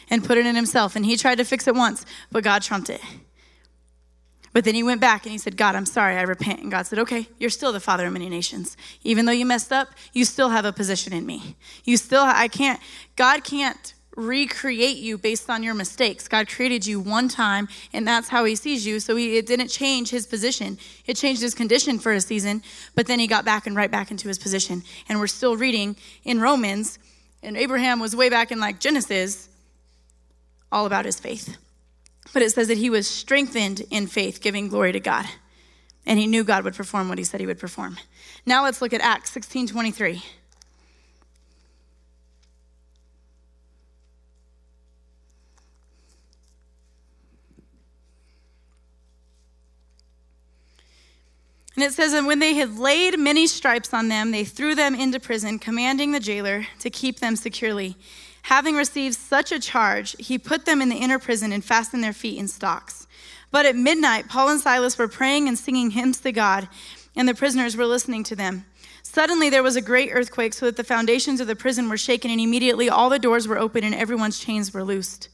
and 0.10 0.24
put 0.24 0.38
it 0.38 0.46
in 0.46 0.56
himself. 0.56 0.96
And 0.96 1.06
he 1.06 1.18
tried 1.18 1.40
to 1.40 1.46
fix 1.46 1.68
it 1.68 1.76
once, 1.76 2.06
but 2.32 2.44
God 2.44 2.62
trumped 2.62 2.90
it. 2.90 3.02
But 4.58 4.64
then 4.64 4.74
he 4.74 4.82
went 4.82 5.00
back 5.00 5.24
and 5.24 5.32
he 5.32 5.38
said, 5.38 5.56
God, 5.56 5.76
I'm 5.76 5.86
sorry, 5.86 6.16
I 6.16 6.24
repent. 6.24 6.62
And 6.62 6.72
God 6.72 6.88
said, 6.88 6.98
Okay, 6.98 7.28
you're 7.38 7.52
still 7.52 7.72
the 7.72 7.80
father 7.80 8.08
of 8.08 8.14
many 8.14 8.28
nations. 8.28 8.76
Even 9.04 9.28
though 9.28 9.32
you 9.32 9.46
messed 9.46 9.72
up, 9.72 9.90
you 10.14 10.26
still 10.26 10.50
have 10.50 10.66
a 10.66 10.74
position 10.74 11.14
in 11.14 11.28
me. 11.28 11.56
You 11.84 11.96
still, 11.96 12.24
I 12.24 12.48
can't, 12.48 12.80
God 13.16 13.44
can't 13.44 13.94
recreate 14.16 14.98
you 14.98 15.20
based 15.20 15.52
on 15.52 15.62
your 15.62 15.76
mistakes. 15.76 16.28
God 16.28 16.50
created 16.50 16.88
you 16.88 17.00
one 17.00 17.28
time, 17.28 17.68
and 17.94 18.08
that's 18.08 18.30
how 18.30 18.46
he 18.46 18.56
sees 18.56 18.84
you. 18.84 19.00
So 19.00 19.16
he, 19.16 19.38
it 19.38 19.46
didn't 19.46 19.68
change 19.68 20.10
his 20.10 20.26
position. 20.26 20.80
It 21.06 21.18
changed 21.18 21.44
his 21.44 21.54
condition 21.54 22.00
for 22.00 22.12
a 22.14 22.20
season, 22.20 22.64
but 22.96 23.06
then 23.06 23.20
he 23.20 23.28
got 23.28 23.46
back 23.46 23.68
and 23.68 23.76
right 23.76 23.92
back 23.92 24.10
into 24.10 24.28
his 24.28 24.40
position. 24.40 24.82
And 25.08 25.20
we're 25.20 25.28
still 25.28 25.56
reading 25.56 25.96
in 26.24 26.42
Romans, 26.42 26.98
and 27.44 27.58
Abraham 27.58 28.00
was 28.00 28.16
way 28.16 28.30
back 28.30 28.52
in 28.52 28.60
like 28.60 28.80
Genesis, 28.80 29.50
all 30.72 30.88
about 30.88 31.06
his 31.06 31.20
faith. 31.20 31.58
But 32.34 32.42
it 32.42 32.52
says 32.52 32.68
that 32.68 32.78
he 32.78 32.90
was 32.90 33.08
strengthened 33.08 33.84
in 33.90 34.08
faith, 34.08 34.42
giving 34.42 34.68
glory 34.68 34.92
to 34.92 35.00
God. 35.00 35.26
And 36.06 36.20
he 36.20 36.28
knew 36.28 36.44
God 36.44 36.64
would 36.64 36.76
perform 36.76 37.10
what 37.10 37.18
he 37.18 37.24
said 37.24 37.40
he 37.40 37.46
would 37.46 37.60
perform. 37.60 37.98
Now 38.46 38.64
let's 38.64 38.82
look 38.82 38.94
at 38.94 39.02
Acts 39.02 39.32
16 39.32 39.68
23. 39.68 40.24
And 51.78 51.84
it 51.84 51.94
says, 51.94 52.12
And 52.12 52.26
when 52.26 52.40
they 52.40 52.56
had 52.56 52.80
laid 52.80 53.20
many 53.20 53.46
stripes 53.46 53.94
on 53.94 54.08
them, 54.08 54.32
they 54.32 54.44
threw 54.44 54.74
them 54.74 54.96
into 54.96 55.20
prison, 55.20 55.60
commanding 55.60 56.12
the 56.12 56.20
jailer 56.20 56.66
to 56.80 56.90
keep 56.90 57.20
them 57.20 57.36
securely. 57.36 57.96
Having 58.48 58.76
received 58.76 59.18
such 59.18 59.52
a 59.52 59.60
charge, 59.60 60.16
he 60.20 60.38
put 60.38 60.64
them 60.64 60.82
in 60.82 60.88
the 60.88 60.96
inner 60.96 61.20
prison 61.20 61.52
and 61.52 61.62
fastened 61.62 62.02
their 62.02 62.14
feet 62.14 62.40
in 62.40 62.48
stocks. 62.48 63.06
But 63.52 63.66
at 63.66 63.76
midnight, 63.76 64.30
Paul 64.30 64.48
and 64.48 64.62
Silas 64.62 64.98
were 64.98 65.10
praying 65.10 65.50
and 65.50 65.60
singing 65.60 65.92
hymns 65.92 66.22
to 66.22 66.32
God, 66.32 66.70
and 67.14 67.28
the 67.28 67.36
prisoners 67.36 67.76
were 67.76 67.86
listening 67.86 68.24
to 68.24 68.38
them. 68.38 68.64
Suddenly 69.04 69.50
there 69.50 69.64
was 69.64 69.76
a 69.76 69.82
great 69.82 70.12
earthquake, 70.14 70.54
so 70.54 70.66
that 70.66 70.78
the 70.78 70.86
foundations 70.86 71.42
of 71.42 71.48
the 71.48 71.58
prison 71.58 71.90
were 71.90 71.98
shaken, 71.98 72.32
and 72.32 72.40
immediately 72.40 72.90
all 72.90 73.10
the 73.10 73.20
doors 73.20 73.50
were 73.50 73.58
open 73.58 73.84
and 73.84 73.94
everyone's 73.94 74.40
chains 74.40 74.74
were 74.74 74.86
loosed. 74.86 75.28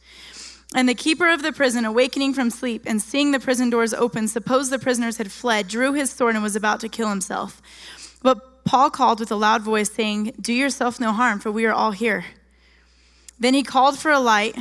And 0.73 0.89
the 0.89 0.95
keeper 0.95 1.29
of 1.29 1.43
the 1.43 1.53
prison, 1.53 1.85
awakening 1.85 2.33
from 2.33 2.49
sleep 2.49 2.81
and 2.87 2.99
seeing 2.99 3.29
the 3.29 3.39
prison 3.39 3.69
doors 3.69 3.93
open, 3.93 4.27
supposed 4.27 4.71
the 4.71 4.79
prisoners 4.79 5.17
had 5.17 5.31
fled, 5.31 5.67
drew 5.67 5.93
his 5.93 6.09
sword 6.09 6.33
and 6.33 6.43
was 6.43 6.55
about 6.55 6.79
to 6.79 6.89
kill 6.89 7.09
himself. 7.09 7.61
But 8.23 8.65
Paul 8.65 8.89
called 8.89 9.19
with 9.19 9.31
a 9.31 9.35
loud 9.35 9.61
voice, 9.61 9.91
saying, 9.91 10.33
Do 10.41 10.51
yourself 10.51 10.99
no 10.99 11.11
harm, 11.11 11.39
for 11.39 11.51
we 11.51 11.67
are 11.67 11.73
all 11.73 11.91
here. 11.91 12.25
Then 13.43 13.53
he 13.53 13.61
called 13.61 13.99
for 13.99 14.09
a 14.09 14.21
light, 14.21 14.55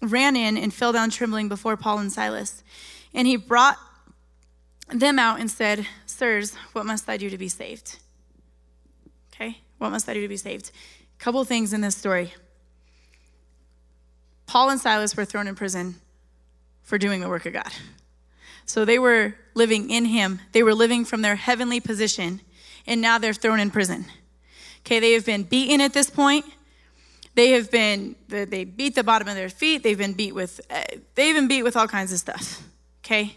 ran 0.00 0.34
in, 0.34 0.58
and 0.58 0.74
fell 0.74 0.90
down 0.90 1.10
trembling 1.10 1.48
before 1.48 1.76
Paul 1.76 1.98
and 1.98 2.10
Silas. 2.10 2.64
And 3.14 3.28
he 3.28 3.36
brought 3.36 3.78
them 4.88 5.20
out 5.20 5.38
and 5.38 5.48
said, 5.48 5.86
Sirs, 6.04 6.56
what 6.72 6.84
must 6.84 7.08
I 7.08 7.16
do 7.16 7.30
to 7.30 7.38
be 7.38 7.48
saved? 7.48 8.00
Okay, 9.32 9.58
what 9.78 9.90
must 9.90 10.08
I 10.08 10.14
do 10.14 10.22
to 10.22 10.26
be 10.26 10.36
saved? 10.36 10.72
A 11.16 11.22
couple 11.22 11.44
things 11.44 11.72
in 11.72 11.80
this 11.80 11.96
story. 11.96 12.34
Paul 14.46 14.70
and 14.70 14.80
Silas 14.80 15.16
were 15.16 15.24
thrown 15.24 15.46
in 15.46 15.54
prison 15.54 15.94
for 16.82 16.98
doing 16.98 17.20
the 17.20 17.28
work 17.28 17.46
of 17.46 17.52
God. 17.52 17.72
So 18.66 18.84
they 18.84 18.98
were 18.98 19.36
living 19.54 19.90
in 19.90 20.06
Him, 20.06 20.40
they 20.50 20.64
were 20.64 20.74
living 20.74 21.04
from 21.04 21.22
their 21.22 21.36
heavenly 21.36 21.78
position, 21.78 22.40
and 22.84 23.00
now 23.00 23.18
they're 23.18 23.32
thrown 23.32 23.60
in 23.60 23.70
prison. 23.70 24.06
Okay, 24.80 24.98
they 24.98 25.12
have 25.12 25.24
been 25.24 25.44
beaten 25.44 25.80
at 25.80 25.92
this 25.92 26.10
point. 26.10 26.46
They 27.34 27.50
have 27.52 27.70
been, 27.70 28.16
they 28.28 28.64
beat 28.64 28.94
the 28.94 29.04
bottom 29.04 29.28
of 29.28 29.34
their 29.34 29.48
feet. 29.48 29.82
They've 29.82 29.96
been 29.96 30.12
beat 30.12 30.34
with, 30.34 30.60
uh, 30.70 30.82
they've 31.14 31.34
been 31.34 31.48
beat 31.48 31.62
with 31.62 31.76
all 31.76 31.88
kinds 31.88 32.12
of 32.12 32.18
stuff. 32.18 32.62
Okay? 33.04 33.36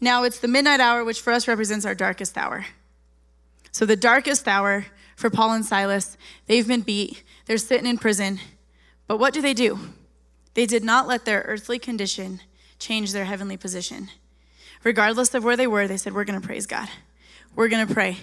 Now 0.00 0.24
it's 0.24 0.40
the 0.40 0.48
midnight 0.48 0.80
hour, 0.80 1.04
which 1.04 1.20
for 1.20 1.32
us 1.32 1.46
represents 1.48 1.86
our 1.86 1.94
darkest 1.94 2.36
hour. 2.36 2.66
So 3.72 3.86
the 3.86 3.96
darkest 3.96 4.48
hour 4.48 4.86
for 5.16 5.30
Paul 5.30 5.52
and 5.52 5.64
Silas, 5.64 6.16
they've 6.46 6.66
been 6.66 6.82
beat. 6.82 7.22
They're 7.46 7.58
sitting 7.58 7.86
in 7.86 7.98
prison. 7.98 8.40
But 9.06 9.18
what 9.18 9.32
do 9.32 9.40
they 9.40 9.54
do? 9.54 9.78
They 10.54 10.66
did 10.66 10.84
not 10.84 11.06
let 11.06 11.24
their 11.24 11.42
earthly 11.42 11.78
condition 11.78 12.40
change 12.78 13.12
their 13.12 13.24
heavenly 13.24 13.56
position. 13.56 14.08
Regardless 14.82 15.34
of 15.34 15.44
where 15.44 15.56
they 15.56 15.66
were, 15.66 15.86
they 15.86 15.96
said, 15.96 16.14
We're 16.14 16.24
going 16.24 16.40
to 16.40 16.46
praise 16.46 16.66
God. 16.66 16.88
We're 17.54 17.68
going 17.68 17.86
to 17.86 17.92
pray. 17.92 18.18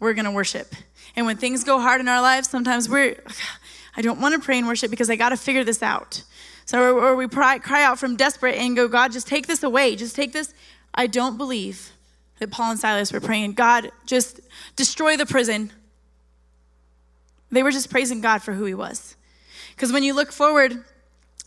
We're 0.00 0.14
going 0.14 0.24
to 0.24 0.30
worship. 0.30 0.74
And 1.16 1.26
when 1.26 1.36
things 1.36 1.64
go 1.64 1.80
hard 1.80 2.00
in 2.00 2.08
our 2.08 2.22
lives, 2.22 2.48
sometimes 2.48 2.88
we're, 2.88 3.22
I 3.98 4.00
don't 4.00 4.20
want 4.20 4.32
to 4.32 4.40
pray 4.40 4.58
and 4.58 4.68
worship 4.68 4.90
because 4.92 5.10
I 5.10 5.16
got 5.16 5.30
to 5.30 5.36
figure 5.36 5.64
this 5.64 5.82
out. 5.82 6.22
So, 6.66 6.80
or, 6.80 7.00
or 7.00 7.16
we 7.16 7.26
cry, 7.26 7.58
cry 7.58 7.82
out 7.82 7.98
from 7.98 8.14
desperate 8.14 8.54
and 8.54 8.76
go, 8.76 8.86
God, 8.86 9.10
just 9.10 9.26
take 9.26 9.48
this 9.48 9.64
away. 9.64 9.96
Just 9.96 10.14
take 10.14 10.32
this. 10.32 10.54
I 10.94 11.08
don't 11.08 11.36
believe 11.36 11.90
that 12.38 12.52
Paul 12.52 12.70
and 12.70 12.78
Silas 12.78 13.12
were 13.12 13.18
praying, 13.18 13.54
God, 13.54 13.90
just 14.06 14.38
destroy 14.76 15.16
the 15.16 15.26
prison. 15.26 15.72
They 17.50 17.64
were 17.64 17.72
just 17.72 17.90
praising 17.90 18.20
God 18.20 18.40
for 18.40 18.52
who 18.52 18.66
he 18.66 18.74
was. 18.74 19.16
Because 19.74 19.92
when 19.92 20.04
you 20.04 20.14
look 20.14 20.30
forward, 20.30 20.84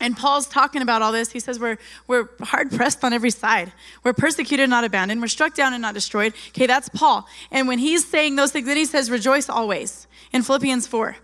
and 0.01 0.17
Paul's 0.17 0.47
talking 0.47 0.81
about 0.81 1.03
all 1.03 1.11
this. 1.11 1.31
He 1.31 1.39
says, 1.39 1.59
We're, 1.59 1.77
we're 2.07 2.27
hard 2.41 2.71
pressed 2.71 3.03
on 3.03 3.13
every 3.13 3.29
side. 3.29 3.71
We're 4.03 4.13
persecuted, 4.13 4.67
not 4.67 4.83
abandoned. 4.83 5.21
We're 5.21 5.27
struck 5.27 5.53
down 5.53 5.73
and 5.73 5.81
not 5.81 5.93
destroyed. 5.93 6.33
Okay, 6.49 6.65
that's 6.65 6.89
Paul. 6.89 7.27
And 7.51 7.67
when 7.67 7.77
he's 7.77 8.05
saying 8.07 8.35
those 8.35 8.51
things, 8.51 8.65
then 8.65 8.77
he 8.77 8.85
says, 8.85 9.11
Rejoice 9.11 9.47
always 9.47 10.07
in 10.33 10.41
Philippians 10.41 10.87
4. 10.87 11.15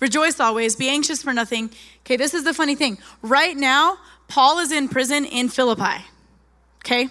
Rejoice 0.00 0.40
always, 0.40 0.76
be 0.76 0.88
anxious 0.88 1.22
for 1.22 1.32
nothing. 1.32 1.70
Okay, 2.00 2.16
this 2.16 2.34
is 2.34 2.44
the 2.44 2.52
funny 2.52 2.74
thing. 2.74 2.98
Right 3.22 3.56
now, 3.56 3.98
Paul 4.28 4.58
is 4.58 4.72
in 4.72 4.88
prison 4.88 5.24
in 5.24 5.48
Philippi. 5.48 6.04
Okay? 6.84 7.08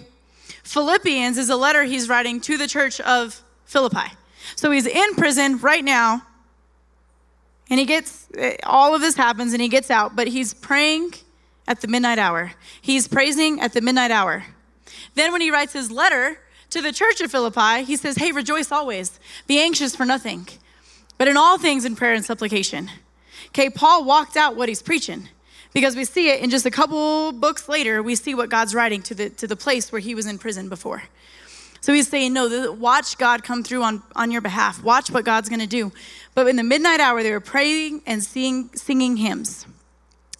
Philippians 0.62 1.38
is 1.38 1.50
a 1.50 1.56
letter 1.56 1.84
he's 1.84 2.08
writing 2.08 2.40
to 2.42 2.56
the 2.56 2.66
church 2.66 3.00
of 3.00 3.42
Philippi. 3.64 4.12
So 4.54 4.70
he's 4.70 4.86
in 4.86 5.14
prison 5.14 5.58
right 5.58 5.84
now, 5.84 6.22
and 7.68 7.80
he 7.80 7.86
gets 7.86 8.28
all 8.62 8.94
of 8.94 9.00
this 9.00 9.16
happens 9.16 9.52
and 9.52 9.60
he 9.60 9.68
gets 9.68 9.90
out, 9.90 10.14
but 10.14 10.28
he's 10.28 10.54
praying 10.54 11.14
at 11.66 11.80
the 11.80 11.88
midnight 11.88 12.18
hour. 12.18 12.52
He's 12.80 13.08
praising 13.08 13.60
at 13.60 13.72
the 13.72 13.80
midnight 13.80 14.12
hour. 14.12 14.44
Then 15.14 15.32
when 15.32 15.40
he 15.40 15.50
writes 15.50 15.72
his 15.72 15.90
letter 15.90 16.38
to 16.70 16.80
the 16.80 16.92
church 16.92 17.20
of 17.20 17.32
Philippi, 17.32 17.82
he 17.82 17.96
says, 17.96 18.16
Hey, 18.16 18.30
rejoice 18.30 18.70
always, 18.70 19.18
be 19.48 19.60
anxious 19.60 19.96
for 19.96 20.04
nothing 20.04 20.46
but 21.18 21.28
in 21.28 21.36
all 21.36 21.58
things 21.58 21.84
in 21.84 21.96
prayer 21.96 22.14
and 22.14 22.24
supplication. 22.24 22.90
Okay, 23.48 23.70
Paul 23.70 24.04
walked 24.04 24.36
out 24.36 24.56
what 24.56 24.68
he's 24.68 24.82
preaching 24.82 25.28
because 25.72 25.94
we 25.94 26.04
see 26.04 26.30
it 26.30 26.40
in 26.40 26.50
just 26.50 26.66
a 26.66 26.70
couple 26.70 27.32
books 27.32 27.68
later, 27.68 28.02
we 28.02 28.14
see 28.14 28.34
what 28.34 28.48
God's 28.48 28.74
writing 28.74 29.02
to 29.02 29.14
the, 29.14 29.30
to 29.30 29.46
the 29.46 29.56
place 29.56 29.92
where 29.92 30.00
he 30.00 30.14
was 30.14 30.26
in 30.26 30.38
prison 30.38 30.68
before. 30.68 31.02
So 31.80 31.92
he's 31.92 32.08
saying, 32.08 32.32
no, 32.32 32.72
watch 32.72 33.18
God 33.18 33.44
come 33.44 33.62
through 33.62 33.82
on, 33.82 34.02
on 34.16 34.30
your 34.30 34.40
behalf. 34.40 34.82
Watch 34.82 35.10
what 35.10 35.24
God's 35.24 35.48
going 35.48 35.60
to 35.60 35.66
do. 35.66 35.92
But 36.34 36.48
in 36.48 36.56
the 36.56 36.64
midnight 36.64 37.00
hour, 37.00 37.22
they 37.22 37.30
were 37.30 37.40
praying 37.40 38.02
and 38.06 38.24
singing, 38.24 38.70
singing 38.74 39.16
hymns. 39.16 39.66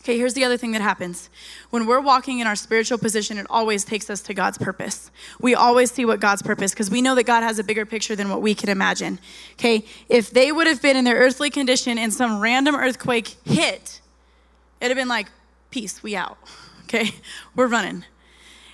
Okay, 0.07 0.17
here's 0.17 0.35
the 0.35 0.45
other 0.45 0.57
thing 0.57 0.71
that 0.71 0.83
happens. 0.83 1.31
When 1.71 1.85
we're 1.85 1.99
walking 1.99 2.39
in 2.39 2.47
our 2.47 2.55
spiritual 2.55 2.97
position, 2.97 3.39
it 3.39 3.47
always 3.51 3.85
takes 3.85 4.09
us 4.09 4.21
to 4.23 4.35
God's 4.35 4.57
purpose. 4.57 5.11
We 5.41 5.57
always 5.57 5.91
see 5.91 6.05
what 6.05 6.21
God's 6.21 6.43
purpose 6.43 6.71
because 6.71 6.93
we 6.93 7.03
know 7.03 7.17
that 7.17 7.25
God 7.25 7.43
has 7.43 7.59
a 7.59 7.65
bigger 7.65 7.85
picture 7.85 8.15
than 8.15 8.29
what 8.29 8.41
we 8.41 8.55
can 8.55 8.69
imagine. 8.69 9.19
Okay, 9.55 9.85
if 10.09 10.31
they 10.31 10.53
would 10.53 10.69
have 10.69 10.81
been 10.81 10.97
in 10.97 11.05
their 11.05 11.17
earthly 11.17 11.51
condition 11.51 11.99
and 11.99 12.15
some 12.15 12.39
random 12.39 12.77
earthquake 12.77 13.35
hit, 13.45 14.01
it'd 14.81 14.97
have 14.97 14.97
been 14.97 15.09
like, 15.09 15.27
peace, 15.73 16.05
we 16.05 16.15
out. 16.15 16.39
Okay, 16.85 17.11
we're 17.57 17.67
running. 17.67 18.05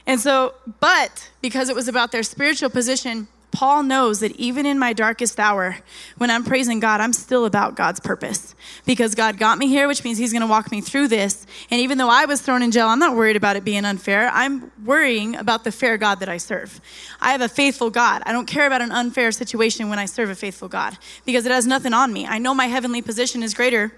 And 0.06 0.20
so, 0.20 0.52
but 0.80 1.30
because 1.40 1.70
it 1.70 1.74
was 1.74 1.88
about 1.88 2.12
their 2.12 2.22
spiritual 2.22 2.68
position, 2.68 3.26
Paul 3.52 3.82
knows 3.82 4.20
that 4.20 4.34
even 4.36 4.64
in 4.64 4.78
my 4.78 4.94
darkest 4.94 5.38
hour, 5.38 5.76
when 6.16 6.30
I'm 6.30 6.42
praising 6.42 6.80
God, 6.80 7.02
I'm 7.02 7.12
still 7.12 7.44
about 7.44 7.76
God's 7.76 8.00
purpose 8.00 8.54
because 8.86 9.14
God 9.14 9.38
got 9.38 9.58
me 9.58 9.68
here, 9.68 9.86
which 9.86 10.02
means 10.02 10.16
He's 10.16 10.32
going 10.32 10.40
to 10.40 10.48
walk 10.48 10.72
me 10.72 10.80
through 10.80 11.08
this. 11.08 11.46
And 11.70 11.78
even 11.80 11.98
though 11.98 12.08
I 12.08 12.24
was 12.24 12.40
thrown 12.40 12.62
in 12.62 12.70
jail, 12.70 12.88
I'm 12.88 12.98
not 12.98 13.14
worried 13.14 13.36
about 13.36 13.56
it 13.56 13.62
being 13.62 13.84
unfair. 13.84 14.30
I'm 14.32 14.72
worrying 14.84 15.36
about 15.36 15.64
the 15.64 15.70
fair 15.70 15.98
God 15.98 16.18
that 16.20 16.30
I 16.30 16.38
serve. 16.38 16.80
I 17.20 17.32
have 17.32 17.42
a 17.42 17.48
faithful 17.48 17.90
God. 17.90 18.22
I 18.24 18.32
don't 18.32 18.46
care 18.46 18.66
about 18.66 18.80
an 18.80 18.90
unfair 18.90 19.30
situation 19.30 19.90
when 19.90 19.98
I 19.98 20.06
serve 20.06 20.30
a 20.30 20.34
faithful 20.34 20.68
God 20.68 20.96
because 21.26 21.44
it 21.44 21.52
has 21.52 21.66
nothing 21.66 21.92
on 21.92 22.10
me. 22.10 22.26
I 22.26 22.38
know 22.38 22.54
my 22.54 22.66
heavenly 22.66 23.02
position 23.02 23.42
is 23.42 23.52
greater 23.52 23.92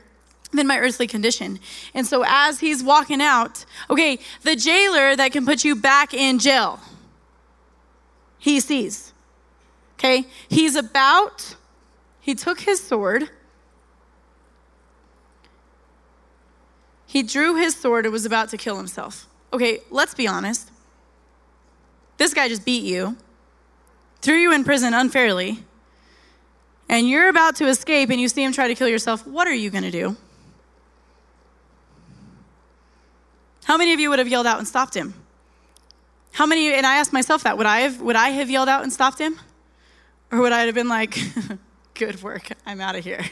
than 0.52 0.66
my 0.66 0.78
earthly 0.78 1.06
condition. 1.06 1.60
And 1.94 2.06
so 2.06 2.24
as 2.26 2.58
he's 2.58 2.82
walking 2.82 3.22
out, 3.22 3.64
okay, 3.88 4.18
the 4.42 4.56
jailer 4.56 5.14
that 5.14 5.30
can 5.30 5.46
put 5.46 5.64
you 5.64 5.76
back 5.76 6.12
in 6.12 6.40
jail, 6.40 6.80
he 8.38 8.58
sees. 8.58 9.13
Okay? 9.98 10.26
He's 10.48 10.76
about, 10.76 11.56
he 12.20 12.34
took 12.34 12.60
his 12.60 12.82
sword. 12.82 13.30
He 17.06 17.22
drew 17.22 17.54
his 17.54 17.76
sword 17.76 18.06
and 18.06 18.12
was 18.12 18.26
about 18.26 18.48
to 18.50 18.56
kill 18.56 18.76
himself. 18.76 19.26
Okay, 19.52 19.80
let's 19.90 20.14
be 20.14 20.26
honest. 20.26 20.70
This 22.16 22.34
guy 22.34 22.48
just 22.48 22.64
beat 22.64 22.82
you, 22.84 23.16
threw 24.20 24.36
you 24.36 24.52
in 24.52 24.64
prison 24.64 24.94
unfairly, 24.94 25.64
and 26.88 27.08
you're 27.08 27.28
about 27.28 27.56
to 27.56 27.66
escape 27.66 28.10
and 28.10 28.20
you 28.20 28.28
see 28.28 28.42
him 28.42 28.52
try 28.52 28.68
to 28.68 28.74
kill 28.74 28.88
yourself. 28.88 29.26
What 29.26 29.46
are 29.46 29.54
you 29.54 29.70
going 29.70 29.84
to 29.84 29.90
do? 29.90 30.16
How 33.64 33.76
many 33.76 33.92
of 33.92 34.00
you 34.00 34.10
would 34.10 34.18
have 34.18 34.28
yelled 34.28 34.46
out 34.46 34.58
and 34.58 34.68
stopped 34.68 34.94
him? 34.94 35.14
How 36.32 36.46
many, 36.46 36.72
and 36.72 36.84
I 36.84 36.96
asked 36.96 37.12
myself 37.12 37.44
that, 37.44 37.56
would 37.56 37.66
I 37.66 37.80
have, 37.80 38.00
would 38.00 38.16
I 38.16 38.30
have 38.30 38.50
yelled 38.50 38.68
out 38.68 38.82
and 38.82 38.92
stopped 38.92 39.18
him? 39.18 39.38
Or 40.34 40.40
would 40.40 40.52
I 40.52 40.62
have 40.62 40.74
been 40.74 40.88
like, 40.88 41.16
good 41.94 42.20
work, 42.20 42.48
I'm 42.66 42.80
out 42.80 42.96
of 42.96 43.04
here? 43.04 43.24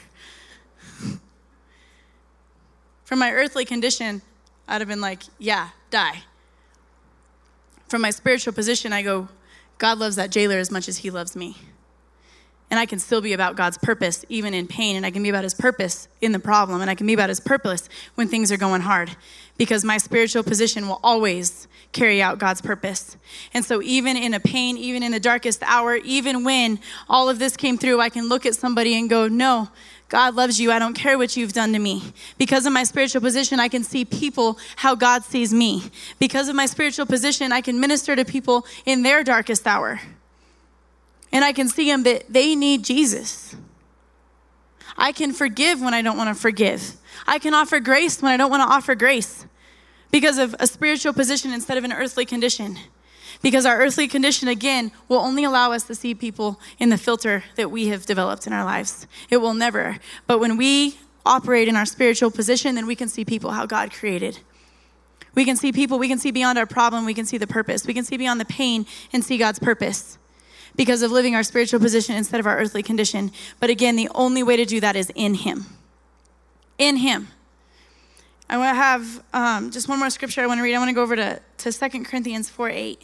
From 3.03 3.18
my 3.18 3.32
earthly 3.32 3.64
condition, 3.64 4.22
I'd 4.68 4.80
have 4.80 4.86
been 4.86 5.00
like, 5.00 5.24
yeah, 5.40 5.70
die. 5.90 6.22
From 7.88 8.03
my 8.03 8.11
spiritual 8.11 8.53
position, 8.53 8.92
I 8.92 9.03
go, 9.03 9.26
God 9.78 9.98
loves 9.98 10.14
that 10.14 10.30
jailer 10.30 10.59
as 10.59 10.70
much 10.70 10.88
as 10.88 10.98
he 10.98 11.11
loves 11.11 11.34
me. 11.34 11.57
And 12.70 12.78
I 12.78 12.86
can 12.86 13.00
still 13.00 13.20
be 13.20 13.32
about 13.32 13.57
God's 13.57 13.78
purpose 13.78 14.24
even 14.28 14.55
in 14.55 14.68
pain, 14.68 14.94
and 14.94 15.05
I 15.05 15.11
can 15.11 15.24
be 15.24 15.28
about 15.28 15.42
his 15.42 15.55
purpose 15.55 16.07
in 16.20 16.30
the 16.30 16.38
problem, 16.38 16.80
and 16.82 16.88
I 16.88 16.94
can 16.94 17.09
be 17.09 17.14
about 17.14 17.30
his 17.30 17.40
purpose 17.40 17.88
when 18.14 18.28
things 18.28 18.53
are 18.53 18.57
going 18.57 18.82
hard 18.82 19.16
because 19.62 19.84
my 19.84 19.96
spiritual 19.96 20.42
position 20.42 20.88
will 20.88 20.98
always 21.04 21.68
carry 21.92 22.20
out 22.20 22.40
God's 22.40 22.60
purpose. 22.60 23.16
And 23.54 23.64
so, 23.64 23.80
even 23.80 24.16
in 24.16 24.34
a 24.34 24.40
pain, 24.40 24.76
even 24.76 25.04
in 25.04 25.12
the 25.12 25.20
darkest 25.20 25.62
hour, 25.62 25.94
even 25.98 26.42
when 26.42 26.80
all 27.08 27.28
of 27.28 27.38
this 27.38 27.56
came 27.56 27.78
through, 27.78 28.00
I 28.00 28.08
can 28.08 28.28
look 28.28 28.44
at 28.44 28.56
somebody 28.56 28.98
and 28.98 29.08
go, 29.08 29.28
No, 29.28 29.68
God 30.08 30.34
loves 30.34 30.60
you. 30.60 30.72
I 30.72 30.80
don't 30.80 30.94
care 30.94 31.16
what 31.16 31.36
you've 31.36 31.52
done 31.52 31.72
to 31.74 31.78
me. 31.78 32.02
Because 32.38 32.66
of 32.66 32.72
my 32.72 32.82
spiritual 32.82 33.20
position, 33.20 33.60
I 33.60 33.68
can 33.68 33.84
see 33.84 34.04
people 34.04 34.58
how 34.74 34.96
God 34.96 35.22
sees 35.22 35.54
me. 35.54 35.84
Because 36.18 36.48
of 36.48 36.56
my 36.56 36.66
spiritual 36.66 37.06
position, 37.06 37.52
I 37.52 37.60
can 37.60 37.78
minister 37.78 38.16
to 38.16 38.24
people 38.24 38.66
in 38.84 39.04
their 39.04 39.22
darkest 39.22 39.64
hour. 39.64 40.00
And 41.30 41.44
I 41.44 41.52
can 41.52 41.68
see 41.68 41.88
them 41.88 42.02
that 42.02 42.24
they 42.28 42.56
need 42.56 42.82
Jesus. 42.82 43.54
I 44.98 45.12
can 45.12 45.32
forgive 45.32 45.80
when 45.80 45.94
I 45.94 46.02
don't 46.02 46.16
want 46.16 46.34
to 46.34 46.40
forgive. 46.40 46.96
I 47.28 47.38
can 47.38 47.54
offer 47.54 47.78
grace 47.78 48.20
when 48.20 48.32
I 48.32 48.36
don't 48.36 48.50
want 48.50 48.68
to 48.68 48.74
offer 48.74 48.96
grace 48.96 49.46
because 50.12 50.38
of 50.38 50.54
a 50.60 50.68
spiritual 50.68 51.12
position 51.12 51.52
instead 51.52 51.76
of 51.76 51.82
an 51.82 51.92
earthly 51.92 52.24
condition. 52.24 52.78
Because 53.42 53.66
our 53.66 53.78
earthly 53.78 54.06
condition, 54.06 54.46
again, 54.46 54.92
will 55.08 55.18
only 55.18 55.42
allow 55.42 55.72
us 55.72 55.82
to 55.84 55.96
see 55.96 56.14
people 56.14 56.60
in 56.78 56.90
the 56.90 56.98
filter 56.98 57.42
that 57.56 57.72
we 57.72 57.88
have 57.88 58.06
developed 58.06 58.46
in 58.46 58.52
our 58.52 58.64
lives. 58.64 59.08
It 59.30 59.38
will 59.38 59.54
never. 59.54 59.98
But 60.28 60.38
when 60.38 60.56
we 60.56 60.98
operate 61.26 61.66
in 61.66 61.74
our 61.74 61.86
spiritual 61.86 62.30
position, 62.30 62.76
then 62.76 62.86
we 62.86 62.94
can 62.94 63.08
see 63.08 63.24
people 63.24 63.50
how 63.50 63.66
God 63.66 63.92
created. 63.92 64.38
We 65.34 65.44
can 65.44 65.56
see 65.56 65.72
people, 65.72 65.98
we 65.98 66.08
can 66.08 66.18
see 66.18 66.30
beyond 66.30 66.58
our 66.58 66.66
problem, 66.66 67.06
we 67.06 67.14
can 67.14 67.24
see 67.24 67.38
the 67.38 67.46
purpose. 67.46 67.86
We 67.86 67.94
can 67.94 68.04
see 68.04 68.18
beyond 68.18 68.38
the 68.38 68.44
pain 68.44 68.86
and 69.12 69.24
see 69.24 69.38
God's 69.38 69.58
purpose 69.58 70.18
because 70.76 71.02
of 71.02 71.10
living 71.10 71.34
our 71.34 71.42
spiritual 71.42 71.80
position 71.80 72.16
instead 72.16 72.38
of 72.38 72.46
our 72.46 72.58
earthly 72.58 72.82
condition. 72.82 73.32
But 73.58 73.70
again, 73.70 73.96
the 73.96 74.10
only 74.14 74.42
way 74.42 74.56
to 74.56 74.64
do 74.66 74.78
that 74.80 74.94
is 74.94 75.10
in 75.14 75.34
Him. 75.34 75.66
In 76.78 76.98
Him. 76.98 77.28
I 78.53 78.59
want 78.59 78.68
to 78.68 78.74
have 78.74 79.24
um, 79.32 79.70
just 79.70 79.88
one 79.88 79.98
more 79.98 80.11
scripture 80.11 80.42
I 80.42 80.46
want 80.46 80.59
to 80.59 80.62
read. 80.62 80.74
I 80.74 80.78
want 80.78 80.90
to 80.90 80.94
go 80.94 81.00
over 81.00 81.16
to, 81.16 81.40
to 81.57 81.72
2 81.72 82.05
Corinthians 82.05 82.50
4 82.50 82.68
8. 82.68 83.03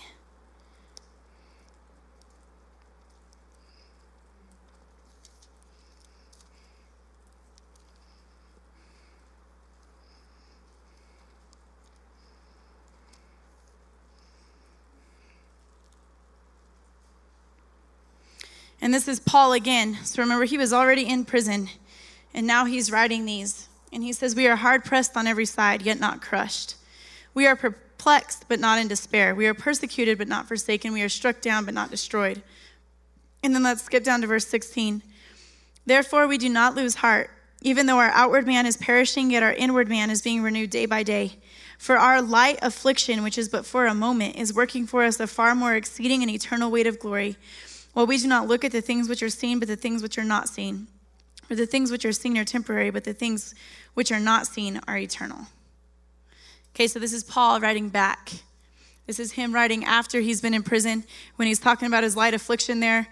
And 18.82 18.92
this 18.92 19.08
is 19.08 19.18
Paul 19.18 19.54
again. 19.54 19.96
So 20.04 20.22
remember, 20.22 20.44
he 20.44 20.58
was 20.58 20.74
already 20.74 21.08
in 21.08 21.24
prison, 21.24 21.70
and 22.34 22.46
now 22.46 22.66
he's 22.66 22.92
writing 22.92 23.24
these. 23.24 23.67
And 23.92 24.02
he 24.02 24.12
says, 24.12 24.34
We 24.34 24.46
are 24.46 24.56
hard 24.56 24.84
pressed 24.84 25.16
on 25.16 25.26
every 25.26 25.46
side, 25.46 25.82
yet 25.82 26.00
not 26.00 26.20
crushed. 26.20 26.76
We 27.34 27.46
are 27.46 27.56
perplexed, 27.56 28.46
but 28.48 28.60
not 28.60 28.78
in 28.78 28.88
despair. 28.88 29.34
We 29.34 29.46
are 29.46 29.54
persecuted, 29.54 30.18
but 30.18 30.28
not 30.28 30.48
forsaken. 30.48 30.92
We 30.92 31.02
are 31.02 31.08
struck 31.08 31.40
down, 31.40 31.64
but 31.64 31.74
not 31.74 31.90
destroyed. 31.90 32.42
And 33.42 33.54
then 33.54 33.62
let's 33.62 33.82
skip 33.82 34.04
down 34.04 34.20
to 34.22 34.26
verse 34.26 34.46
16. 34.46 35.02
Therefore, 35.86 36.26
we 36.26 36.38
do 36.38 36.48
not 36.48 36.74
lose 36.74 36.96
heart. 36.96 37.30
Even 37.60 37.86
though 37.86 37.98
our 37.98 38.10
outward 38.10 38.46
man 38.46 38.66
is 38.66 38.76
perishing, 38.76 39.30
yet 39.30 39.42
our 39.42 39.52
inward 39.52 39.88
man 39.88 40.10
is 40.10 40.22
being 40.22 40.42
renewed 40.42 40.70
day 40.70 40.86
by 40.86 41.02
day. 41.02 41.38
For 41.78 41.96
our 41.96 42.20
light 42.20 42.58
affliction, 42.62 43.22
which 43.22 43.38
is 43.38 43.48
but 43.48 43.66
for 43.66 43.86
a 43.86 43.94
moment, 43.94 44.36
is 44.36 44.54
working 44.54 44.86
for 44.86 45.02
us 45.02 45.18
a 45.18 45.26
far 45.26 45.54
more 45.54 45.74
exceeding 45.74 46.22
and 46.22 46.30
eternal 46.30 46.70
weight 46.70 46.86
of 46.86 46.98
glory. 46.98 47.36
While 47.94 48.06
we 48.06 48.18
do 48.18 48.28
not 48.28 48.46
look 48.46 48.64
at 48.64 48.72
the 48.72 48.80
things 48.80 49.08
which 49.08 49.22
are 49.22 49.30
seen, 49.30 49.58
but 49.58 49.68
the 49.68 49.76
things 49.76 50.02
which 50.02 50.18
are 50.18 50.24
not 50.24 50.48
seen. 50.48 50.88
For 51.48 51.54
the 51.54 51.66
things 51.66 51.90
which 51.90 52.04
are 52.04 52.12
seen 52.12 52.36
are 52.36 52.44
temporary, 52.44 52.90
but 52.90 53.04
the 53.04 53.14
things 53.14 53.54
which 53.94 54.12
are 54.12 54.20
not 54.20 54.46
seen 54.46 54.80
are 54.86 54.98
eternal. 54.98 55.46
Okay, 56.74 56.86
so 56.86 56.98
this 56.98 57.14
is 57.14 57.24
Paul 57.24 57.58
writing 57.58 57.88
back. 57.88 58.32
This 59.06 59.18
is 59.18 59.32
him 59.32 59.54
writing 59.54 59.82
after 59.84 60.20
he's 60.20 60.42
been 60.42 60.52
in 60.52 60.62
prison 60.62 61.04
when 61.36 61.48
he's 61.48 61.58
talking 61.58 61.86
about 61.86 62.04
his 62.04 62.14
light 62.14 62.34
affliction 62.34 62.80
there. 62.80 63.08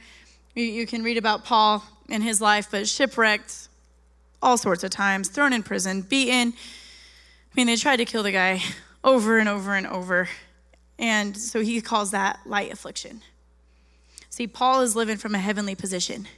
You, 0.55 0.64
you 0.64 0.87
can 0.87 1.03
read 1.03 1.16
about 1.16 1.45
Paul 1.45 1.82
in 2.11 2.20
his 2.20 2.43
life, 2.43 2.68
but 2.70 2.87
shipwrecked 2.87 3.68
all 4.43 4.59
sorts 4.59 4.84
of 4.84 4.91
times, 4.91 5.28
thrown 5.30 5.55
in 5.55 5.62
prison, 5.62 6.03
beaten. 6.03 6.53
I 6.53 7.55
mean, 7.55 7.66
they 7.66 7.76
tried 7.76 7.97
to 7.97 8.05
kill 8.05 8.22
the 8.22 8.32
guy 8.32 8.62
over 9.03 9.39
and 9.39 9.49
over 9.49 9.74
and 9.74 9.87
over. 9.87 10.28
And 10.99 11.34
so 11.34 11.62
he 11.62 11.80
calls 11.80 12.11
that 12.11 12.41
light 12.45 12.70
affliction. 12.70 13.22
See, 14.28 14.47
Paul 14.47 14.82
is 14.82 14.95
living 14.95 15.16
from 15.16 15.34
a 15.34 15.39
heavenly 15.39 15.74
position. 15.74 16.28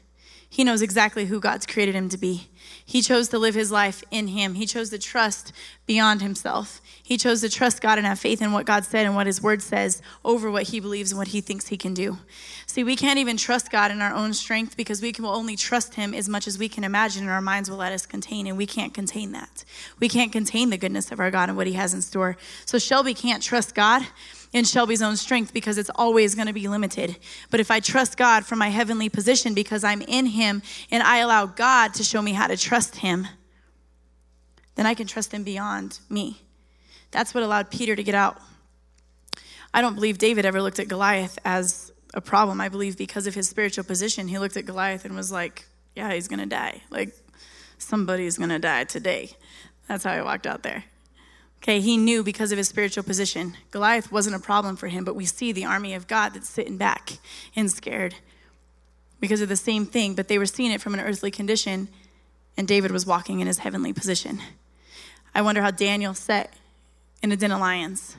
He 0.51 0.65
knows 0.65 0.81
exactly 0.81 1.27
who 1.27 1.41
God's 1.41 1.67
created 1.67 1.95
him 1.95 2.09
to 2.09 2.17
be. 2.17 2.49
He 2.85 3.03
chose 3.03 3.29
to 3.29 3.39
live 3.39 3.55
his 3.55 3.71
life 3.71 4.03
in 4.11 4.29
him. 4.29 4.55
He 4.55 4.65
chose 4.65 4.89
to 4.91 4.99
trust 4.99 5.53
beyond 5.85 6.23
himself. 6.23 6.81
He 7.03 7.19
chose 7.19 7.43
to 7.43 7.51
trust 7.51 7.83
God 7.83 7.99
and 7.99 8.07
have 8.07 8.19
faith 8.19 8.41
in 8.41 8.53
what 8.53 8.65
God 8.65 8.85
said 8.85 9.05
and 9.05 9.15
what 9.15 9.27
his 9.27 9.43
word 9.43 9.61
says 9.61 10.01
over 10.25 10.51
what 10.51 10.69
he 10.69 10.81
believes 10.81 11.13
and 11.13 11.19
what 11.19 11.29
he 11.29 11.43
thinks 11.43 11.69
he 11.69 11.77
can 11.77 11.93
do. 11.93 12.19
See, 12.67 12.83
we 12.83 12.97
can't 12.97 13.19
even 13.19 13.37
trust 13.37 13.71
God 13.71 13.91
in 13.91 14.01
our 14.01 14.13
own 14.13 14.33
strength 14.33 14.75
because 14.75 15.03
we 15.03 15.13
can 15.13 15.27
only 15.27 15.55
trust 15.55 15.95
him 15.95 16.15
as 16.15 16.31
much 16.31 16.47
as 16.47 16.59
we 16.59 16.69
can 16.69 16.83
imagine 16.83 17.25
and 17.25 17.31
our 17.31 17.43
minds 17.43 17.71
will 17.71 17.77
let 17.77 17.93
us 17.93 18.07
contain, 18.07 18.47
and 18.47 18.57
we 18.57 18.67
can't 18.67 18.95
contain 18.95 19.33
that. 19.33 19.65
We 20.01 20.09
can't 20.09 20.33
contain 20.33 20.71
the 20.71 20.79
goodness 20.79 21.13
of 21.13 21.21
our 21.21 21.31
God 21.31 21.51
and 21.51 21.59
what 21.59 21.67
he 21.67 21.75
has 21.75 21.93
in 21.93 22.01
store. 22.01 22.39
So 22.65 22.79
Shelby 22.79 23.13
can't 23.13 23.43
trust 23.43 23.75
God 23.75 24.03
in 24.53 24.65
Shelby's 24.65 25.03
own 25.03 25.17
strength 25.17 25.53
because 25.53 25.79
it's 25.79 25.91
always 25.95 26.35
going 26.35 26.47
to 26.47 26.53
be 26.53 26.69
limited. 26.69 27.17
But 27.51 27.61
if 27.61 27.71
I 27.71 27.81
trust 27.81 28.17
God 28.17 28.47
from 28.47 28.59
my 28.59 28.69
heavenly 28.69 29.09
position 29.09 29.55
because 29.55 29.85
I'm 29.85 30.03
in 30.03 30.27
Him 30.27 30.63
and 30.91 31.03
I 31.03 31.19
allow 31.19 31.47
God 31.47 31.95
to 31.95 32.05
show 32.05 32.23
me 32.23 32.33
how 32.33 32.47
to 32.47 32.57
trust 32.57 32.97
Him, 32.97 33.27
then 34.75 34.87
I 34.87 34.95
can 34.95 35.07
trust 35.07 35.33
Him 35.33 35.45
beyond 35.45 35.99
me. 36.09 36.43
That's 37.11 37.35
what 37.35 37.43
allowed 37.43 37.71
Peter 37.71 37.97
to 37.97 38.03
get 38.03 38.15
out. 38.15 38.41
I 39.73 39.81
don't 39.81 39.95
believe 39.95 40.19
David 40.19 40.47
ever 40.47 40.63
looked 40.63 40.79
at 40.79 40.89
Goliath 40.89 41.39
as 41.45 41.93
a 42.15 42.21
problem. 42.21 42.61
I 42.61 42.69
believe 42.69 42.97
because 42.97 43.27
of 43.27 43.35
his 43.35 43.49
spiritual 43.49 43.85
position, 43.85 44.29
he 44.29 44.39
looked 44.39 44.57
at 44.57 44.65
Goliath 44.65 45.05
and 45.05 45.15
was 45.15 45.31
like, 45.31 45.67
yeah, 45.95 46.13
he's 46.13 46.29
going 46.29 46.41
to 46.41 46.47
die. 46.47 46.83
Like, 46.91 47.15
somebody's 47.79 48.39
going 48.39 48.51
to 48.51 48.59
die 48.59 48.85
today. 48.85 49.33
That's 49.89 50.05
how 50.05 50.13
I 50.13 50.23
walked 50.23 50.47
out 50.47 50.63
there. 50.63 50.85
Okay, 51.63 51.81
he 51.81 51.97
knew 51.97 52.23
because 52.23 52.53
of 52.53 52.59
his 52.59 52.69
spiritual 52.69 53.03
position. 53.03 53.57
Goliath 53.71 54.13
wasn't 54.13 54.37
a 54.37 54.41
problem 54.41 54.77
for 54.77 54.89
him, 54.89 55.05
but 55.05 55.17
we 55.17 55.25
see 55.25 55.53
the 55.53 55.65
army 55.65 55.95
of 55.95 56.07
God 56.07 56.35
that's 56.35 56.49
sitting 56.49 56.77
back 56.77 57.19
and 57.57 57.71
scared 57.71 58.15
because 59.21 59.41
of 59.41 59.49
the 59.49 59.57
same 59.57 59.85
thing, 59.85 60.15
but 60.15 60.29
they 60.29 60.39
were 60.39 60.47
seeing 60.47 60.71
it 60.71 60.81
from 60.81 60.95
an 60.95 61.01
earthly 61.01 61.31
condition, 61.31 61.89
and 62.57 62.69
David 62.69 62.93
was 62.93 63.07
walking 63.07 63.41
in 63.41 63.47
his 63.47 63.59
heavenly 63.59 63.93
position. 63.93 64.41
I 65.35 65.43
wonder 65.43 65.63
how 65.63 65.71
Daniel 65.71 66.15
sat 66.15 66.53
in 67.23 67.33
a 67.33 67.37
den 67.37 67.51
of 67.51 67.61
lions. 67.61 68.17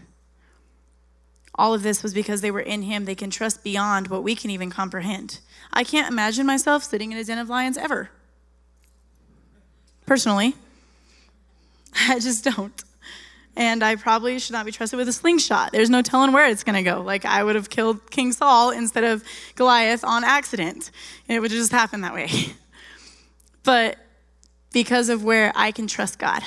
All 1.55 1.73
of 1.73 1.83
this 1.83 2.03
was 2.03 2.13
because 2.13 2.41
they 2.41 2.51
were 2.51 2.59
in 2.59 2.83
him. 2.83 3.05
They 3.05 3.15
can 3.15 3.29
trust 3.29 3.63
beyond 3.63 4.07
what 4.07 4.23
we 4.23 4.35
can 4.35 4.49
even 4.49 4.69
comprehend. 4.69 5.39
I 5.73 5.83
can't 5.83 6.09
imagine 6.09 6.45
myself 6.45 6.83
sitting 6.83 7.11
in 7.11 7.17
a 7.17 7.23
den 7.23 7.37
of 7.37 7.49
lions 7.49 7.77
ever. 7.77 8.09
Personally, 10.05 10.55
I 12.07 12.19
just 12.19 12.43
don't 12.43 12.83
and 13.59 13.83
I 13.83 13.97
probably 13.97 14.39
should 14.39 14.53
not 14.53 14.65
be 14.65 14.71
trusted 14.71 14.97
with 14.97 15.09
a 15.09 15.13
slingshot. 15.13 15.73
There's 15.73 15.89
no 15.89 16.01
telling 16.01 16.31
where 16.31 16.47
it's 16.47 16.63
going 16.63 16.81
to 16.81 16.81
go. 16.81 17.01
Like 17.01 17.25
I 17.25 17.43
would 17.43 17.55
have 17.55 17.69
killed 17.69 18.09
King 18.09 18.31
Saul 18.31 18.71
instead 18.71 19.03
of 19.03 19.21
Goliath 19.55 20.05
on 20.05 20.23
accident. 20.23 20.91
It 21.27 21.41
would 21.41 21.51
just 21.51 21.73
happen 21.73 21.99
that 22.01 22.13
way. 22.13 22.29
but 23.63 23.97
because 24.71 25.09
of 25.09 25.25
where 25.25 25.51
I 25.55 25.71
can 25.71 25.87
trust 25.87 26.19
God 26.19 26.41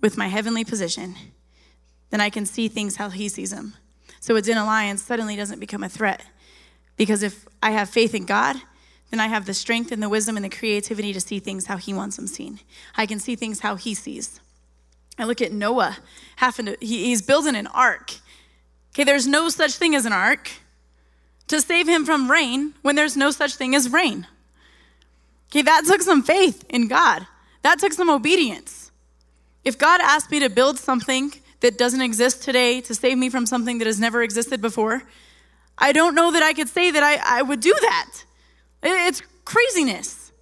with 0.00 0.18
my 0.18 0.26
heavenly 0.26 0.64
position, 0.64 1.14
then 2.10 2.20
I 2.20 2.30
can 2.30 2.46
see 2.46 2.66
things 2.66 2.96
how 2.96 3.08
He 3.08 3.28
sees 3.28 3.52
them. 3.52 3.74
So 4.18 4.34
a 4.34 4.42
den 4.42 4.58
alliance 4.58 5.04
suddenly 5.04 5.36
doesn't 5.36 5.60
become 5.60 5.84
a 5.84 5.88
threat. 5.88 6.24
Because 6.96 7.22
if 7.22 7.46
I 7.62 7.70
have 7.70 7.88
faith 7.88 8.12
in 8.12 8.24
God, 8.24 8.56
then 9.10 9.20
I 9.20 9.28
have 9.28 9.46
the 9.46 9.54
strength 9.54 9.92
and 9.92 10.02
the 10.02 10.08
wisdom 10.08 10.34
and 10.34 10.44
the 10.44 10.50
creativity 10.50 11.12
to 11.12 11.20
see 11.20 11.38
things 11.38 11.66
how 11.66 11.76
He 11.76 11.94
wants 11.94 12.16
them 12.16 12.26
seen. 12.26 12.58
I 12.96 13.06
can 13.06 13.20
see 13.20 13.36
things 13.36 13.60
how 13.60 13.76
He 13.76 13.94
sees. 13.94 14.40
I 15.18 15.24
look 15.24 15.40
at 15.40 15.52
Noah 15.52 15.96
having 16.36 16.66
to, 16.66 16.76
he, 16.80 17.06
he's 17.06 17.22
building 17.22 17.56
an 17.56 17.66
ark. 17.68 18.14
Okay, 18.94 19.04
there's 19.04 19.26
no 19.26 19.48
such 19.48 19.72
thing 19.72 19.94
as 19.94 20.06
an 20.06 20.12
ark 20.12 20.50
to 21.48 21.60
save 21.60 21.88
him 21.88 22.04
from 22.04 22.30
rain 22.30 22.74
when 22.82 22.96
there's 22.96 23.16
no 23.16 23.30
such 23.30 23.54
thing 23.54 23.74
as 23.74 23.90
rain. 23.90 24.26
Okay, 25.50 25.62
that 25.62 25.84
took 25.86 26.02
some 26.02 26.22
faith 26.22 26.64
in 26.68 26.88
God. 26.88 27.26
That 27.62 27.78
took 27.78 27.92
some 27.92 28.10
obedience. 28.10 28.90
If 29.64 29.78
God 29.78 30.00
asked 30.00 30.30
me 30.30 30.40
to 30.40 30.48
build 30.48 30.78
something 30.78 31.32
that 31.60 31.78
doesn't 31.78 32.00
exist 32.00 32.42
today 32.42 32.80
to 32.82 32.94
save 32.94 33.18
me 33.18 33.28
from 33.28 33.46
something 33.46 33.78
that 33.78 33.86
has 33.86 33.98
never 33.98 34.22
existed 34.22 34.60
before, 34.60 35.02
I 35.78 35.92
don't 35.92 36.14
know 36.14 36.32
that 36.32 36.42
I 36.42 36.52
could 36.52 36.68
say 36.68 36.90
that 36.90 37.02
I, 37.02 37.38
I 37.38 37.42
would 37.42 37.60
do 37.60 37.74
that. 37.80 38.24
It's 38.82 39.22
craziness. 39.44 40.32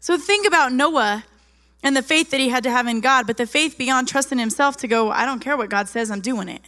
So 0.00 0.18
think 0.18 0.46
about 0.46 0.72
Noah 0.72 1.24
and 1.82 1.96
the 1.96 2.02
faith 2.02 2.30
that 2.30 2.40
he 2.40 2.48
had 2.48 2.62
to 2.64 2.70
have 2.70 2.86
in 2.86 3.00
God, 3.00 3.26
but 3.26 3.36
the 3.36 3.46
faith 3.46 3.76
beyond 3.76 4.08
trusting 4.08 4.38
himself 4.38 4.76
to 4.78 4.88
go, 4.88 5.10
I 5.10 5.24
don't 5.24 5.40
care 5.40 5.56
what 5.56 5.68
God 5.68 5.88
says, 5.88 6.10
I'm 6.10 6.20
doing 6.20 6.48
it. 6.48 6.62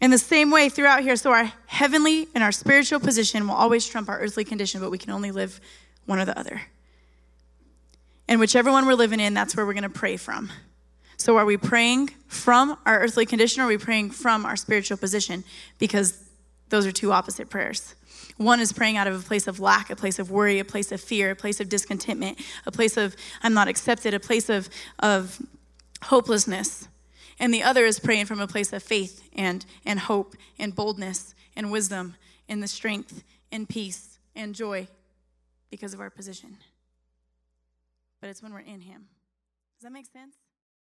In 0.00 0.10
the 0.10 0.18
same 0.18 0.50
way 0.50 0.68
throughout 0.68 1.02
here, 1.02 1.16
so 1.16 1.32
our 1.32 1.52
heavenly 1.66 2.28
and 2.34 2.42
our 2.42 2.52
spiritual 2.52 3.00
position 3.00 3.46
will 3.46 3.54
always 3.54 3.86
trump 3.86 4.08
our 4.08 4.18
earthly 4.18 4.44
condition, 4.44 4.80
but 4.80 4.90
we 4.90 4.98
can 4.98 5.12
only 5.12 5.30
live 5.30 5.60
one 6.06 6.18
or 6.18 6.24
the 6.24 6.38
other. 6.38 6.62
And 8.28 8.40
whichever 8.40 8.70
one 8.70 8.86
we're 8.86 8.94
living 8.94 9.20
in, 9.20 9.34
that's 9.34 9.56
where 9.56 9.64
we're 9.64 9.72
going 9.72 9.84
to 9.84 9.88
pray 9.88 10.16
from. 10.16 10.50
So 11.16 11.36
are 11.36 11.44
we 11.44 11.56
praying 11.56 12.10
from 12.26 12.76
our 12.84 13.00
earthly 13.00 13.24
condition 13.24 13.62
or 13.62 13.66
are 13.66 13.68
we 13.68 13.78
praying 13.78 14.10
from 14.10 14.44
our 14.44 14.56
spiritual 14.56 14.96
position? 14.96 15.44
Because 15.78 16.22
those 16.70 16.86
are 16.86 16.92
two 16.92 17.12
opposite 17.12 17.48
prayers. 17.48 17.94
One 18.36 18.60
is 18.60 18.72
praying 18.72 18.96
out 18.96 19.06
of 19.06 19.20
a 19.20 19.24
place 19.24 19.46
of 19.46 19.60
lack, 19.60 19.90
a 19.90 19.96
place 19.96 20.18
of 20.18 20.30
worry, 20.30 20.58
a 20.58 20.64
place 20.64 20.90
of 20.90 21.00
fear, 21.00 21.30
a 21.30 21.36
place 21.36 21.60
of 21.60 21.68
discontentment, 21.68 22.38
a 22.66 22.72
place 22.72 22.96
of 22.96 23.14
I'm 23.42 23.54
not 23.54 23.68
accepted, 23.68 24.12
a 24.12 24.20
place 24.20 24.48
of, 24.48 24.68
of 24.98 25.40
hopelessness. 26.02 26.88
And 27.38 27.52
the 27.52 27.62
other 27.62 27.84
is 27.84 28.00
praying 28.00 28.26
from 28.26 28.40
a 28.40 28.46
place 28.46 28.72
of 28.72 28.82
faith 28.82 29.28
and, 29.34 29.64
and 29.84 30.00
hope 30.00 30.34
and 30.58 30.74
boldness 30.74 31.34
and 31.56 31.70
wisdom 31.70 32.16
and 32.48 32.62
the 32.62 32.68
strength 32.68 33.22
and 33.52 33.68
peace 33.68 34.18
and 34.34 34.54
joy 34.54 34.88
because 35.70 35.94
of 35.94 36.00
our 36.00 36.10
position. 36.10 36.58
But 38.20 38.30
it's 38.30 38.42
when 38.42 38.52
we're 38.52 38.60
in 38.60 38.80
Him. 38.80 39.06
Does 39.76 39.84
that 39.84 39.92
make 39.92 40.06
sense? 40.06 40.34